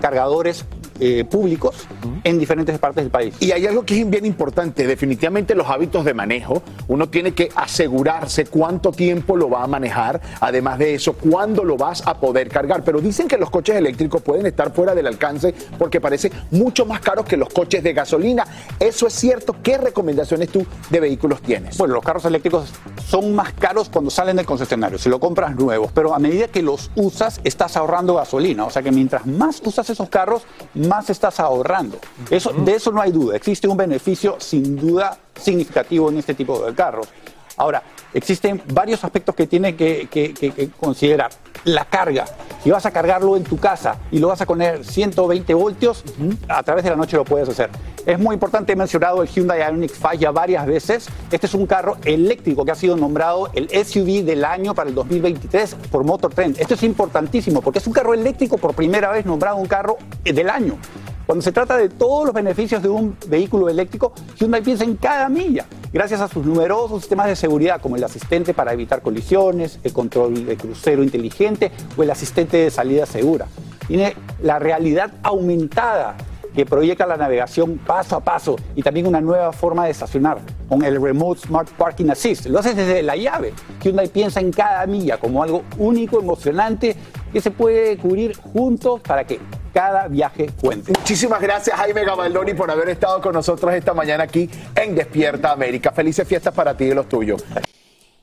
cargadores 0.00 0.64
eh, 1.04 1.24
públicos 1.24 1.74
en 2.22 2.38
diferentes 2.38 2.78
partes 2.78 3.02
del 3.02 3.10
país. 3.10 3.34
Y 3.40 3.50
hay 3.50 3.66
algo 3.66 3.84
que 3.84 4.00
es 4.00 4.08
bien 4.08 4.24
importante, 4.24 4.86
definitivamente 4.86 5.56
los 5.56 5.66
hábitos 5.66 6.04
de 6.04 6.14
manejo, 6.14 6.62
uno 6.86 7.08
tiene 7.08 7.32
que 7.32 7.48
asegurarse 7.56 8.46
cuánto 8.46 8.92
tiempo 8.92 9.36
lo 9.36 9.50
va 9.50 9.64
a 9.64 9.66
manejar, 9.66 10.20
además 10.38 10.78
de 10.78 10.94
eso, 10.94 11.14
cuándo 11.14 11.64
lo 11.64 11.76
vas 11.76 12.06
a 12.06 12.20
poder 12.20 12.48
cargar. 12.50 12.84
Pero 12.84 13.00
dicen 13.00 13.26
que 13.26 13.36
los 13.36 13.50
coches 13.50 13.74
eléctricos 13.74 14.22
pueden 14.22 14.46
estar 14.46 14.72
fuera 14.72 14.94
del 14.94 15.08
alcance 15.08 15.52
porque 15.76 16.00
parece 16.00 16.30
mucho 16.52 16.86
más 16.86 17.00
caros 17.00 17.26
que 17.26 17.36
los 17.36 17.48
coches 17.48 17.82
de 17.82 17.94
gasolina. 17.94 18.46
¿Eso 18.78 19.08
es 19.08 19.12
cierto? 19.12 19.56
¿Qué 19.60 19.78
recomendaciones 19.78 20.50
tú 20.50 20.64
de 20.88 21.00
vehículos 21.00 21.42
tienes? 21.42 21.76
Bueno, 21.78 21.94
los 21.94 22.04
carros 22.04 22.24
eléctricos 22.26 22.72
son 23.08 23.34
más 23.34 23.52
caros 23.54 23.88
cuando 23.88 24.08
salen 24.12 24.36
del 24.36 24.46
concesionario, 24.46 24.98
si 24.98 25.08
lo 25.08 25.18
compras 25.18 25.56
nuevos, 25.56 25.90
pero 25.92 26.14
a 26.14 26.20
medida 26.20 26.46
que 26.46 26.62
los 26.62 26.92
usas 26.94 27.40
estás 27.42 27.76
ahorrando 27.76 28.14
gasolina, 28.14 28.66
o 28.66 28.70
sea 28.70 28.82
que 28.82 28.92
mientras 28.92 29.26
más 29.26 29.60
usas 29.64 29.90
esos 29.90 30.08
carros, 30.08 30.42
más 30.74 30.91
estás 31.08 31.40
ahorrando. 31.40 31.98
Eso, 32.30 32.52
de 32.52 32.74
eso 32.74 32.92
no 32.92 33.00
hay 33.00 33.12
duda. 33.12 33.36
Existe 33.36 33.66
un 33.68 33.76
beneficio 33.76 34.36
sin 34.38 34.76
duda 34.76 35.16
significativo 35.34 36.10
en 36.10 36.18
este 36.18 36.34
tipo 36.34 36.64
de 36.64 36.74
carros. 36.74 37.08
Ahora, 37.56 37.82
existen 38.14 38.62
varios 38.72 39.04
aspectos 39.04 39.34
que 39.34 39.46
tiene 39.46 39.76
que, 39.76 40.70
considerar. 40.78 41.30
La 41.64 41.84
carga. 41.84 42.24
Si 42.64 42.70
vas 42.70 42.84
a 42.86 42.90
cargarlo 42.90 43.36
en 43.36 43.44
tu 43.44 43.56
casa 43.56 43.96
y 44.10 44.18
lo 44.18 44.28
vas 44.28 44.40
a 44.40 44.46
poner 44.46 44.84
120 44.84 45.54
voltios, 45.54 46.04
a 46.48 46.62
través 46.62 46.82
de 46.82 46.90
la 46.90 46.96
noche 46.96 47.16
lo 47.16 47.24
puedes 47.24 47.48
hacer. 47.48 47.70
Es 48.04 48.18
muy 48.18 48.34
importante, 48.34 48.72
he 48.72 48.76
mencionado 48.76 49.22
el 49.22 49.28
Hyundai 49.28 49.60
Ioniq 49.60 49.92
5 49.92 50.14
ya 50.14 50.32
varias 50.32 50.66
veces. 50.66 51.08
Este 51.30 51.46
es 51.46 51.54
un 51.54 51.66
carro 51.66 51.98
eléctrico 52.04 52.64
que 52.64 52.72
ha 52.72 52.74
sido 52.74 52.96
nombrado 52.96 53.48
el 53.54 53.68
SUV 53.68 54.24
del 54.24 54.44
año 54.44 54.74
para 54.74 54.88
el 54.88 54.94
2023 54.96 55.76
por 55.90 56.04
Motor 56.04 56.34
Trend. 56.34 56.58
Esto 56.58 56.74
es 56.74 56.82
importantísimo 56.82 57.62
porque 57.62 57.78
es 57.78 57.86
un 57.86 57.92
carro 57.92 58.12
eléctrico 58.12 58.58
por 58.58 58.74
primera 58.74 59.12
vez 59.12 59.24
nombrado 59.24 59.56
un 59.56 59.66
carro 59.66 59.98
del 60.24 60.50
año. 60.50 60.78
Cuando 61.26 61.42
se 61.42 61.52
trata 61.52 61.76
de 61.76 61.88
todos 61.88 62.26
los 62.26 62.34
beneficios 62.34 62.82
de 62.82 62.88
un 62.88 63.16
vehículo 63.28 63.68
eléctrico, 63.68 64.12
Hyundai 64.38 64.62
piensa 64.62 64.84
en 64.84 64.96
cada 64.96 65.28
milla, 65.28 65.66
gracias 65.92 66.20
a 66.20 66.28
sus 66.28 66.44
numerosos 66.44 67.00
sistemas 67.00 67.28
de 67.28 67.36
seguridad 67.36 67.80
como 67.80 67.96
el 67.96 68.04
asistente 68.04 68.54
para 68.54 68.72
evitar 68.72 69.02
colisiones, 69.02 69.78
el 69.84 69.92
control 69.92 70.46
de 70.46 70.56
crucero 70.56 71.02
inteligente 71.02 71.70
o 71.96 72.02
el 72.02 72.10
asistente 72.10 72.56
de 72.56 72.70
salida 72.70 73.06
segura. 73.06 73.46
Tiene 73.86 74.16
la 74.42 74.58
realidad 74.58 75.12
aumentada 75.22 76.16
que 76.54 76.66
proyecta 76.66 77.06
la 77.06 77.16
navegación 77.16 77.78
paso 77.78 78.16
a 78.16 78.20
paso 78.20 78.56
y 78.74 78.82
también 78.82 79.06
una 79.06 79.20
nueva 79.20 79.52
forma 79.52 79.84
de 79.84 79.90
estacionar 79.90 80.38
con 80.68 80.84
el 80.84 81.00
Remote 81.00 81.40
Smart 81.40 81.68
Parking 81.70 82.10
Assist. 82.10 82.46
Lo 82.46 82.58
haces 82.58 82.76
desde 82.76 83.02
la 83.02 83.16
llave. 83.16 83.54
Hyundai 83.82 84.08
piensa 84.08 84.40
en 84.40 84.52
cada 84.52 84.86
milla 84.86 85.18
como 85.18 85.42
algo 85.42 85.62
único, 85.78 86.20
emocionante, 86.20 86.96
que 87.32 87.40
se 87.40 87.50
puede 87.50 87.96
cubrir 87.96 88.36
juntos 88.36 89.00
para 89.00 89.24
que 89.24 89.40
cada 89.72 90.06
viaje 90.08 90.50
cuente. 90.60 90.92
Muchísimas 90.98 91.40
gracias 91.40 91.76
Jaime 91.76 92.04
Gabaldoni 92.04 92.54
por 92.54 92.70
haber 92.70 92.90
estado 92.90 93.20
con 93.20 93.32
nosotros 93.32 93.72
esta 93.72 93.94
mañana 93.94 94.24
aquí 94.24 94.50
en 94.74 94.94
Despierta 94.94 95.52
América. 95.52 95.92
Felices 95.92 96.28
fiestas 96.28 96.54
para 96.54 96.76
ti 96.76 96.84
y 96.84 96.94
los 96.94 97.08
tuyos. 97.08 97.44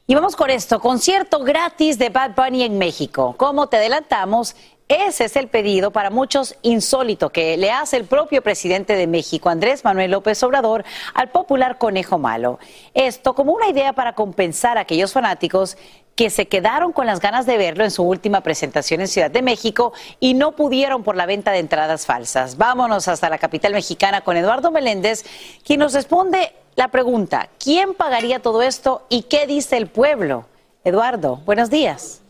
Y 0.05 0.15
vamos 0.15 0.35
con 0.35 0.49
esto, 0.49 0.79
concierto 0.79 1.43
gratis 1.43 1.99
de 1.99 2.09
Bad 2.09 2.31
Bunny 2.35 2.63
en 2.63 2.79
México. 2.79 3.35
Como 3.37 3.67
te 3.67 3.77
adelantamos, 3.77 4.55
ese 4.89 5.25
es 5.25 5.35
el 5.35 5.47
pedido 5.47 5.91
para 5.91 6.09
muchos 6.09 6.55
insólito 6.63 7.29
que 7.29 7.55
le 7.57 7.71
hace 7.71 7.95
el 7.95 8.05
propio 8.05 8.41
presidente 8.41 8.95
de 8.95 9.05
México, 9.05 9.49
Andrés 9.49 9.83
Manuel 9.83 10.09
López 10.09 10.41
Obrador, 10.41 10.83
al 11.13 11.29
popular 11.29 11.77
Conejo 11.77 12.17
Malo. 12.17 12.57
Esto 12.95 13.35
como 13.35 13.53
una 13.53 13.69
idea 13.69 13.93
para 13.93 14.15
compensar 14.15 14.79
a 14.79 14.81
aquellos 14.81 15.13
fanáticos 15.13 15.77
que 16.15 16.31
se 16.31 16.47
quedaron 16.47 16.91
con 16.91 17.05
las 17.05 17.19
ganas 17.19 17.45
de 17.45 17.57
verlo 17.57 17.83
en 17.83 17.91
su 17.91 18.03
última 18.03 18.41
presentación 18.41 18.99
en 18.99 19.07
Ciudad 19.07 19.29
de 19.29 19.43
México 19.43 19.93
y 20.19 20.33
no 20.33 20.53
pudieron 20.55 21.03
por 21.03 21.15
la 21.15 21.27
venta 21.27 21.51
de 21.51 21.59
entradas 21.59 22.07
falsas. 22.07 22.57
Vámonos 22.57 23.07
hasta 23.07 23.29
la 23.29 23.37
capital 23.37 23.73
mexicana 23.73 24.21
con 24.21 24.37
Eduardo 24.37 24.71
Meléndez, 24.71 25.23
quien 25.63 25.81
nos 25.81 25.93
responde 25.93 26.51
la 26.75 26.87
pregunta, 26.87 27.49
¿quién 27.57 27.93
pagaría 27.93 28.41
todo 28.41 28.63
esto 28.63 29.05
y 29.07 29.23
qué 29.23 29.45
dice 29.45 29.77
el 29.77 29.87
pueblo? 29.87 30.45
Eduardo, 30.83 31.37
buenos 31.45 31.69
días. 31.69 32.21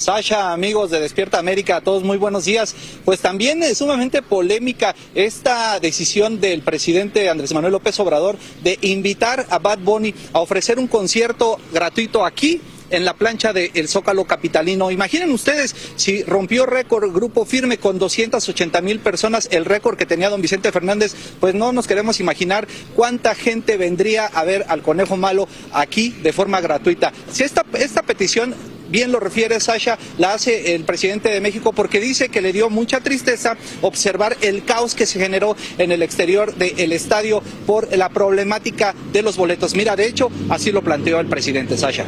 Sasha, 0.00 0.54
amigos 0.54 0.90
de 0.90 0.98
Despierta 0.98 1.38
América, 1.38 1.82
todos 1.82 2.02
muy 2.02 2.16
buenos 2.16 2.46
días. 2.46 2.74
Pues 3.04 3.20
también 3.20 3.62
es 3.62 3.76
sumamente 3.76 4.22
polémica 4.22 4.94
esta 5.14 5.78
decisión 5.78 6.40
del 6.40 6.62
presidente 6.62 7.28
Andrés 7.28 7.52
Manuel 7.52 7.72
López 7.72 8.00
Obrador 8.00 8.38
de 8.62 8.78
invitar 8.80 9.46
a 9.50 9.58
Bad 9.58 9.80
Bunny 9.80 10.14
a 10.32 10.40
ofrecer 10.40 10.78
un 10.78 10.86
concierto 10.86 11.58
gratuito 11.70 12.24
aquí 12.24 12.62
en 12.90 13.04
la 13.04 13.14
plancha 13.14 13.52
del 13.52 13.88
Zócalo 13.88 14.24
Capitalino. 14.24 14.90
Imaginen 14.90 15.30
ustedes 15.30 15.74
si 15.96 16.22
rompió 16.22 16.66
récord 16.66 17.12
Grupo 17.12 17.44
Firme 17.44 17.78
con 17.78 17.98
280 17.98 18.80
mil 18.80 19.00
personas, 19.00 19.48
el 19.50 19.64
récord 19.64 19.96
que 19.96 20.06
tenía 20.06 20.30
don 20.30 20.42
Vicente 20.42 20.72
Fernández, 20.72 21.14
pues 21.40 21.54
no 21.54 21.72
nos 21.72 21.86
queremos 21.86 22.20
imaginar 22.20 22.66
cuánta 22.94 23.34
gente 23.34 23.76
vendría 23.76 24.26
a 24.26 24.44
ver 24.44 24.64
al 24.68 24.82
Conejo 24.82 25.16
Malo 25.16 25.48
aquí 25.72 26.10
de 26.22 26.32
forma 26.32 26.60
gratuita. 26.60 27.12
Si 27.32 27.42
esta, 27.42 27.64
esta 27.74 28.02
petición 28.02 28.54
bien 28.90 29.12
lo 29.12 29.20
refiere 29.20 29.60
Sasha, 29.60 29.98
la 30.18 30.34
hace 30.34 30.74
el 30.74 30.84
presidente 30.84 31.28
de 31.28 31.40
México 31.40 31.72
porque 31.72 32.00
dice 32.00 32.28
que 32.28 32.40
le 32.40 32.52
dio 32.52 32.68
mucha 32.70 33.00
tristeza 33.00 33.56
observar 33.82 34.36
el 34.40 34.64
caos 34.64 34.94
que 34.94 35.06
se 35.06 35.18
generó 35.20 35.56
en 35.78 35.92
el 35.92 36.02
exterior 36.02 36.54
del 36.56 36.92
estadio 36.92 37.42
por 37.66 37.96
la 37.96 38.08
problemática 38.08 38.94
de 39.12 39.22
los 39.22 39.36
boletos. 39.36 39.74
Mira, 39.74 39.96
de 39.96 40.06
hecho, 40.06 40.30
así 40.48 40.72
lo 40.72 40.82
planteó 40.82 41.20
el 41.20 41.26
presidente 41.26 41.78
Sasha. 41.78 42.04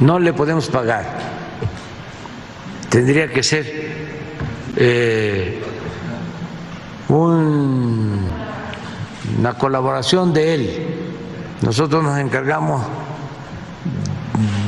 No 0.00 0.18
le 0.18 0.32
podemos 0.32 0.68
pagar. 0.68 1.04
Tendría 2.88 3.32
que 3.32 3.42
ser 3.42 3.64
eh, 4.76 5.62
una 7.08 8.18
colaboración 9.58 10.32
de 10.32 10.54
él. 10.54 10.86
Nosotros 11.62 12.02
nos 12.02 12.18
encargamos 12.18 12.82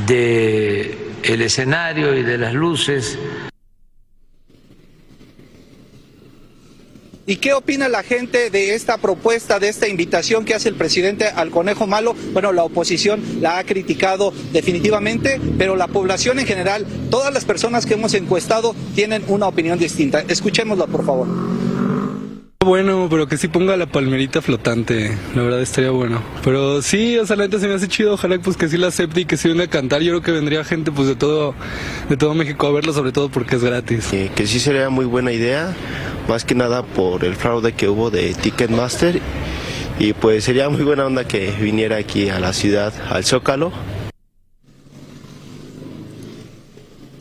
de 0.06 1.14
el 1.22 1.42
escenario 1.42 2.14
y 2.14 2.22
de 2.22 2.38
las 2.38 2.54
luces. 2.54 3.18
¿Y 7.26 7.36
qué 7.36 7.54
opina 7.54 7.88
la 7.88 8.02
gente 8.02 8.50
de 8.50 8.74
esta 8.74 8.98
propuesta, 8.98 9.58
de 9.58 9.70
esta 9.70 9.88
invitación 9.88 10.44
que 10.44 10.54
hace 10.54 10.68
el 10.68 10.74
presidente 10.74 11.26
al 11.26 11.50
conejo 11.50 11.86
malo? 11.86 12.14
Bueno, 12.34 12.52
la 12.52 12.64
oposición 12.64 13.22
la 13.40 13.56
ha 13.56 13.64
criticado 13.64 14.34
definitivamente, 14.52 15.40
pero 15.56 15.74
la 15.74 15.86
población 15.88 16.38
en 16.38 16.46
general, 16.46 16.86
todas 17.10 17.32
las 17.32 17.46
personas 17.46 17.86
que 17.86 17.94
hemos 17.94 18.12
encuestado 18.12 18.76
tienen 18.94 19.24
una 19.28 19.46
opinión 19.46 19.78
distinta. 19.78 20.22
Escuchémoslo, 20.28 20.86
por 20.86 21.06
favor. 21.06 21.26
Bueno, 22.64 23.08
pero 23.10 23.28
que 23.28 23.36
sí 23.36 23.48
ponga 23.48 23.76
la 23.76 23.84
palmerita 23.84 24.40
flotante, 24.40 25.14
la 25.34 25.42
verdad 25.42 25.60
estaría 25.60 25.90
bueno. 25.90 26.22
Pero 26.42 26.80
sí, 26.80 27.18
o 27.18 27.26
sea, 27.26 27.36
la 27.36 27.44
neta 27.44 27.58
se 27.58 27.68
me 27.68 27.74
hace 27.74 27.88
chido, 27.88 28.14
ojalá 28.14 28.38
pues 28.38 28.56
que 28.56 28.70
sí 28.70 28.78
la 28.78 28.86
acepte 28.86 29.20
y 29.20 29.24
que 29.26 29.36
sí 29.36 29.48
venga 29.48 29.64
a 29.64 29.68
cantar. 29.68 30.00
Yo 30.00 30.12
creo 30.12 30.22
que 30.22 30.32
vendría 30.32 30.64
gente 30.64 30.90
pues 30.90 31.06
de 31.06 31.14
todo, 31.14 31.54
de 32.08 32.16
todo 32.16 32.32
México 32.32 32.66
a 32.66 32.72
verlo, 32.72 32.94
sobre 32.94 33.12
todo 33.12 33.28
porque 33.28 33.56
es 33.56 33.64
gratis. 33.64 34.08
que 34.34 34.46
sí 34.46 34.60
sería 34.60 34.88
muy 34.88 35.04
buena 35.04 35.30
idea, 35.30 35.74
más 36.26 36.46
que 36.46 36.54
nada 36.54 36.82
por 36.82 37.26
el 37.26 37.36
fraude 37.36 37.74
que 37.74 37.86
hubo 37.90 38.10
de 38.10 38.32
Ticketmaster. 38.32 39.20
Y 39.98 40.14
pues 40.14 40.44
sería 40.44 40.70
muy 40.70 40.84
buena 40.84 41.04
onda 41.04 41.28
que 41.28 41.50
viniera 41.60 41.96
aquí 41.96 42.30
a 42.30 42.40
la 42.40 42.54
ciudad, 42.54 42.94
al 43.10 43.24
Zócalo, 43.24 43.72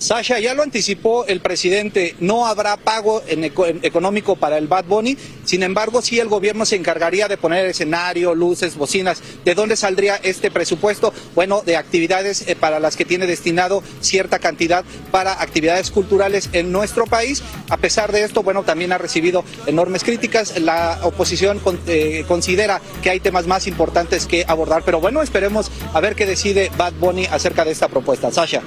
Sasha, 0.04 0.38
ya 0.40 0.54
lo 0.54 0.64
anticipó 0.64 1.26
el 1.28 1.40
presidente, 1.40 2.14
no 2.20 2.46
habrá 2.46 2.76
pago 2.76 3.24
económico 3.26 4.36
para 4.36 4.58
el 4.58 4.68
Bad 4.68 4.84
Bunny, 4.84 5.18
sin 5.46 5.64
embargo, 5.64 6.02
sí 6.02 6.20
el 6.20 6.28
gobierno 6.28 6.66
se 6.66 6.76
encargaría 6.76 7.30
de 7.30 7.38
poner 7.38 7.66
escenario, 7.66 8.36
luces, 8.36 8.76
bocinas. 8.76 9.22
¿De 9.46 9.56
dónde 9.56 9.78
saldría 9.78 10.18
este 10.18 10.52
presupuesto? 10.52 11.14
Bueno, 11.36 11.62
de 11.66 11.78
actividades 11.78 12.50
eh, 12.50 12.58
para 12.58 12.82
las 12.82 12.98
que 12.98 13.06
tiene 13.06 13.28
destinado 13.28 13.82
cierta 14.02 14.40
cantidad 14.40 14.84
para 15.10 15.42
actividades 15.42 15.90
culturales 15.90 16.50
en 16.52 16.74
nuestro 16.74 17.06
país. 17.06 17.42
A 17.70 17.78
pesar 17.78 18.12
de 18.12 18.26
esto, 18.26 18.44
bueno, 18.44 18.64
también 18.64 18.92
ha 18.92 18.98
recibido 18.98 19.46
enormes 19.68 20.04
críticas. 20.04 20.60
La 20.60 21.00
oposición 21.04 21.62
eh, 21.88 22.26
considera 22.28 22.82
que 23.02 23.10
hay 23.10 23.22
temas 23.22 23.48
más 23.48 23.68
importantes 23.68 24.26
que 24.26 24.44
abordar, 24.50 24.84
pero 24.86 25.00
bueno, 25.00 25.22
esperemos 25.22 25.72
a 25.94 26.02
ver 26.02 26.16
qué 26.16 26.26
decide 26.26 26.72
Bad 26.78 26.94
Bunny 27.00 27.26
acerca 27.26 27.64
de 27.64 27.72
esta 27.72 27.88
propuesta. 27.88 28.30
Sasha 28.32 28.62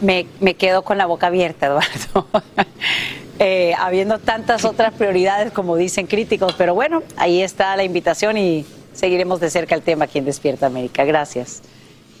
me, 0.00 0.54
quedo 0.54 0.82
con 0.82 0.98
la 0.98 1.06
boca 1.06 1.28
abierta, 1.28 1.66
Eduardo. 1.66 2.26
eh, 3.38 3.74
habiendo 3.78 4.18
tantas 4.18 4.64
otras 4.64 4.94
prioridades 4.94 5.52
como 5.52 5.76
dicen 5.76 6.06
críticos. 6.06 6.54
Pero 6.56 6.74
bueno, 6.74 7.02
ahí 7.16 7.42
está 7.42 7.76
la 7.76 7.84
invitación 7.84 8.36
y 8.36 8.66
seguiremos 8.92 9.40
de 9.40 9.50
cerca 9.50 9.74
el 9.74 9.82
tema 9.82 10.04
aquí 10.04 10.18
en 10.18 10.24
Despierta 10.24 10.66
América. 10.66 11.04
Gracias. 11.04 11.62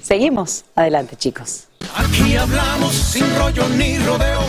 Seguimos. 0.02 0.64
Adelante, 0.74 1.16
chicos. 1.16 1.67
Aquí 1.94 2.36
hablamos 2.36 2.94
sin 2.94 3.24
rollo 3.38 3.68
ni 3.76 3.98
rodeo. 3.98 4.40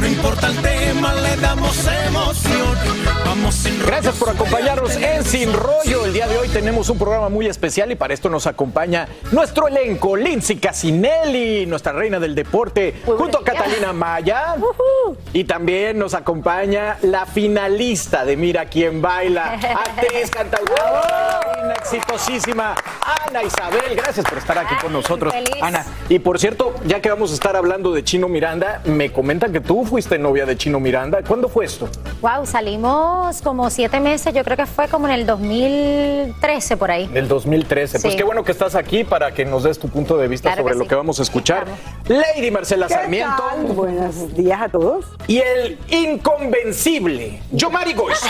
No 0.00 0.06
importa 0.08 0.48
el 0.48 0.56
tema, 0.62 1.14
le 1.14 1.36
damos 1.36 1.76
emoción. 1.86 2.76
Vamos 3.24 3.54
sin 3.54 3.78
rollo, 3.78 3.86
Gracias 3.86 4.14
por 4.16 4.30
acompañarnos 4.30 4.96
en 4.96 5.24
Sin 5.24 5.52
Rollo. 5.52 6.06
El 6.06 6.12
día 6.12 6.26
de 6.26 6.38
hoy 6.38 6.48
tenemos 6.48 6.88
un 6.88 6.98
programa 6.98 7.28
muy 7.28 7.46
especial 7.46 7.92
y 7.92 7.94
para 7.94 8.12
esto 8.14 8.28
nos 8.28 8.46
acompaña 8.46 9.06
nuestro 9.30 9.68
elenco, 9.68 10.16
Lindsay 10.16 10.56
Casinelli, 10.56 11.66
nuestra 11.66 11.92
reina 11.92 12.18
del 12.18 12.34
deporte, 12.34 13.00
junto 13.04 13.38
a 13.38 13.44
Catalina 13.44 13.92
Maya. 13.92 14.56
Y 15.32 15.44
también 15.44 15.98
nos 15.98 16.14
acompaña 16.14 16.98
la 17.02 17.24
finalista 17.26 18.24
de 18.24 18.36
Mira 18.36 18.64
quién 18.66 19.00
baila, 19.00 19.52
actriz, 19.52 20.30
cantautora, 20.30 21.74
exitosísima, 21.78 22.74
Ana 23.28 23.42
Isabel. 23.44 23.94
Gracias 23.94 24.26
por 24.26 24.38
estar 24.38 24.58
aquí 24.58 24.74
con 24.80 24.92
nosotros, 24.92 25.32
feliz. 25.32 25.62
Ana. 25.62 25.86
Y 26.08 26.18
por 26.18 26.38
cierto, 26.40 26.51
ya 26.86 27.00
que 27.00 27.08
vamos 27.10 27.30
a 27.30 27.34
estar 27.34 27.56
hablando 27.56 27.92
de 27.92 28.02
Chino 28.04 28.28
Miranda, 28.28 28.80
me 28.84 29.12
comentan 29.12 29.52
que 29.52 29.60
tú 29.60 29.84
fuiste 29.84 30.18
novia 30.18 30.46
de 30.46 30.56
Chino 30.56 30.80
Miranda. 30.80 31.20
¿Cuándo 31.26 31.48
fue 31.48 31.64
esto? 31.64 31.88
Wow, 32.20 32.46
salimos 32.46 33.40
como 33.42 33.70
siete 33.70 34.00
meses, 34.00 34.32
yo 34.34 34.42
creo 34.44 34.56
que 34.56 34.66
fue 34.66 34.88
como 34.88 35.06
en 35.08 35.14
el 35.14 35.26
2013 35.26 36.76
por 36.76 36.90
ahí. 36.90 37.06
Del 37.08 37.28
2013. 37.28 38.00
Pues 38.00 38.16
qué 38.16 38.24
bueno 38.24 38.44
que 38.44 38.52
estás 38.52 38.74
aquí 38.74 39.04
para 39.04 39.32
que 39.32 39.44
nos 39.44 39.62
des 39.64 39.78
tu 39.78 39.88
punto 39.88 40.16
de 40.18 40.28
vista 40.28 40.50
Claro 40.50 40.62
sobre 40.62 40.72
que 40.74 40.78
lo 40.78 40.84
sí. 40.84 40.88
que 40.88 40.94
vamos 40.94 41.18
a 41.20 41.22
escuchar. 41.22 41.64
Lady 42.08 42.50
Marcela 42.50 42.86
¿Qué 42.86 42.94
Sarmiento. 42.94 43.36
tal? 43.36 43.66
Buenos 43.74 44.34
días 44.34 44.60
a 44.62 44.68
todos. 44.68 45.04
Y 45.26 45.38
el 45.38 45.78
inconvencible, 45.90 47.40
Yomari 47.52 47.92
Goiz. 47.94 48.20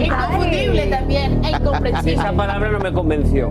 Inconfundible 0.00 0.86
también, 0.86 1.44
e 1.44 1.50
incomprensible. 1.50 2.12
Esa 2.14 2.32
palabra 2.32 2.70
no 2.70 2.78
me 2.78 2.92
convenció. 2.92 3.50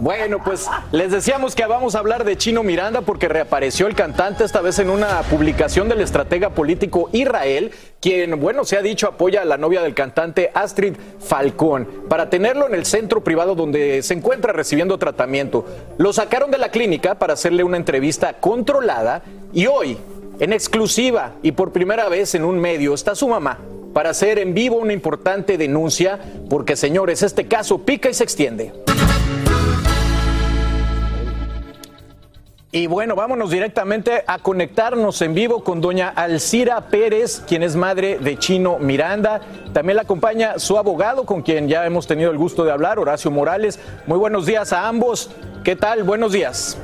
Bueno, 0.00 0.38
pues 0.42 0.66
les 0.92 1.10
decíamos 1.12 1.45
que 1.54 1.66
vamos 1.66 1.94
a 1.94 2.00
hablar 2.00 2.24
de 2.24 2.36
Chino 2.36 2.62
Miranda 2.62 3.02
porque 3.02 3.28
reapareció 3.28 3.86
el 3.86 3.94
cantante 3.94 4.42
esta 4.42 4.60
vez 4.60 4.78
en 4.78 4.90
una 4.90 5.20
publicación 5.30 5.88
del 5.88 6.00
estratega 6.00 6.50
político 6.50 7.08
Israel, 7.12 7.70
quien, 8.00 8.40
bueno, 8.40 8.64
se 8.64 8.76
ha 8.76 8.82
dicho 8.82 9.06
apoya 9.06 9.42
a 9.42 9.44
la 9.44 9.56
novia 9.56 9.82
del 9.82 9.94
cantante 9.94 10.50
Astrid 10.54 10.94
Falcón 11.20 11.86
para 12.08 12.30
tenerlo 12.30 12.66
en 12.66 12.74
el 12.74 12.84
centro 12.84 13.22
privado 13.22 13.54
donde 13.54 14.02
se 14.02 14.14
encuentra 14.14 14.52
recibiendo 14.52 14.98
tratamiento. 14.98 15.64
Lo 15.98 16.12
sacaron 16.12 16.50
de 16.50 16.58
la 16.58 16.70
clínica 16.70 17.16
para 17.16 17.34
hacerle 17.34 17.62
una 17.62 17.76
entrevista 17.76 18.34
controlada 18.34 19.22
y 19.52 19.66
hoy, 19.66 19.98
en 20.40 20.52
exclusiva 20.52 21.34
y 21.42 21.52
por 21.52 21.70
primera 21.70 22.08
vez 22.08 22.34
en 22.34 22.44
un 22.44 22.58
medio, 22.58 22.94
está 22.94 23.14
su 23.14 23.28
mamá 23.28 23.58
para 23.92 24.10
hacer 24.10 24.38
en 24.38 24.52
vivo 24.52 24.76
una 24.76 24.92
importante 24.92 25.56
denuncia, 25.56 26.18
porque 26.50 26.76
señores, 26.76 27.22
este 27.22 27.46
caso 27.46 27.78
pica 27.78 28.10
y 28.10 28.14
se 28.14 28.24
extiende. 28.24 28.72
Y 32.72 32.88
bueno, 32.88 33.14
vámonos 33.14 33.50
directamente 33.50 34.24
a 34.26 34.40
conectarnos 34.40 35.22
en 35.22 35.34
vivo 35.34 35.62
con 35.62 35.80
doña 35.80 36.08
Alcira 36.08 36.80
Pérez, 36.88 37.42
quien 37.46 37.62
es 37.62 37.76
madre 37.76 38.18
de 38.18 38.36
Chino 38.38 38.78
Miranda. 38.78 39.40
También 39.72 39.96
la 39.96 40.02
acompaña 40.02 40.58
su 40.58 40.76
abogado, 40.76 41.24
con 41.24 41.42
quien 41.42 41.68
ya 41.68 41.86
hemos 41.86 42.06
tenido 42.06 42.30
el 42.30 42.38
gusto 42.38 42.64
de 42.64 42.72
hablar, 42.72 42.98
Horacio 42.98 43.30
Morales. 43.30 43.78
Muy 44.06 44.18
buenos 44.18 44.46
días 44.46 44.72
a 44.72 44.88
ambos. 44.88 45.30
¿Qué 45.62 45.76
tal? 45.76 46.02
Buenos 46.02 46.32
días. 46.32 46.76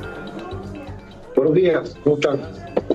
Buenos 1.35 1.53
días, 1.53 1.95
¿cómo 2.03 2.15
están? 2.15 2.41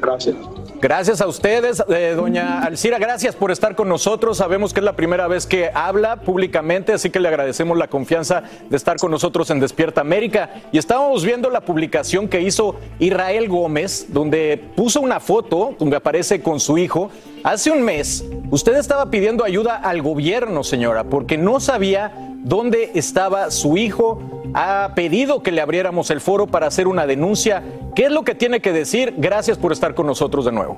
Gracias. 0.01 0.37
Gracias 0.81 1.21
a 1.21 1.27
ustedes, 1.27 1.83
eh, 1.89 2.13
doña 2.15 2.63
Alcira, 2.63 2.99
gracias 2.99 3.35
por 3.35 3.51
estar 3.51 3.75
con 3.75 3.89
nosotros. 3.89 4.37
Sabemos 4.37 4.73
que 4.73 4.79
es 4.79 4.85
la 4.85 4.95
primera 4.95 5.27
vez 5.27 5.45
que 5.45 5.73
habla 5.75 6.21
públicamente, 6.21 6.93
así 6.93 7.11
que 7.11 7.19
le 7.19 7.27
agradecemos 7.27 7.77
la 7.77 7.89
confianza 7.89 8.45
de 8.71 8.77
estar 8.77 8.97
con 8.97 9.11
nosotros 9.11 9.51
en 9.51 9.59
Despierta 9.59 10.01
América. 10.01 10.51
Y 10.71 10.79
estábamos 10.79 11.25
viendo 11.25 11.51
la 11.51 11.63
publicación 11.63 12.29
que 12.29 12.43
hizo 12.43 12.77
Israel 13.01 13.49
Gómez, 13.49 14.07
donde 14.11 14.63
puso 14.77 15.01
una 15.01 15.19
foto 15.19 15.75
donde 15.81 15.97
aparece 15.97 16.43
con 16.43 16.61
su 16.61 16.79
hijo. 16.79 17.11
Hace 17.45 17.71
un 17.71 17.83
mes, 17.83 18.25
usted 18.51 18.77
estaba 18.77 19.11
pidiendo 19.11 19.45
ayuda 19.45 19.77
al 19.77 20.03
gobierno, 20.03 20.65
señora, 20.65 21.05
porque 21.05 21.39
no 21.39 21.61
sabía 21.61 22.13
dónde 22.45 22.91
estaba 22.95 23.51
su 23.51 23.77
hijo. 23.77 24.21
Ha 24.55 24.93
pedido 24.95 25.43
que 25.43 25.53
le 25.53 25.61
abriéramos 25.61 26.11
el 26.11 26.21
foro 26.21 26.47
para 26.47 26.67
hacer 26.67 26.89
una 26.89 27.07
denuncia. 27.07 27.63
¿Qué 27.95 28.05
es 28.07 28.11
lo 28.11 28.25
que 28.25 28.35
tiene 28.35 28.61
que 28.61 28.73
decir? 28.73 29.15
Gracias 29.19 29.57
por 29.57 29.73
estar 29.73 29.95
con 29.95 30.07
nosotros 30.07 30.45
de 30.45 30.53
nuevo. 30.53 30.77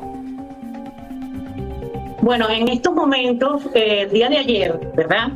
Bueno, 2.21 2.51
en 2.51 2.69
estos 2.69 2.95
momentos, 2.95 3.63
eh, 3.75 4.03
el 4.03 4.11
día 4.11 4.29
de 4.29 4.39
ayer, 4.39 4.93
¿verdad? 4.95 5.29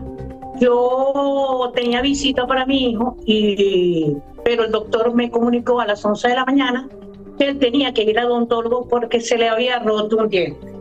Yo 0.61 1.73
tenía 1.75 2.03
visita 2.03 2.47
para 2.47 2.67
mi 2.67 2.91
hijo, 2.91 3.17
y, 3.25 4.17
pero 4.45 4.65
el 4.65 4.71
doctor 4.71 5.15
me 5.15 5.31
comunicó 5.31 5.81
a 5.81 5.87
las 5.87 6.05
11 6.05 6.29
de 6.29 6.35
la 6.35 6.45
mañana 6.45 6.89
que 7.39 7.49
él 7.49 7.59
tenía 7.59 7.93
que 7.95 8.03
ir 8.03 8.19
al 8.19 8.27
odontólogo 8.27 8.87
porque 8.89 9.21
se 9.21 9.39
le 9.39 9.49
había 9.49 9.79
roto 9.81 10.19
un 10.19 10.29
diente. 10.29 10.74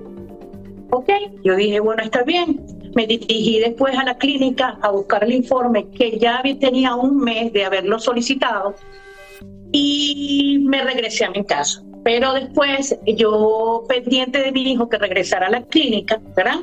Ok, 0.96 1.10
yo 1.44 1.56
dije, 1.56 1.80
bueno, 1.80 2.04
está 2.04 2.22
bien. 2.22 2.62
Me 2.94 3.08
dirigí 3.08 3.58
después 3.60 3.98
a 3.98 4.04
la 4.04 4.16
clínica 4.16 4.78
a 4.84 4.92
buscar 4.92 5.24
el 5.24 5.34
informe 5.34 5.90
que 5.90 6.20
ya 6.20 6.44
tenía 6.60 6.94
un 6.94 7.18
mes 7.18 7.52
de 7.52 7.66
haberlo 7.66 7.98
solicitado 7.98 8.76
y 9.72 10.60
me 10.62 10.84
regresé 10.84 11.26
a 11.26 11.32
mi 11.32 11.44
casa. 11.46 11.82
Pero 12.04 12.34
después, 12.34 12.96
yo 13.08 13.86
pendiente 13.90 14.38
de 14.38 14.52
mi 14.52 14.72
hijo 14.72 14.88
que 14.88 15.00
regresara 15.00 15.48
a 15.48 15.50
la 15.50 15.64
clínica, 15.64 16.22
¿verdad? 16.36 16.60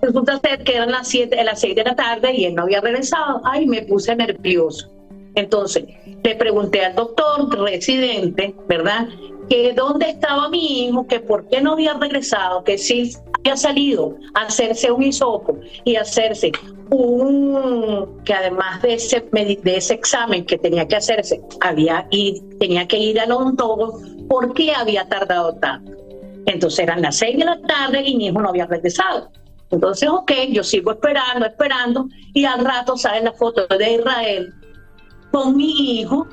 Resulta 0.00 0.38
ser 0.38 0.62
que 0.62 0.76
eran 0.76 0.92
las 0.92 1.08
7, 1.08 1.42
las 1.42 1.60
6 1.60 1.74
de 1.74 1.82
la 1.82 1.96
tarde 1.96 2.34
y 2.36 2.44
él 2.44 2.54
no 2.54 2.62
había 2.62 2.80
regresado. 2.80 3.40
Ay, 3.44 3.66
me 3.66 3.82
puse 3.82 4.14
nervioso. 4.14 4.88
Entonces, 5.34 5.86
le 6.22 6.36
pregunté 6.36 6.84
al 6.84 6.94
doctor 6.94 7.48
residente, 7.58 8.54
¿verdad? 8.68 9.08
Que 9.50 9.72
dónde 9.72 10.10
estaba 10.10 10.48
mi 10.50 10.86
hijo, 10.86 11.06
que 11.08 11.18
por 11.18 11.48
qué 11.48 11.60
no 11.60 11.72
había 11.72 11.94
regresado, 11.94 12.62
que 12.62 12.78
si 12.78 13.10
había 13.46 13.56
salido 13.56 14.16
a 14.34 14.42
hacerse 14.42 14.90
un 14.90 15.04
hisopo 15.04 15.58
y 15.84 15.94
hacerse 15.94 16.50
un, 16.90 18.20
que 18.24 18.34
además 18.34 18.82
de 18.82 18.94
ese, 18.94 19.24
de 19.30 19.76
ese 19.76 19.94
examen 19.94 20.44
que 20.44 20.58
tenía 20.58 20.86
que 20.88 20.96
hacerse, 20.96 21.40
había 21.60 22.08
y 22.10 22.40
tenía 22.58 22.88
que 22.88 22.98
ir 22.98 23.20
al 23.20 23.30
odontólogo, 23.30 24.00
¿por 24.28 24.52
qué 24.52 24.72
había 24.72 25.08
tardado 25.08 25.54
tanto? 25.54 25.92
Entonces 26.46 26.80
eran 26.80 27.02
las 27.02 27.16
seis 27.16 27.38
de 27.38 27.44
la 27.44 27.60
tarde 27.62 28.02
y 28.04 28.16
mi 28.16 28.26
hijo 28.26 28.40
no 28.40 28.48
había 28.48 28.66
regresado. 28.66 29.30
Entonces, 29.70 30.08
ok, 30.08 30.32
yo 30.50 30.64
sigo 30.64 30.92
esperando, 30.92 31.46
esperando, 31.46 32.08
y 32.34 32.44
al 32.44 32.64
rato 32.64 32.96
sale 32.96 33.22
la 33.22 33.32
foto 33.32 33.66
de 33.66 33.92
Israel 33.94 34.54
con 35.30 35.56
mi 35.56 36.00
hijo, 36.00 36.26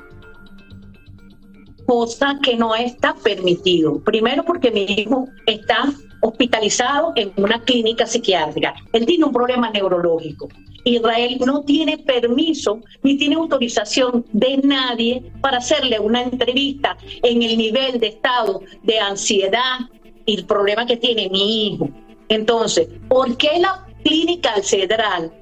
cosa 1.86 2.38
que 2.42 2.56
no 2.56 2.74
está 2.74 3.14
permitido. 3.14 4.00
Primero 4.00 4.44
porque 4.44 4.70
mi 4.70 4.84
hijo 4.84 5.28
está 5.46 5.92
hospitalizado 6.20 7.12
en 7.16 7.32
una 7.36 7.60
clínica 7.62 8.06
psiquiátrica. 8.06 8.74
Él 8.92 9.06
tiene 9.06 9.24
un 9.24 9.32
problema 9.32 9.70
neurológico. 9.70 10.48
Israel 10.84 11.38
no 11.44 11.62
tiene 11.62 11.98
permiso 11.98 12.80
ni 13.02 13.16
tiene 13.16 13.36
autorización 13.36 14.24
de 14.32 14.58
nadie 14.58 15.22
para 15.40 15.58
hacerle 15.58 15.98
una 15.98 16.22
entrevista 16.22 16.96
en 17.22 17.42
el 17.42 17.56
nivel 17.56 17.98
de 18.00 18.08
estado 18.08 18.60
de 18.82 18.98
ansiedad 18.98 19.80
y 20.26 20.36
el 20.36 20.46
problema 20.46 20.86
que 20.86 20.96
tiene 20.96 21.28
mi 21.30 21.68
hijo. 21.68 21.88
Entonces, 22.28 22.88
¿por 23.08 23.36
qué 23.36 23.58
la 23.58 23.86
clínica 24.02 24.52
al 24.54 24.62
Cedral 24.62 25.32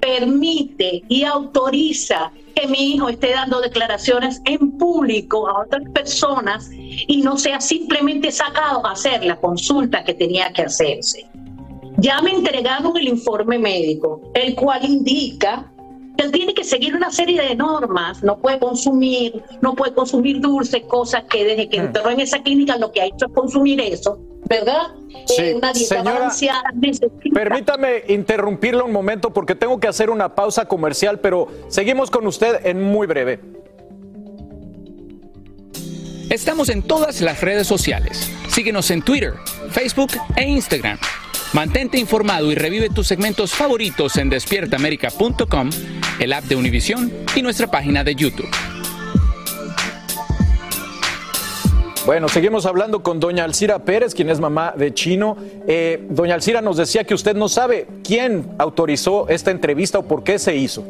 permite 0.00 1.02
y 1.08 1.24
autoriza 1.24 2.32
que 2.60 2.66
mi 2.66 2.94
hijo 2.94 3.08
esté 3.08 3.30
dando 3.30 3.60
declaraciones 3.60 4.42
en 4.44 4.72
público 4.72 5.48
a 5.48 5.62
otras 5.62 5.82
personas 5.94 6.70
y 6.72 7.22
no 7.22 7.38
sea 7.38 7.60
simplemente 7.60 8.30
sacado 8.30 8.84
a 8.84 8.92
hacer 8.92 9.24
la 9.24 9.36
consulta 9.36 10.04
que 10.04 10.14
tenía 10.14 10.52
que 10.52 10.62
hacerse. 10.62 11.26
Ya 11.96 12.20
me 12.20 12.32
entregaron 12.32 12.96
el 12.96 13.08
informe 13.08 13.58
médico, 13.58 14.20
el 14.34 14.54
cual 14.54 14.84
indica 14.84 15.70
que 16.16 16.24
él 16.24 16.32
tiene 16.32 16.54
que 16.54 16.64
seguir 16.64 16.94
una 16.94 17.10
serie 17.10 17.40
de 17.40 17.56
normas, 17.56 18.22
no 18.22 18.38
puede 18.38 18.58
consumir, 18.58 19.42
no 19.62 19.74
puede 19.74 19.94
consumir 19.94 20.40
dulce, 20.40 20.82
cosas 20.82 21.24
que 21.24 21.44
desde 21.44 21.68
que 21.68 21.78
entró 21.78 22.10
en 22.10 22.20
esa 22.20 22.42
clínica 22.42 22.76
lo 22.76 22.92
que 22.92 23.00
ha 23.00 23.06
hecho 23.06 23.26
es 23.26 23.32
consumir 23.32 23.80
eso, 23.80 24.18
¿verdad? 24.50 24.88
Sí, 25.26 25.42
Eh, 25.42 25.54
una 25.54 25.72
dieta 25.72 25.94
señora, 25.96 26.12
balanceada, 26.12 26.64
Permítame 27.32 28.02
interrumpirlo 28.08 28.84
un 28.84 28.92
momento 28.92 29.32
porque 29.32 29.54
tengo 29.54 29.78
que 29.78 29.86
hacer 29.86 30.10
una 30.10 30.34
pausa 30.34 30.66
comercial, 30.66 31.20
pero 31.20 31.46
seguimos 31.68 32.10
con 32.10 32.26
usted 32.26 32.66
en 32.66 32.82
muy 32.82 33.06
breve. 33.06 33.40
Estamos 36.28 36.68
en 36.68 36.82
todas 36.82 37.20
las 37.20 37.40
redes 37.40 37.66
sociales. 37.66 38.30
Síguenos 38.48 38.90
en 38.90 39.02
Twitter, 39.02 39.34
Facebook 39.70 40.10
e 40.36 40.44
Instagram. 40.48 40.98
Mantente 41.52 41.98
informado 41.98 42.50
y 42.50 42.54
revive 42.54 42.88
tus 42.90 43.06
segmentos 43.06 43.52
favoritos 43.52 44.16
en 44.16 44.30
despiertaamerica.com, 44.30 45.70
el 46.20 46.32
app 46.32 46.44
de 46.44 46.56
Univision 46.56 47.12
y 47.34 47.42
nuestra 47.42 47.68
página 47.68 48.04
de 48.04 48.14
YouTube. 48.14 48.48
Bueno, 52.10 52.28
seguimos 52.28 52.66
hablando 52.66 53.04
con 53.04 53.20
doña 53.20 53.44
Alcira 53.44 53.78
Pérez, 53.84 54.16
quien 54.16 54.30
es 54.30 54.40
mamá 54.40 54.74
de 54.76 54.92
Chino. 54.92 55.36
Eh, 55.68 56.08
doña 56.10 56.34
Alcira 56.34 56.60
nos 56.60 56.76
decía 56.76 57.04
que 57.04 57.14
usted 57.14 57.36
no 57.36 57.48
sabe 57.48 57.86
quién 58.02 58.48
autorizó 58.58 59.28
esta 59.28 59.52
entrevista 59.52 60.00
o 60.00 60.02
por 60.02 60.24
qué 60.24 60.40
se 60.40 60.56
hizo. 60.56 60.82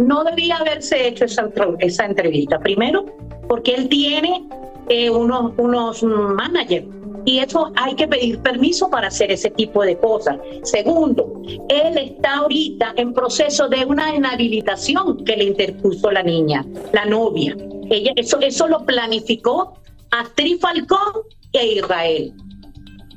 No 0.00 0.22
debía 0.22 0.56
haberse 0.56 1.08
hecho 1.08 1.24
esa, 1.24 2.04
entrevista. 2.04 2.58
Primero, 2.58 3.06
porque 3.48 3.74
él 3.74 3.88
tiene 3.88 4.46
eh, 4.90 5.08
unos, 5.08 5.54
unos 5.56 6.02
managers 6.02 6.84
y 7.28 7.40
eso 7.40 7.70
hay 7.76 7.94
que 7.94 8.08
pedir 8.08 8.38
permiso 8.38 8.88
para 8.88 9.08
hacer 9.08 9.30
ese 9.30 9.50
tipo 9.50 9.82
de 9.82 9.98
cosas. 9.98 10.38
Segundo, 10.62 11.42
él 11.68 11.98
está 11.98 12.36
ahorita 12.36 12.94
en 12.96 13.12
proceso 13.12 13.68
de 13.68 13.84
una 13.84 14.14
inhabilitación 14.14 15.26
que 15.26 15.36
le 15.36 15.44
interpuso 15.44 16.10
la 16.10 16.22
niña, 16.22 16.64
la 16.94 17.04
novia. 17.04 17.54
Ella, 17.90 18.12
eso, 18.16 18.40
eso 18.40 18.66
lo 18.66 18.82
planificó 18.86 19.74
Astrid 20.10 20.58
Falcón 20.58 21.20
e 21.52 21.74
Israel. 21.74 22.32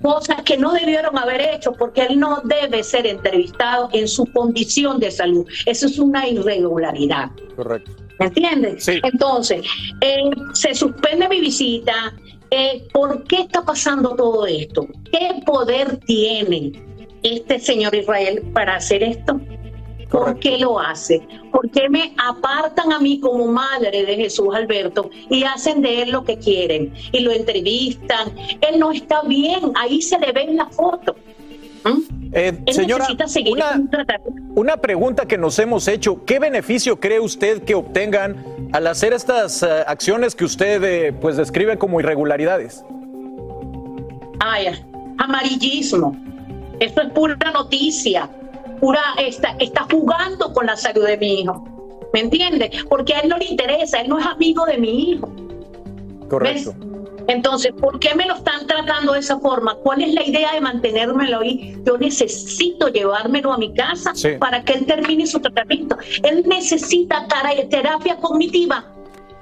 Cosas 0.01 0.41
que 0.41 0.57
no 0.57 0.73
debieron 0.73 1.17
haber 1.17 1.39
hecho 1.39 1.71
porque 1.71 2.01
él 2.01 2.19
no 2.19 2.41
debe 2.43 2.83
ser 2.83 3.07
entrevistado 3.07 3.87
en 3.93 4.09
su 4.09 4.25
condición 4.25 4.99
de 4.99 5.09
salud. 5.09 5.47
Eso 5.65 5.85
es 5.85 5.97
una 5.97 6.27
irregularidad. 6.27 7.31
Correcto. 7.55 7.93
¿Me 8.19 8.25
entiendes? 8.25 8.89
Entonces, 8.89 9.65
eh, 10.01 10.29
se 10.51 10.75
suspende 10.75 11.29
mi 11.29 11.39
visita. 11.39 12.13
Eh, 12.53 12.85
¿Por 12.91 13.23
qué 13.23 13.43
está 13.43 13.63
pasando 13.63 14.13
todo 14.13 14.45
esto? 14.45 14.85
¿Qué 15.09 15.41
poder 15.45 15.97
tiene 16.01 16.73
este 17.23 17.59
señor 17.59 17.95
Israel 17.95 18.43
para 18.53 18.75
hacer 18.75 19.03
esto? 19.03 19.39
¿Por 20.09 20.37
qué 20.37 20.57
lo 20.57 20.77
hace? 20.77 21.25
¿Por 21.53 21.71
qué 21.71 21.87
me 21.87 22.13
apartan 22.17 22.91
a 22.91 22.99
mí 22.99 23.21
como 23.21 23.47
madre 23.47 24.05
de 24.05 24.17
Jesús 24.17 24.53
Alberto 24.53 25.09
y 25.29 25.45
hacen 25.45 25.81
de 25.81 26.01
él 26.01 26.11
lo 26.11 26.25
que 26.25 26.37
quieren 26.37 26.93
y 27.13 27.21
lo 27.21 27.31
entrevistan? 27.31 28.35
Él 28.59 28.81
no 28.81 28.91
está 28.91 29.21
bien, 29.21 29.71
ahí 29.75 30.01
se 30.01 30.19
le 30.19 30.33
ve 30.33 30.41
en 30.41 30.57
la 30.57 30.67
foto. 30.67 31.15
Eh, 32.33 32.57
Él 32.65 32.73
señora, 32.73 33.07
una, 34.55 34.77
pregunta 34.77 35.25
que 35.25 35.37
nos 35.37 35.57
hemos 35.59 35.87
hecho, 35.87 36.23
¿qué 36.25 36.39
beneficio 36.39 36.99
cree 36.99 37.19
usted 37.19 37.63
que 37.63 37.75
obtengan 37.75 38.43
al 38.71 38.87
hacer 38.87 39.13
estas 39.13 39.63
eh, 39.63 39.67
acciones 39.85 40.35
que 40.35 40.45
usted 40.45 40.83
eh, 40.83 41.13
pues 41.13 41.37
describe 41.37 41.77
como 41.77 41.99
irregularidades? 41.99 42.83
Ay, 44.39 44.67
amarillismo. 45.17 46.15
Esto 46.79 47.01
es 47.01 47.09
pura 47.11 47.37
noticia. 47.53 48.29
Pura, 48.79 49.01
está, 49.17 49.55
está 49.59 49.85
jugando 49.91 50.53
con 50.53 50.65
la 50.65 50.75
salud 50.75 51.05
de 51.05 51.17
mi 51.17 51.41
hijo. 51.41 51.63
¿Me 52.13 52.21
entiende? 52.21 52.71
Porque 52.89 53.13
a 53.13 53.19
él 53.19 53.29
no 53.29 53.37
le 53.37 53.45
interesa, 53.45 54.01
él 54.01 54.09
no 54.09 54.19
es 54.19 54.25
amigo 54.25 54.65
de 54.65 54.77
mi 54.77 55.11
hijo. 55.11 55.31
Correcto. 56.29 56.73
Entonces, 57.27 57.71
¿por 57.79 57.99
qué 57.99 58.13
me 58.15 58.25
lo 58.25 58.35
están 58.35 58.67
tratando 58.67 59.13
de 59.13 59.19
esa 59.19 59.39
forma? 59.39 59.75
¿Cuál 59.75 60.01
es 60.01 60.13
la 60.13 60.23
idea 60.27 60.53
de 60.53 60.61
mantenérmelo 60.61 61.39
ahí? 61.39 61.77
Yo 61.85 61.97
necesito 61.97 62.87
llevármelo 62.89 63.53
a 63.53 63.57
mi 63.57 63.73
casa 63.73 64.11
Sí. 64.15 64.31
para 64.39 64.63
que 64.63 64.73
él 64.73 64.85
termine 64.85 65.25
su 65.27 65.39
tratamiento. 65.39 65.97
Él 66.23 66.43
necesita 66.47 67.27
terapia 67.69 68.17
cognitiva 68.17 68.85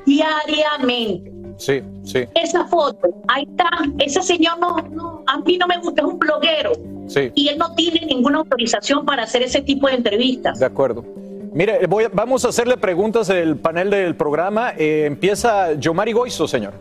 diariamente. 0.06 1.32
Sí, 1.58 1.82
sí, 2.04 2.26
Esa 2.36 2.66
foto, 2.68 3.10
ahí 3.28 3.44
está. 3.44 3.70
Ese 4.00 4.22
señor 4.22 4.60
no, 4.60 4.78
no, 4.92 5.24
a 5.28 5.40
mí 5.40 5.58
no 5.58 5.68
me 5.68 5.78
gusta, 5.80 6.02
es 6.02 6.08
un 6.08 6.18
bloguero. 6.18 6.72
sí. 7.08 7.32
Y 7.36 7.50
él 7.50 7.58
no 7.58 7.74
tiene 7.76 8.06
ninguna 8.06 8.38
autorización 8.40 9.06
para 9.06 9.24
hacer 9.24 9.42
ese 9.44 9.62
tipo 9.62 9.88
de 9.88 9.96
entrevistas. 9.96 10.60
De 10.60 10.66
acuerdo. 10.66 11.04
Mire, 11.52 11.86
voy 11.88 12.06
vamos 12.14 12.46
a 12.46 12.50
hacerle 12.50 12.78
preguntas 12.78 13.28
del 13.28 13.58
panel 13.58 13.90
del 13.90 14.16
programa. 14.16 14.72
Eh, 14.78 15.04
empieza 15.06 15.74
Yomari 15.74 16.14
Goizo, 16.14 16.48
señor. 16.48 16.74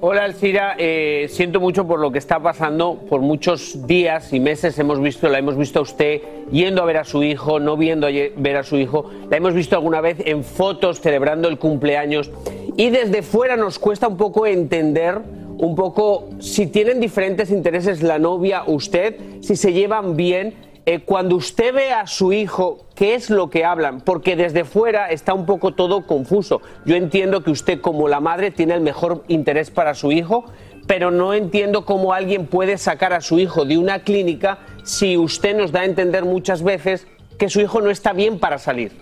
Hola 0.00 0.22
Alcira, 0.22 0.76
eh, 0.78 1.26
siento 1.28 1.58
mucho 1.58 1.84
por 1.84 1.98
lo 1.98 2.12
que 2.12 2.18
está 2.18 2.38
pasando. 2.38 3.00
Por 3.08 3.20
muchos 3.20 3.84
días 3.88 4.32
y 4.32 4.38
meses 4.38 4.78
hemos 4.78 5.00
visto, 5.00 5.28
la 5.28 5.38
hemos 5.38 5.56
visto 5.56 5.80
a 5.80 5.82
usted 5.82 6.22
yendo 6.52 6.82
a 6.82 6.84
ver 6.84 6.98
a 6.98 7.04
su 7.04 7.24
hijo, 7.24 7.58
no 7.58 7.76
viendo 7.76 8.06
a 8.06 8.10
ver 8.10 8.56
a 8.56 8.62
su 8.62 8.76
hijo. 8.76 9.10
La 9.28 9.38
hemos 9.38 9.54
visto 9.54 9.74
alguna 9.74 10.00
vez 10.00 10.18
en 10.24 10.44
fotos 10.44 11.00
celebrando 11.00 11.48
el 11.48 11.58
cumpleaños. 11.58 12.30
Y 12.76 12.90
desde 12.90 13.22
fuera 13.22 13.56
nos 13.56 13.80
cuesta 13.80 14.06
un 14.06 14.16
poco 14.16 14.46
entender 14.46 15.18
un 15.58 15.74
poco 15.74 16.28
si 16.38 16.68
tienen 16.68 17.00
diferentes 17.00 17.50
intereses 17.50 18.00
la 18.00 18.20
novia, 18.20 18.62
usted, 18.68 19.16
si 19.40 19.56
se 19.56 19.72
llevan 19.72 20.16
bien. 20.16 20.54
Eh, 20.90 21.00
cuando 21.00 21.36
usted 21.36 21.74
ve 21.74 21.92
a 21.92 22.06
su 22.06 22.32
hijo, 22.32 22.86
¿qué 22.94 23.14
es 23.14 23.28
lo 23.28 23.50
que 23.50 23.62
hablan? 23.62 24.00
Porque 24.00 24.36
desde 24.36 24.64
fuera 24.64 25.10
está 25.10 25.34
un 25.34 25.44
poco 25.44 25.74
todo 25.74 26.06
confuso. 26.06 26.62
Yo 26.86 26.96
entiendo 26.96 27.42
que 27.42 27.50
usted 27.50 27.82
como 27.82 28.08
la 28.08 28.20
madre 28.20 28.50
tiene 28.50 28.72
el 28.72 28.80
mejor 28.80 29.22
interés 29.28 29.70
para 29.70 29.92
su 29.92 30.12
hijo, 30.12 30.46
pero 30.86 31.10
no 31.10 31.34
entiendo 31.34 31.84
cómo 31.84 32.14
alguien 32.14 32.46
puede 32.46 32.78
sacar 32.78 33.12
a 33.12 33.20
su 33.20 33.38
hijo 33.38 33.66
de 33.66 33.76
una 33.76 33.98
clínica 33.98 34.60
si 34.82 35.18
usted 35.18 35.54
nos 35.54 35.72
da 35.72 35.80
a 35.80 35.84
entender 35.84 36.24
muchas 36.24 36.62
veces 36.62 37.06
que 37.38 37.50
su 37.50 37.60
hijo 37.60 37.82
no 37.82 37.90
está 37.90 38.14
bien 38.14 38.38
para 38.38 38.56
salir. 38.56 38.92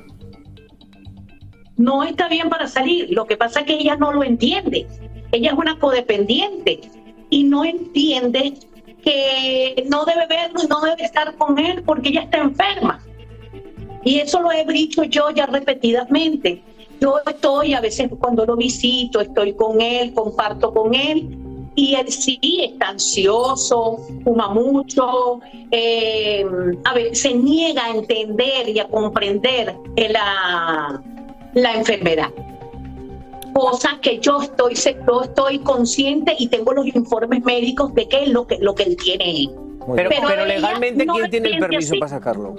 no 1.77 2.03
está 2.03 2.29
bien 2.29 2.49
para 2.49 2.67
salir. 2.67 3.11
Lo 3.11 3.27
que 3.27 3.37
pasa 3.37 3.61
es 3.61 3.67
que 3.67 3.75
ella 3.75 3.95
no 3.95 4.11
lo 4.11 4.25
entiende. 4.25 4.89
Ella 5.31 5.53
es 5.53 5.57
una 5.57 5.79
codependiente 5.79 6.81
y 7.31 7.45
no 7.45 7.65
entiende 7.65 8.55
que 9.07 9.87
no 9.89 10.05
debe 10.05 10.27
verlo 10.27 10.61
y 10.65 10.67
no 10.67 10.81
debe 10.81 11.05
estar 11.05 11.37
con 11.37 11.57
él 11.61 11.85
porque 11.85 12.09
ella 12.09 12.23
está 12.23 12.39
enferma. 12.39 13.01
Y 14.05 14.19
eso 14.19 14.43
lo 14.43 14.51
he 14.51 14.65
dicho 14.65 15.05
yo 15.05 15.31
ya 15.31 15.47
repetidamente. 15.47 16.61
Yo 17.01 17.21
estoy, 17.25 17.75
a 17.75 17.81
veces 17.81 18.11
cuando 18.19 18.45
lo 18.45 18.57
visito, 18.57 19.21
estoy 19.21 19.55
con 19.55 19.81
él, 19.81 20.13
comparto 20.13 20.75
con 20.75 20.93
él, 20.93 21.39
y 21.77 21.95
él 21.95 22.11
sí 22.11 22.41
está 22.63 22.89
ansioso, 22.89 23.99
fuma 24.25 24.49
mucho, 24.49 25.41
eh, 25.71 26.45
a 26.85 26.95
ver, 26.95 27.15
se 27.15 27.33
niega 27.35 27.85
a 27.85 27.91
entender 27.91 28.69
y 28.71 28.81
a 28.81 28.89
comprender 28.89 29.77
la, 29.95 31.01
la 31.55 31.75
enfermedad. 31.75 32.31
Cosa 33.57 33.99
que 34.03 34.19
yo 34.21 34.43
estoy, 34.43 34.75
yo 34.75 35.23
estoy 35.23 35.61
consciente 35.61 36.35
y 36.39 36.49
tengo 36.49 36.75
los 36.75 36.87
informes 36.95 37.43
médicos 37.43 37.95
de 37.95 38.07
qué 38.07 38.25
es 38.25 38.29
lo 38.29 38.47
que, 38.47 38.59
lo 38.59 38.75
que 38.75 38.83
él 38.83 38.97
tiene. 39.03 39.49
Pero, 39.95 40.11
pero 40.29 40.45
legalmente, 40.45 41.07
no 41.07 41.15
¿quién 41.15 41.31
tiene 41.31 41.49
el 41.49 41.59
permiso 41.61 41.93
así. 41.95 41.99
para 42.01 42.11
sacarlo? 42.11 42.55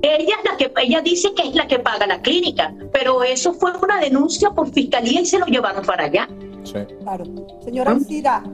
Ella 0.00 0.34
es 0.42 0.50
la 0.50 0.56
que 0.56 0.72
ella 0.82 1.02
dice 1.02 1.34
que 1.34 1.42
es 1.48 1.54
la 1.54 1.66
que 1.66 1.80
paga 1.80 2.06
la 2.06 2.22
clínica, 2.22 2.72
pero 2.92 3.22
eso 3.22 3.52
fue 3.52 3.72
una 3.82 4.00
denuncia 4.00 4.50
por 4.52 4.70
fiscalía 4.72 5.20
y 5.20 5.26
se 5.26 5.38
lo 5.38 5.44
llevaron 5.46 5.84
para 5.84 6.04
allá. 6.04 6.26
Claro. 7.02 7.24
Señora 7.64 7.98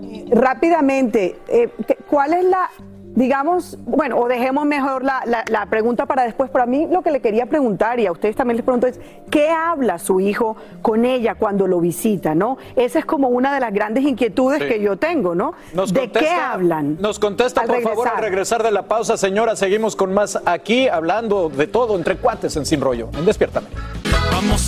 eh, 0.03 0.24
rápidamente, 0.30 1.37
eh, 1.49 1.68
¿qué- 1.87 1.99
¿cuál 2.11 2.32
es 2.35 2.45
la, 2.45 2.70
digamos, 3.15 3.79
bueno, 3.87 4.19
o 4.19 4.29
dejemos 4.29 4.67
mejor 4.67 5.05
la, 5.05 5.23
la- 5.27 5.45
la 5.49 5.67
pregunta 5.67 6.07
para 6.07 6.25
después, 6.25 6.51
pero 6.51 6.65
a 6.65 6.67
mí 6.67 6.87
lo 6.91 7.03
que 7.03 7.11
le 7.11 7.21
quería 7.21 7.47
preguntar, 7.47 8.01
y 8.01 8.07
a 8.07 8.12
ustedes 8.12 8.37
también 8.37 8.57
les 8.57 8.65
pregunto, 8.65 8.87
es, 8.87 9.01
¿qué 9.31 9.49
habla 9.51 9.99
su 9.99 10.21
hijo 10.21 10.57
con 10.83 11.05
ella 11.05 11.35
cuando 11.37 11.67
lo 11.67 11.81
visita, 11.81 12.35
no? 12.35 12.59
Esa 12.77 12.99
es 12.99 13.05
como 13.05 13.29
una 13.29 13.55
de 13.55 13.61
las 13.61 13.73
grandes 13.73 14.05
inquietudes 14.05 14.61
Sí. 14.62 14.69
que 14.69 14.81
yo 14.81 14.97
tengo, 14.97 15.35
¿no? 15.35 15.55
Nos 15.75 15.93
¿De 15.93 16.01
qué 16.03 16.11
contesta- 16.12 16.53
hablan? 16.53 16.97
Nos 17.01 17.19
contesta, 17.19 17.62
por 17.62 17.81
favor, 17.83 18.09
al 18.09 18.15
regresar? 18.17 18.23
regresar 18.25 18.62
de 18.62 18.71
la 18.73 18.83
pausa, 18.83 19.17
señora. 19.17 19.57
Seguimos 19.57 19.97
con 19.97 20.12
más 20.12 20.41
aquí, 20.47 20.89
hablando 20.89 21.49
de 21.49 21.67
todo, 21.67 21.97
entre 21.97 22.17
cuates 22.17 22.57
en 22.57 22.67
Sin 22.67 22.81
Rollo, 22.81 23.09
en 23.17 23.25
Despiértame. 23.25 23.67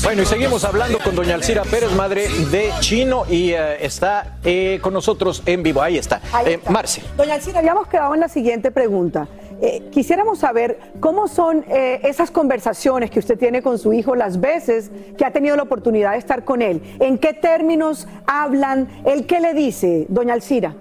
Bueno, 0.02 0.22
y 0.22 0.26
seguimos 0.26 0.64
hablando 0.64 0.98
con 0.98 1.16
doña 1.16 1.34
Alcira 1.34 1.64
Pérez, 1.64 1.92
madre 1.96 2.28
de 2.52 2.70
Chino, 2.78 3.24
y 3.28 3.50
eh, 3.50 3.84
está 3.84 4.36
eh, 4.44 4.78
con 4.80 4.92
nosotros 4.92 5.42
en 5.44 5.62
vivo. 5.64 5.82
Ahí 5.82 5.98
está. 5.98 6.20
Ahí 6.32 6.54
Eh. 6.54 6.60
Marce. 6.70 7.02
Doña 7.16 7.34
Alcina, 7.34 7.58
habíamos 7.58 7.88
quedado 7.88 8.14
en 8.14 8.20
la 8.20 8.28
siguiente 8.28 8.70
pregunta. 8.70 9.26
Eh, 9.60 9.88
quisiéramos 9.90 10.38
saber 10.38 10.78
cómo 11.00 11.26
son 11.26 11.64
eh, 11.68 12.00
esas 12.04 12.30
conversaciones 12.30 13.10
que 13.10 13.18
usted 13.18 13.38
tiene 13.38 13.60
con 13.60 13.78
su 13.78 13.92
hijo 13.92 14.14
las 14.14 14.38
veces 14.40 14.90
que 15.18 15.24
ha 15.24 15.32
tenido 15.32 15.56
la 15.56 15.64
oportunidad 15.64 16.12
de 16.12 16.18
estar 16.18 16.44
con 16.44 16.62
él. 16.62 16.80
¿En 17.00 17.18
qué 17.18 17.32
términos 17.32 18.06
hablan? 18.26 18.88
¿Él 19.04 19.26
qué 19.26 19.40
le 19.40 19.52
dice, 19.52 20.06
doña 20.08 20.34
Alcira? 20.34 20.74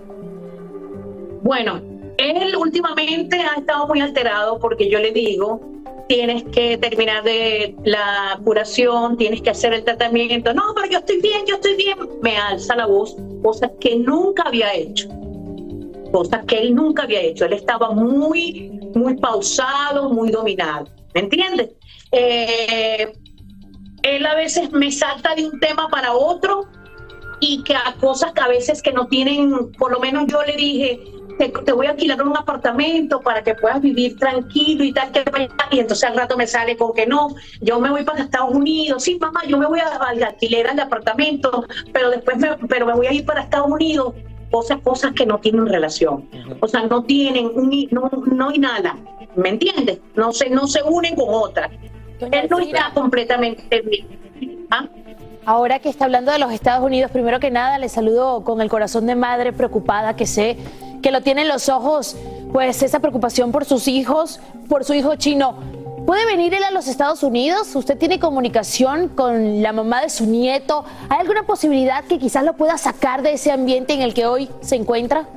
Bueno, 1.41 1.81
él 2.17 2.55
últimamente 2.55 3.39
ha 3.39 3.59
estado 3.59 3.87
muy 3.87 4.01
alterado 4.01 4.59
porque 4.59 4.89
yo 4.89 4.99
le 4.99 5.11
digo, 5.11 5.59
tienes 6.07 6.43
que 6.45 6.77
terminar 6.77 7.23
de 7.23 7.75
la 7.83 8.39
curación, 8.43 9.17
tienes 9.17 9.41
que 9.41 9.49
hacer 9.49 9.73
el 9.73 9.83
tratamiento. 9.83 10.53
No, 10.53 10.63
pero 10.75 10.87
yo 10.87 10.99
estoy 10.99 11.21
bien, 11.21 11.45
yo 11.47 11.55
estoy 11.55 11.75
bien. 11.75 11.97
Me 12.21 12.37
alza 12.37 12.75
la 12.75 12.85
voz, 12.85 13.15
cosa 13.41 13.71
que 13.79 13.95
nunca 13.97 14.43
había 14.43 14.73
hecho. 14.73 15.09
Cosa 16.11 16.43
que 16.43 16.59
él 16.59 16.75
nunca 16.75 17.03
había 17.03 17.21
hecho. 17.21 17.45
Él 17.45 17.53
estaba 17.53 17.91
muy, 17.91 18.69
muy 18.95 19.15
pausado, 19.17 20.09
muy 20.09 20.31
dominado. 20.31 20.87
¿Me 21.13 21.21
entiendes? 21.21 21.71
Eh, 22.11 23.11
él 24.03 24.25
a 24.25 24.35
veces 24.35 24.71
me 24.71 24.91
salta 24.91 25.33
de 25.35 25.45
un 25.45 25.59
tema 25.59 25.87
para 25.89 26.13
otro 26.13 26.67
y 27.39 27.63
que 27.63 27.75
a 27.75 27.95
cosas 27.99 28.31
que 28.33 28.41
a 28.41 28.47
veces 28.47 28.81
que 28.81 28.93
no 28.93 29.07
tienen, 29.07 29.71
por 29.73 29.91
lo 29.91 29.99
menos 29.99 30.25
yo 30.27 30.43
le 30.43 30.55
dije, 30.55 30.99
te, 31.37 31.49
te 31.49 31.71
voy 31.71 31.87
a 31.87 31.91
alquilar 31.91 32.21
un 32.21 32.35
apartamento 32.35 33.19
para 33.21 33.43
que 33.43 33.55
puedas 33.55 33.81
vivir 33.81 34.17
tranquilo 34.17 34.83
y 34.83 34.93
tal, 34.93 35.11
que 35.11 35.23
y 35.71 35.79
entonces 35.79 36.09
al 36.09 36.15
rato 36.15 36.37
me 36.37 36.47
sale 36.47 36.77
con 36.77 36.93
que 36.93 37.05
no, 37.05 37.29
yo 37.61 37.79
me 37.79 37.89
voy 37.89 38.03
para 38.03 38.23
Estados 38.23 38.53
Unidos, 38.53 39.03
sí 39.03 39.17
mamá, 39.19 39.41
yo 39.47 39.57
me 39.57 39.65
voy 39.65 39.79
a, 39.79 39.87
al 39.87 40.23
alquiler 40.23 40.67
al 40.67 40.79
apartamento, 40.79 41.65
pero 41.93 42.09
después 42.09 42.37
me, 42.37 42.55
pero 42.67 42.85
me 42.85 42.93
voy 42.93 43.07
a 43.07 43.13
ir 43.13 43.25
para 43.25 43.41
Estados 43.41 43.67
Unidos, 43.69 44.13
cosas, 44.51 44.79
cosas 44.81 45.13
que 45.13 45.25
no 45.25 45.39
tienen 45.39 45.65
relación, 45.67 46.29
o 46.59 46.67
sea, 46.67 46.83
no 46.83 47.03
tienen, 47.03 47.51
un, 47.53 47.87
no, 47.91 48.09
no 48.25 48.49
hay 48.49 48.59
nada, 48.59 48.97
¿me 49.35 49.49
entiendes? 49.49 49.99
No 50.15 50.31
se, 50.31 50.49
no 50.49 50.67
se 50.67 50.81
unen 50.83 51.15
con 51.15 51.27
otras. 51.29 51.71
Él 52.19 52.47
no 52.49 52.59
está 52.59 52.91
completamente 52.93 53.81
bien. 53.81 54.67
¿Ah? 54.71 54.87
Ahora 55.45 55.77
que 55.77 55.89
está 55.89 56.05
hablando 56.05 56.31
de 56.31 56.39
los 56.39 56.51
Estados 56.51 56.83
Unidos, 56.83 57.11
primero 57.11 57.39
que 57.39 57.51
nada 57.51 57.77
le 57.77 57.87
saludo 57.87 58.43
con 58.43 58.61
el 58.61 58.69
corazón 58.69 59.05
de 59.05 59.13
madre 59.13 59.53
preocupada 59.53 60.15
que 60.15 60.25
sé 60.25 60.57
que 61.03 61.11
lo 61.11 61.21
tiene 61.21 61.43
en 61.43 61.49
los 61.49 61.69
ojos, 61.69 62.17
pues 62.51 62.81
esa 62.81 62.99
preocupación 62.99 63.51
por 63.51 63.63
sus 63.63 63.87
hijos, 63.87 64.39
por 64.67 64.83
su 64.83 64.95
hijo 64.95 65.15
chino. 65.17 65.55
¿Puede 66.07 66.25
venir 66.25 66.55
él 66.55 66.63
a 66.63 66.71
los 66.71 66.87
Estados 66.87 67.21
Unidos? 67.21 67.75
¿Usted 67.75 67.95
tiene 67.95 68.19
comunicación 68.19 69.09
con 69.09 69.61
la 69.61 69.71
mamá 69.71 70.01
de 70.01 70.09
su 70.09 70.25
nieto? 70.25 70.83
¿Hay 71.09 71.19
alguna 71.19 71.43
posibilidad 71.43 72.03
que 72.05 72.17
quizás 72.17 72.43
lo 72.43 72.53
pueda 72.53 72.79
sacar 72.79 73.21
de 73.21 73.33
ese 73.33 73.51
ambiente 73.51 73.93
en 73.93 74.01
el 74.01 74.15
que 74.15 74.25
hoy 74.25 74.49
se 74.61 74.75
encuentra? 74.75 75.27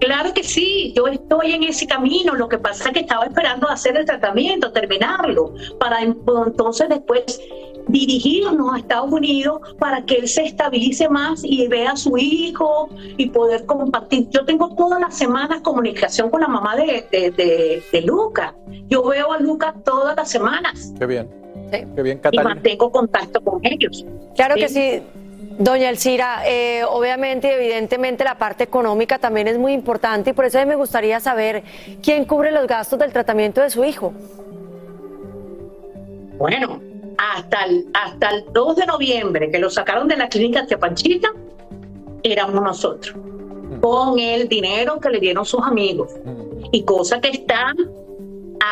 Claro 0.00 0.32
que 0.32 0.44
sí, 0.44 0.92
yo 0.96 1.08
estoy 1.08 1.52
en 1.52 1.64
ese 1.64 1.86
camino. 1.86 2.34
Lo 2.34 2.48
que 2.48 2.58
pasa 2.58 2.84
es 2.84 2.90
que 2.92 3.00
estaba 3.00 3.24
esperando 3.24 3.68
hacer 3.68 3.96
el 3.96 4.04
tratamiento, 4.04 4.70
terminarlo, 4.70 5.54
para 5.80 6.02
entonces 6.02 6.88
después 6.88 7.40
dirigirnos 7.88 8.74
a 8.74 8.78
Estados 8.78 9.10
Unidos 9.10 9.60
para 9.78 10.02
que 10.04 10.16
él 10.16 10.28
se 10.28 10.44
estabilice 10.44 11.08
más 11.08 11.42
y 11.42 11.66
vea 11.68 11.92
a 11.92 11.96
su 11.96 12.16
hijo 12.16 12.88
y 13.16 13.30
poder 13.30 13.66
compartir. 13.66 14.28
Yo 14.30 14.44
tengo 14.44 14.74
todas 14.76 15.00
las 15.00 15.16
semanas 15.16 15.60
comunicación 15.62 16.30
con 16.30 16.40
la 16.40 16.48
mamá 16.48 16.76
de, 16.76 17.06
de, 17.10 17.30
de, 17.32 17.82
de 17.90 18.02
Luca. 18.02 18.54
Yo 18.88 19.02
veo 19.04 19.32
a 19.32 19.38
Luca 19.38 19.74
todas 19.84 20.16
las 20.16 20.30
semanas. 20.30 20.92
Qué 20.98 21.06
bien. 21.06 21.28
Qué 21.70 22.02
bien, 22.02 22.18
Y 22.18 22.20
Catalina. 22.20 22.54
mantengo 22.54 22.90
contacto 22.90 23.40
con 23.42 23.60
ellos. 23.64 24.04
Claro 24.36 24.54
que 24.54 24.68
sí. 24.68 25.02
Doña 25.58 25.90
Elcira, 25.90 26.42
eh, 26.46 26.84
obviamente 26.88 27.48
y 27.48 27.50
evidentemente 27.50 28.22
la 28.22 28.38
parte 28.38 28.62
económica 28.62 29.18
también 29.18 29.48
es 29.48 29.58
muy 29.58 29.72
importante 29.72 30.30
y 30.30 30.32
por 30.32 30.44
eso 30.44 30.58
a 30.58 30.64
mí 30.64 30.68
me 30.68 30.76
gustaría 30.76 31.18
saber 31.18 31.64
quién 32.00 32.26
cubre 32.26 32.52
los 32.52 32.66
gastos 32.68 32.96
del 33.00 33.12
tratamiento 33.12 33.60
de 33.60 33.68
su 33.70 33.84
hijo. 33.84 34.12
Bueno, 36.38 36.80
hasta 37.18 37.64
el, 37.64 37.86
hasta 37.94 38.30
el 38.30 38.44
2 38.52 38.76
de 38.76 38.86
noviembre 38.86 39.50
que 39.50 39.58
lo 39.58 39.68
sacaron 39.68 40.08
de 40.08 40.16
la 40.16 40.28
clínica 40.28 40.62
de 40.62 40.78
Panchita, 40.78 41.28
éramos 42.22 42.62
nosotros, 42.62 43.14
con 43.80 44.18
el 44.18 44.48
dinero 44.48 44.98
que 45.00 45.10
le 45.10 45.20
dieron 45.20 45.44
sus 45.44 45.62
amigos. 45.62 46.12
Y 46.72 46.82
cosa 46.84 47.20
que 47.20 47.28
está 47.28 47.74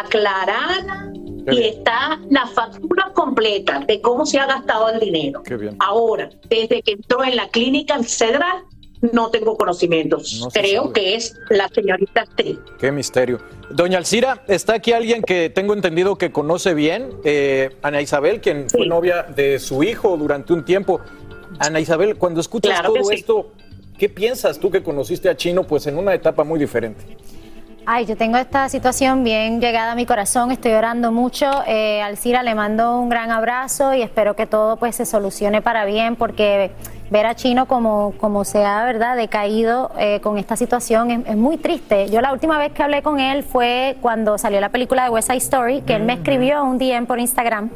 aclarada 0.00 1.12
y 1.48 1.62
está 1.62 2.20
la 2.30 2.46
factura 2.46 3.12
completa 3.14 3.80
de 3.80 4.00
cómo 4.00 4.26
se 4.26 4.38
ha 4.38 4.46
gastado 4.46 4.90
el 4.90 5.00
dinero. 5.00 5.42
Ahora, 5.78 6.30
desde 6.48 6.82
que 6.82 6.92
entró 6.92 7.24
en 7.24 7.36
la 7.36 7.48
clínica 7.48 8.02
Cedral, 8.02 8.64
no 9.12 9.30
tengo 9.30 9.56
conocimientos. 9.56 10.38
No 10.40 10.48
Creo 10.50 10.82
sabe. 10.84 10.92
que 10.94 11.14
es 11.16 11.36
la 11.50 11.68
señorita 11.68 12.22
Astrid. 12.22 12.56
Qué 12.78 12.90
misterio. 12.92 13.40
Doña 13.70 13.98
Alcira, 13.98 14.42
está 14.48 14.74
aquí 14.74 14.92
alguien 14.92 15.22
que 15.22 15.50
tengo 15.50 15.74
entendido 15.74 16.16
que 16.16 16.30
conoce 16.32 16.74
bien, 16.74 17.10
eh, 17.24 17.70
Ana 17.82 18.00
Isabel, 18.00 18.40
quien 18.40 18.70
fue 18.70 18.86
novia 18.86 19.22
de 19.24 19.58
su 19.58 19.82
hijo 19.82 20.16
durante 20.16 20.52
un 20.52 20.64
tiempo. 20.64 21.00
Ana 21.58 21.80
Isabel, 21.80 22.16
cuando 22.16 22.40
escuchas 22.40 22.72
Claro 22.80 22.94
todo 22.94 23.04
sí. 23.04 23.16
esto, 23.16 23.52
¿qué 23.98 24.08
piensas 24.08 24.58
tú 24.58 24.70
que 24.70 24.82
conociste 24.82 25.28
a 25.28 25.36
Chino 25.36 25.64
pues 25.64 25.86
en 25.86 25.96
una 25.98 26.14
etapa 26.14 26.44
muy 26.44 26.58
diferente? 26.58 27.04
Ay, 27.88 28.04
yo 28.04 28.16
tengo 28.16 28.36
esta 28.36 28.68
situación 28.68 29.22
bien 29.22 29.60
llegada 29.60 29.92
a 29.92 29.94
mi 29.94 30.06
corazón, 30.06 30.50
estoy 30.50 30.72
orando 30.72 31.12
mucho. 31.12 31.48
Eh, 31.68 32.02
Alcira 32.02 32.42
le 32.42 32.56
mando 32.56 32.98
un 32.98 33.08
gran 33.08 33.30
abrazo 33.30 33.94
y 33.94 34.02
espero 34.02 34.34
que 34.34 34.44
todo 34.44 34.76
pues 34.76 34.96
se 34.96 35.06
solucione 35.06 35.62
para 35.62 35.84
bien 35.84 36.16
porque 36.16 36.72
ver 37.10 37.26
a 37.26 37.36
Chino 37.36 37.66
como, 37.66 38.12
como 38.18 38.44
se 38.44 38.64
ha 38.64 38.84
¿verdad? 38.84 39.16
decaído 39.16 39.92
eh, 40.00 40.18
con 40.20 40.36
esta 40.36 40.56
situación 40.56 41.12
es, 41.12 41.20
es 41.28 41.36
muy 41.36 41.58
triste. 41.58 42.08
Yo 42.10 42.20
la 42.20 42.32
última 42.32 42.58
vez 42.58 42.72
que 42.72 42.82
hablé 42.82 43.02
con 43.02 43.20
él 43.20 43.44
fue 43.44 43.96
cuando 44.02 44.36
salió 44.36 44.60
la 44.60 44.70
película 44.70 45.04
de 45.04 45.10
West 45.10 45.28
Side 45.28 45.38
Story, 45.38 45.82
que 45.82 45.94
él 45.94 46.02
me 46.02 46.14
escribió 46.14 46.64
un 46.64 46.78
DM 46.78 47.06
por 47.06 47.20
Instagram. 47.20 47.70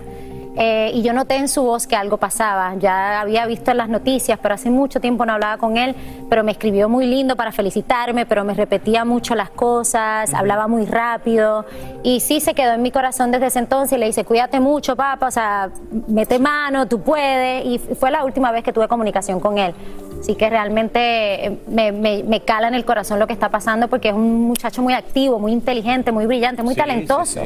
Eh, 0.57 0.91
y 0.95 1.03
yo 1.03 1.13
noté 1.13 1.37
en 1.37 1.49
su 1.49 1.63
voz 1.63 1.87
que 1.87 1.95
algo 1.97 2.17
pasaba. 2.17 2.75
Ya 2.79 3.21
había 3.21 3.47
visto 3.47 3.71
en 3.71 3.77
las 3.77 3.89
noticias, 3.89 4.39
pero 4.43 4.55
hace 4.55 4.69
mucho 4.69 5.01
tiempo 5.01 5.25
no 5.25 5.33
hablaba 5.35 5.59
con 5.59 5.77
él, 5.77 5.95
pero 6.29 6.43
me 6.43 6.51
escribió 6.53 6.89
muy 6.89 7.07
lindo 7.07 7.37
para 7.37 7.53
felicitarme, 7.53 8.27
pero 8.27 8.45
me 8.45 8.55
repetía 8.55 9.05
mucho 9.05 9.35
las 9.37 9.51
cosas, 9.51 10.35
hablaba 10.35 10.67
muy 10.67 10.87
rápido 10.87 11.65
y 12.03 12.19
sí 12.21 12.41
se 12.41 12.55
quedó 12.55 12.73
en 12.73 12.83
mi 12.83 12.91
corazón 12.91 13.31
desde 13.31 13.47
ese 13.47 13.61
entonces 13.61 13.97
y 13.97 14.01
le 14.01 14.07
dice, 14.07 14.25
cuídate 14.25 14.59
mucho, 14.59 14.97
papá, 14.97 15.29
o 15.29 15.31
sea, 15.31 15.71
mete 16.09 16.39
mano, 16.41 16.87
tú 16.89 17.01
puedes. 17.01 17.65
Y 17.67 17.79
fue 17.79 18.11
la 18.11 18.25
última 18.25 18.51
vez 18.51 18.65
que 18.65 18.73
tuve 18.73 18.89
comunicación 18.89 19.39
con 19.39 19.57
él. 19.57 19.73
Así 20.21 20.35
que 20.35 20.51
realmente 20.51 21.47
eh, 21.47 21.59
me, 21.69 21.93
me- 21.93 22.23
me 22.25 22.41
cala 22.43 22.69
en 22.69 22.75
el 22.75 22.85
corazón 22.85 23.19
lo 23.19 23.27
que 23.27 23.33
está 23.33 23.49
pasando 23.49 23.89
porque 23.89 24.09
es 24.09 24.15
un 24.15 24.49
muchacho 24.49 24.83
muy 24.83 24.93
activo, 24.93 25.39
muy 25.39 25.53
inteligente, 25.53 26.13
muy 26.13 26.27
brillante, 26.27 26.63
muy 26.63 26.75
talentoso. 26.75 27.41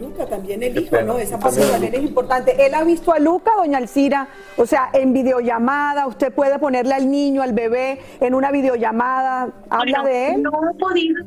Luca 0.00 0.24
también 0.24 0.62
el 0.62 0.78
hijo. 0.78 0.96
¿no? 1.04 1.18
Esa 1.18 1.38
parte 1.38 1.60
también 1.60 1.94
es 1.94 2.00
importante. 2.02 2.27
Él 2.58 2.74
ha 2.74 2.84
visto 2.84 3.12
a 3.12 3.18
Luca, 3.18 3.52
doña 3.56 3.78
Alcira, 3.78 4.28
o 4.56 4.66
sea, 4.66 4.90
en 4.92 5.12
videollamada, 5.12 6.06
usted 6.06 6.32
puede 6.32 6.58
ponerle 6.58 6.94
al 6.94 7.10
niño, 7.10 7.42
al 7.42 7.52
bebé, 7.52 8.00
en 8.20 8.34
una 8.34 8.50
videollamada, 8.50 9.50
habla 9.70 10.02
Bueno, 10.02 10.04
de 10.04 10.28
él. 10.28 10.42
No 10.42 10.50
he 10.70 10.74
podido, 10.74 11.24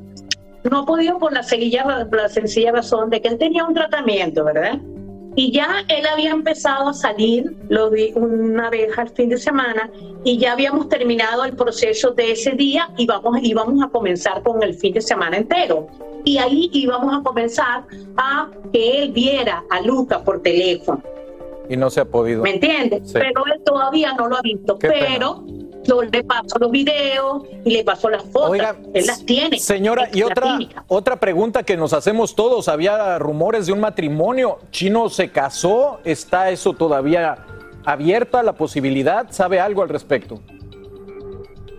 no 0.70 0.84
he 0.84 0.86
podido 0.86 1.18
por 1.18 1.34
la, 1.34 1.44
sencilla, 1.44 2.06
la 2.12 2.30
sencilla 2.30 2.72
razón 2.72 3.10
de 3.10 3.22
que 3.22 3.30
él 3.30 3.38
tenía 3.38 3.66
un 3.66 3.74
tratamiento, 3.74 4.44
¿verdad? 4.44 4.80
Y 5.36 5.52
ya 5.52 5.86
él 5.88 6.06
había 6.06 6.32
empezado 6.32 6.90
a 6.90 6.94
salir, 6.94 7.56
lo 7.70 7.90
vi 7.90 8.12
una 8.16 8.70
vez 8.70 8.98
al 8.98 9.10
fin 9.10 9.30
de 9.30 9.38
semana, 9.38 9.90
y 10.24 10.38
ya 10.38 10.54
habíamos 10.54 10.90
terminado 10.90 11.46
el 11.46 11.56
proceso 11.56 12.12
de 12.12 12.34
ese 12.34 12.52
día 12.52 12.90
y 12.98 13.06
vamos, 13.06 13.40
íbamos 13.42 13.82
a 13.82 13.88
comenzar 13.90 14.44
con 14.44 14.62
el 14.62 14.74
fin 14.74 14.94
de 14.94 15.02
semana 15.02 15.38
entero. 15.38 15.88
Y 16.26 16.38
ahí 16.38 16.70
íbamos 16.74 17.18
a 17.18 17.24
comenzar 17.24 17.86
a 18.18 18.50
que 18.72 19.04
él 19.04 19.12
viera 19.12 19.64
a 19.70 19.82
Luca 19.82 20.24
por 20.24 20.42
teléfono. 20.42 21.02
Y 21.70 21.78
no 21.78 21.90
se 21.90 22.02
ha 22.02 22.06
podido. 22.06 22.44
¿Me 22.44 22.56
entiendes? 22.56 23.04
Sí. 23.06 23.14
Pero 23.14 23.46
él 23.46 23.62
todavía 23.64 24.14
no 24.14 24.28
lo 24.28 24.38
ha 24.38 24.42
visto. 24.42 24.78
Qué 24.78 24.90
pena. 24.90 25.38
Yo 25.84 26.02
le 26.04 26.24
paso 26.24 26.60
los 26.60 26.72
videos 26.72 27.44
y 27.66 27.72
le 27.72 27.84
paso 27.84 28.10
las 28.10 28.24
fotos. 28.24 28.58
él 28.94 29.06
las 29.06 29.26
tiene. 29.26 29.60
Señora, 29.60 30.10
y 30.14 30.24
otra, 30.24 30.60
otra 30.88 31.16
pregunta 31.18 31.64
que 31.64 31.78
nos 31.78 31.94
hacemos 31.94 32.36
todos, 32.36 32.68
había 32.68 33.18
rumores 33.20 33.66
de 33.66 33.74
un 33.74 33.80
matrimonio, 33.80 34.60
Chino 34.72 35.10
se 35.10 35.30
casó, 35.30 36.00
¿está 36.04 36.50
eso 36.52 36.74
todavía 36.74 37.46
abierta 37.86 38.44
la 38.44 38.54
posibilidad? 38.54 39.28
¿Sabe 39.32 39.60
algo 39.60 39.82
al 39.82 39.90
respecto? 39.90 40.40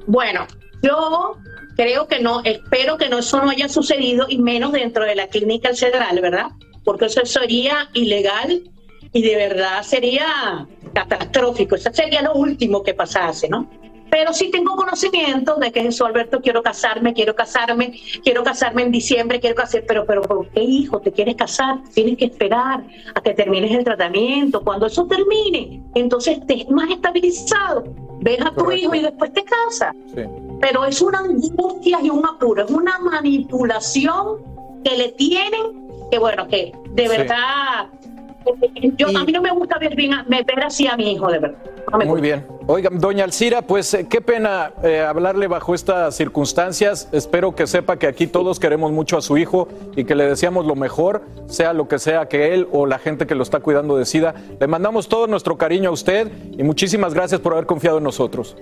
Bueno, 0.07 0.47
yo 0.83 1.37
creo 1.77 2.09
que 2.09 2.21
no, 2.21 2.43
espero 2.45 2.97
que 2.97 3.09
no, 3.09 3.19
eso 3.19 3.41
no 3.43 3.51
haya 3.51 3.69
sucedido 3.69 4.27
y 4.29 4.39
menos 4.39 4.73
dentro 4.73 5.05
de 5.05 5.15
la 5.15 5.29
clínica 5.29 5.75
federal, 5.75 6.21
¿verdad? 6.21 6.47
Porque 6.85 7.07
eso 7.07 7.25
sería 7.25 7.89
ilegal 7.95 8.63
y 9.13 9.23
de 9.23 9.37
verdad 9.37 9.83
sería 9.83 10.67
catastrófico. 10.93 11.77
Eso 11.77 11.91
sería 11.93 12.23
lo 12.23 12.35
último 12.35 12.83
que 12.83 12.95
pasase, 12.95 13.49
¿no? 13.49 13.71
Pero 14.13 14.35
sí 14.35 14.51
tengo 14.51 14.77
conocimiento 14.77 15.57
de 15.57 15.73
que 15.73 15.81
Jesús 15.81 16.07
Alberto 16.07 16.43
quiero 16.43 16.63
casarme, 16.63 17.15
quiero 17.15 17.35
casarme, 17.35 17.99
quiero 18.23 18.45
casarme 18.45 18.83
en 18.83 18.93
diciembre, 18.93 19.41
quiero 19.41 19.57
casarme, 19.57 19.87
pero, 19.89 20.05
pero 20.05 20.21
¿por 20.21 20.47
qué 20.51 20.63
hijo 20.63 21.01
te 21.01 21.11
quieres 21.11 21.35
casar? 21.35 21.79
Tienes 21.95 22.19
que 22.19 22.27
esperar 22.27 22.85
a 23.15 23.21
que 23.23 23.33
termines 23.33 23.71
el 23.73 23.85
tratamiento. 23.85 24.63
Cuando 24.63 24.85
eso 24.85 25.07
termine, 25.07 25.83
entonces 25.95 26.39
estés 26.39 26.69
más 26.69 26.91
estabilizado, 26.91 27.85
ves 28.21 28.41
a 28.43 28.55
tu 28.55 28.71
hijo 28.71 28.95
y 28.95 29.01
después 29.01 29.33
te 29.33 29.43
casas 29.43 29.95
pero 30.63 30.85
es 30.85 31.03
una 31.03 31.19
angustia 31.19 31.99
y 32.03 32.09
un 32.09 32.25
apuro, 32.25 32.65
es 32.65 32.71
una 32.71 32.97
manipulación 33.01 34.37
que 34.85 34.97
le 34.97 35.09
tienen, 35.09 35.89
que 36.09 36.19
bueno, 36.21 36.47
que 36.47 36.73
de 36.93 37.09
Sí. 37.09 38.12
Yo, 38.97 39.09
a 39.09 39.25
mí 39.25 39.33
no 39.33 39.43
me 39.43 39.51
gusta 39.51 39.79
ver, 39.79 39.95
bien, 39.95 40.13
ver 40.29 40.65
así 40.65 40.87
a 40.87 40.97
mi 40.97 41.13
hijo, 41.13 41.31
de 41.31 41.39
verdad. 41.39 41.59
No 41.91 42.07
Muy 42.07 42.21
bien. 42.21 42.47
Oiga, 42.67 42.91
doña 42.93 43.25
Alcira, 43.25 43.63
pues 43.63 43.93
eh, 43.93 44.07
qué 44.09 44.21
pena 44.21 44.73
eh, 44.83 45.01
hablarle 45.01 45.49
bajo 45.49 45.75
estas 45.75 46.15
circunstancias. 46.17 47.09
Espero 47.13 47.55
que 47.55 47.67
sepa 47.67 47.99
que 47.99 48.07
aquí 48.07 48.27
todos 48.27 48.61
queremos 48.61 48.93
mucho 48.93 49.19
a 49.19 49.23
su 49.23 49.37
hijo 49.37 49.69
y 49.97 50.05
que 50.05 50.15
le 50.15 50.27
deseamos 50.27 50.65
lo 50.65 50.75
mejor, 50.75 51.23
sea 51.47 51.73
lo 51.73 51.89
que 51.89 51.99
sea 51.99 52.29
que 52.29 52.55
él 52.55 52.69
o 52.73 52.87
la 52.87 52.99
gente 52.99 53.27
que 53.27 53.35
lo 53.35 53.43
está 53.43 53.61
cuidando 53.61 53.97
decida. 53.97 54.35
Le 54.61 54.67
mandamos 54.67 55.09
todo 55.09 55.27
nuestro 55.27 55.59
cariño 55.59 55.91
a 55.91 55.93
usted 55.93 56.31
y 56.57 56.63
muchísimas 56.63 57.15
gracias 57.15 57.41
por 57.41 57.53
haber 57.53 57.67
confiado 57.67 57.99
en 57.99 58.05
nosotros. 58.05 58.57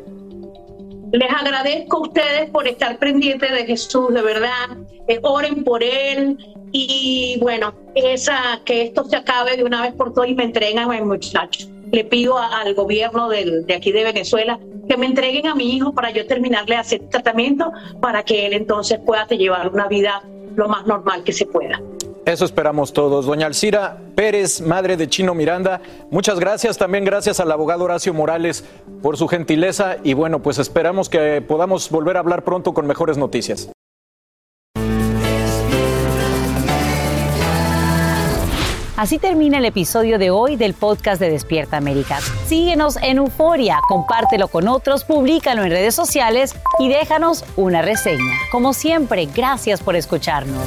Les 1.13 1.29
agradezco 1.31 1.97
a 1.97 2.01
ustedes 2.03 2.51
por 2.51 2.69
estar 2.69 2.99
pendientes 2.99 3.51
de 3.51 3.67
Jesús, 3.67 4.13
de 4.15 4.23
verdad. 4.23 4.69
Eh, 5.09 5.19
oren 5.23 5.65
por 5.65 5.83
él 5.83 6.37
y 6.73 7.37
bueno, 7.41 7.75
esa, 7.97 8.61
que 8.65 8.83
esto 8.83 9.05
se 9.05 9.17
acabe 9.17 9.57
de 9.57 9.65
una 9.65 9.83
vez 9.83 9.93
por 9.95 10.13
todas 10.15 10.31
y 10.31 10.35
me 10.35 10.45
entreguen 10.45 10.79
a 10.79 10.87
mi 10.87 11.01
muchacho. 11.01 11.67
Le 11.91 12.05
pido 12.05 12.39
a- 12.39 12.61
al 12.61 12.75
gobierno 12.75 13.29
de 13.29 13.75
aquí 13.75 13.91
de 13.91 14.05
Venezuela 14.05 14.59
que 14.89 14.97
me 14.97 15.07
entreguen 15.07 15.47
a 15.49 15.55
mi 15.57 15.75
hijo 15.77 15.93
para 15.93 16.11
yo 16.11 16.27
terminarle 16.27 16.77
de 16.77 16.81
hacer 16.81 17.01
tratamiento 17.09 17.73
para 18.01 18.23
que 18.23 18.47
él 18.47 18.53
entonces 18.53 19.01
pueda 19.05 19.27
llevar 19.27 19.69
una 19.69 19.89
vida 19.89 20.23
lo 20.55 20.69
más 20.69 20.87
normal 20.87 21.25
que 21.25 21.33
se 21.33 21.47
pueda. 21.47 21.81
Eso 22.27 22.45
esperamos 22.45 22.93
todos. 22.93 23.27
Doña 23.27 23.47
Alcira 23.47 23.99
Pérez, 24.15 24.61
madre 24.61 24.97
de 24.97 25.09
Chino 25.09 25.35
Miranda, 25.35 25.81
muchas 26.11 26.39
gracias. 26.39 26.77
También 26.77 27.05
gracias 27.05 27.41
al 27.41 27.51
abogado 27.51 27.85
Horacio 27.85 28.13
Morales 28.13 28.65
por 29.03 29.17
su 29.17 29.27
gentileza 29.27 29.97
y 30.03 30.15
bueno, 30.15 30.41
pues 30.43 30.59
esperamos 30.59 31.09
que 31.09 31.41
podamos 31.41 31.91
volver 31.91 32.17
a 32.17 32.21
hablar 32.21 32.45
pronto 32.45 32.75
con 32.75 32.87
mejores 32.87 33.17
noticias. 33.17 33.71
Así 39.01 39.19
termina 39.19 39.57
el 39.57 39.65
episodio 39.65 40.19
de 40.19 40.29
hoy 40.29 40.57
del 40.57 40.75
podcast 40.75 41.19
de 41.19 41.31
Despierta 41.31 41.79
América. 41.79 42.19
Síguenos 42.47 42.99
en 42.99 43.17
Euforia, 43.17 43.79
compártelo 43.89 44.49
con 44.49 44.69
otros, 44.69 45.05
públicalo 45.05 45.63
en 45.63 45.71
redes 45.71 45.95
sociales 45.95 46.55
y 46.79 46.91
déjanos 46.91 47.47
una 47.57 47.81
reseña. 47.81 48.35
Como 48.53 48.75
siempre, 48.75 49.25
gracias 49.35 49.81
por 49.81 49.97
escucharnos. 49.97 50.67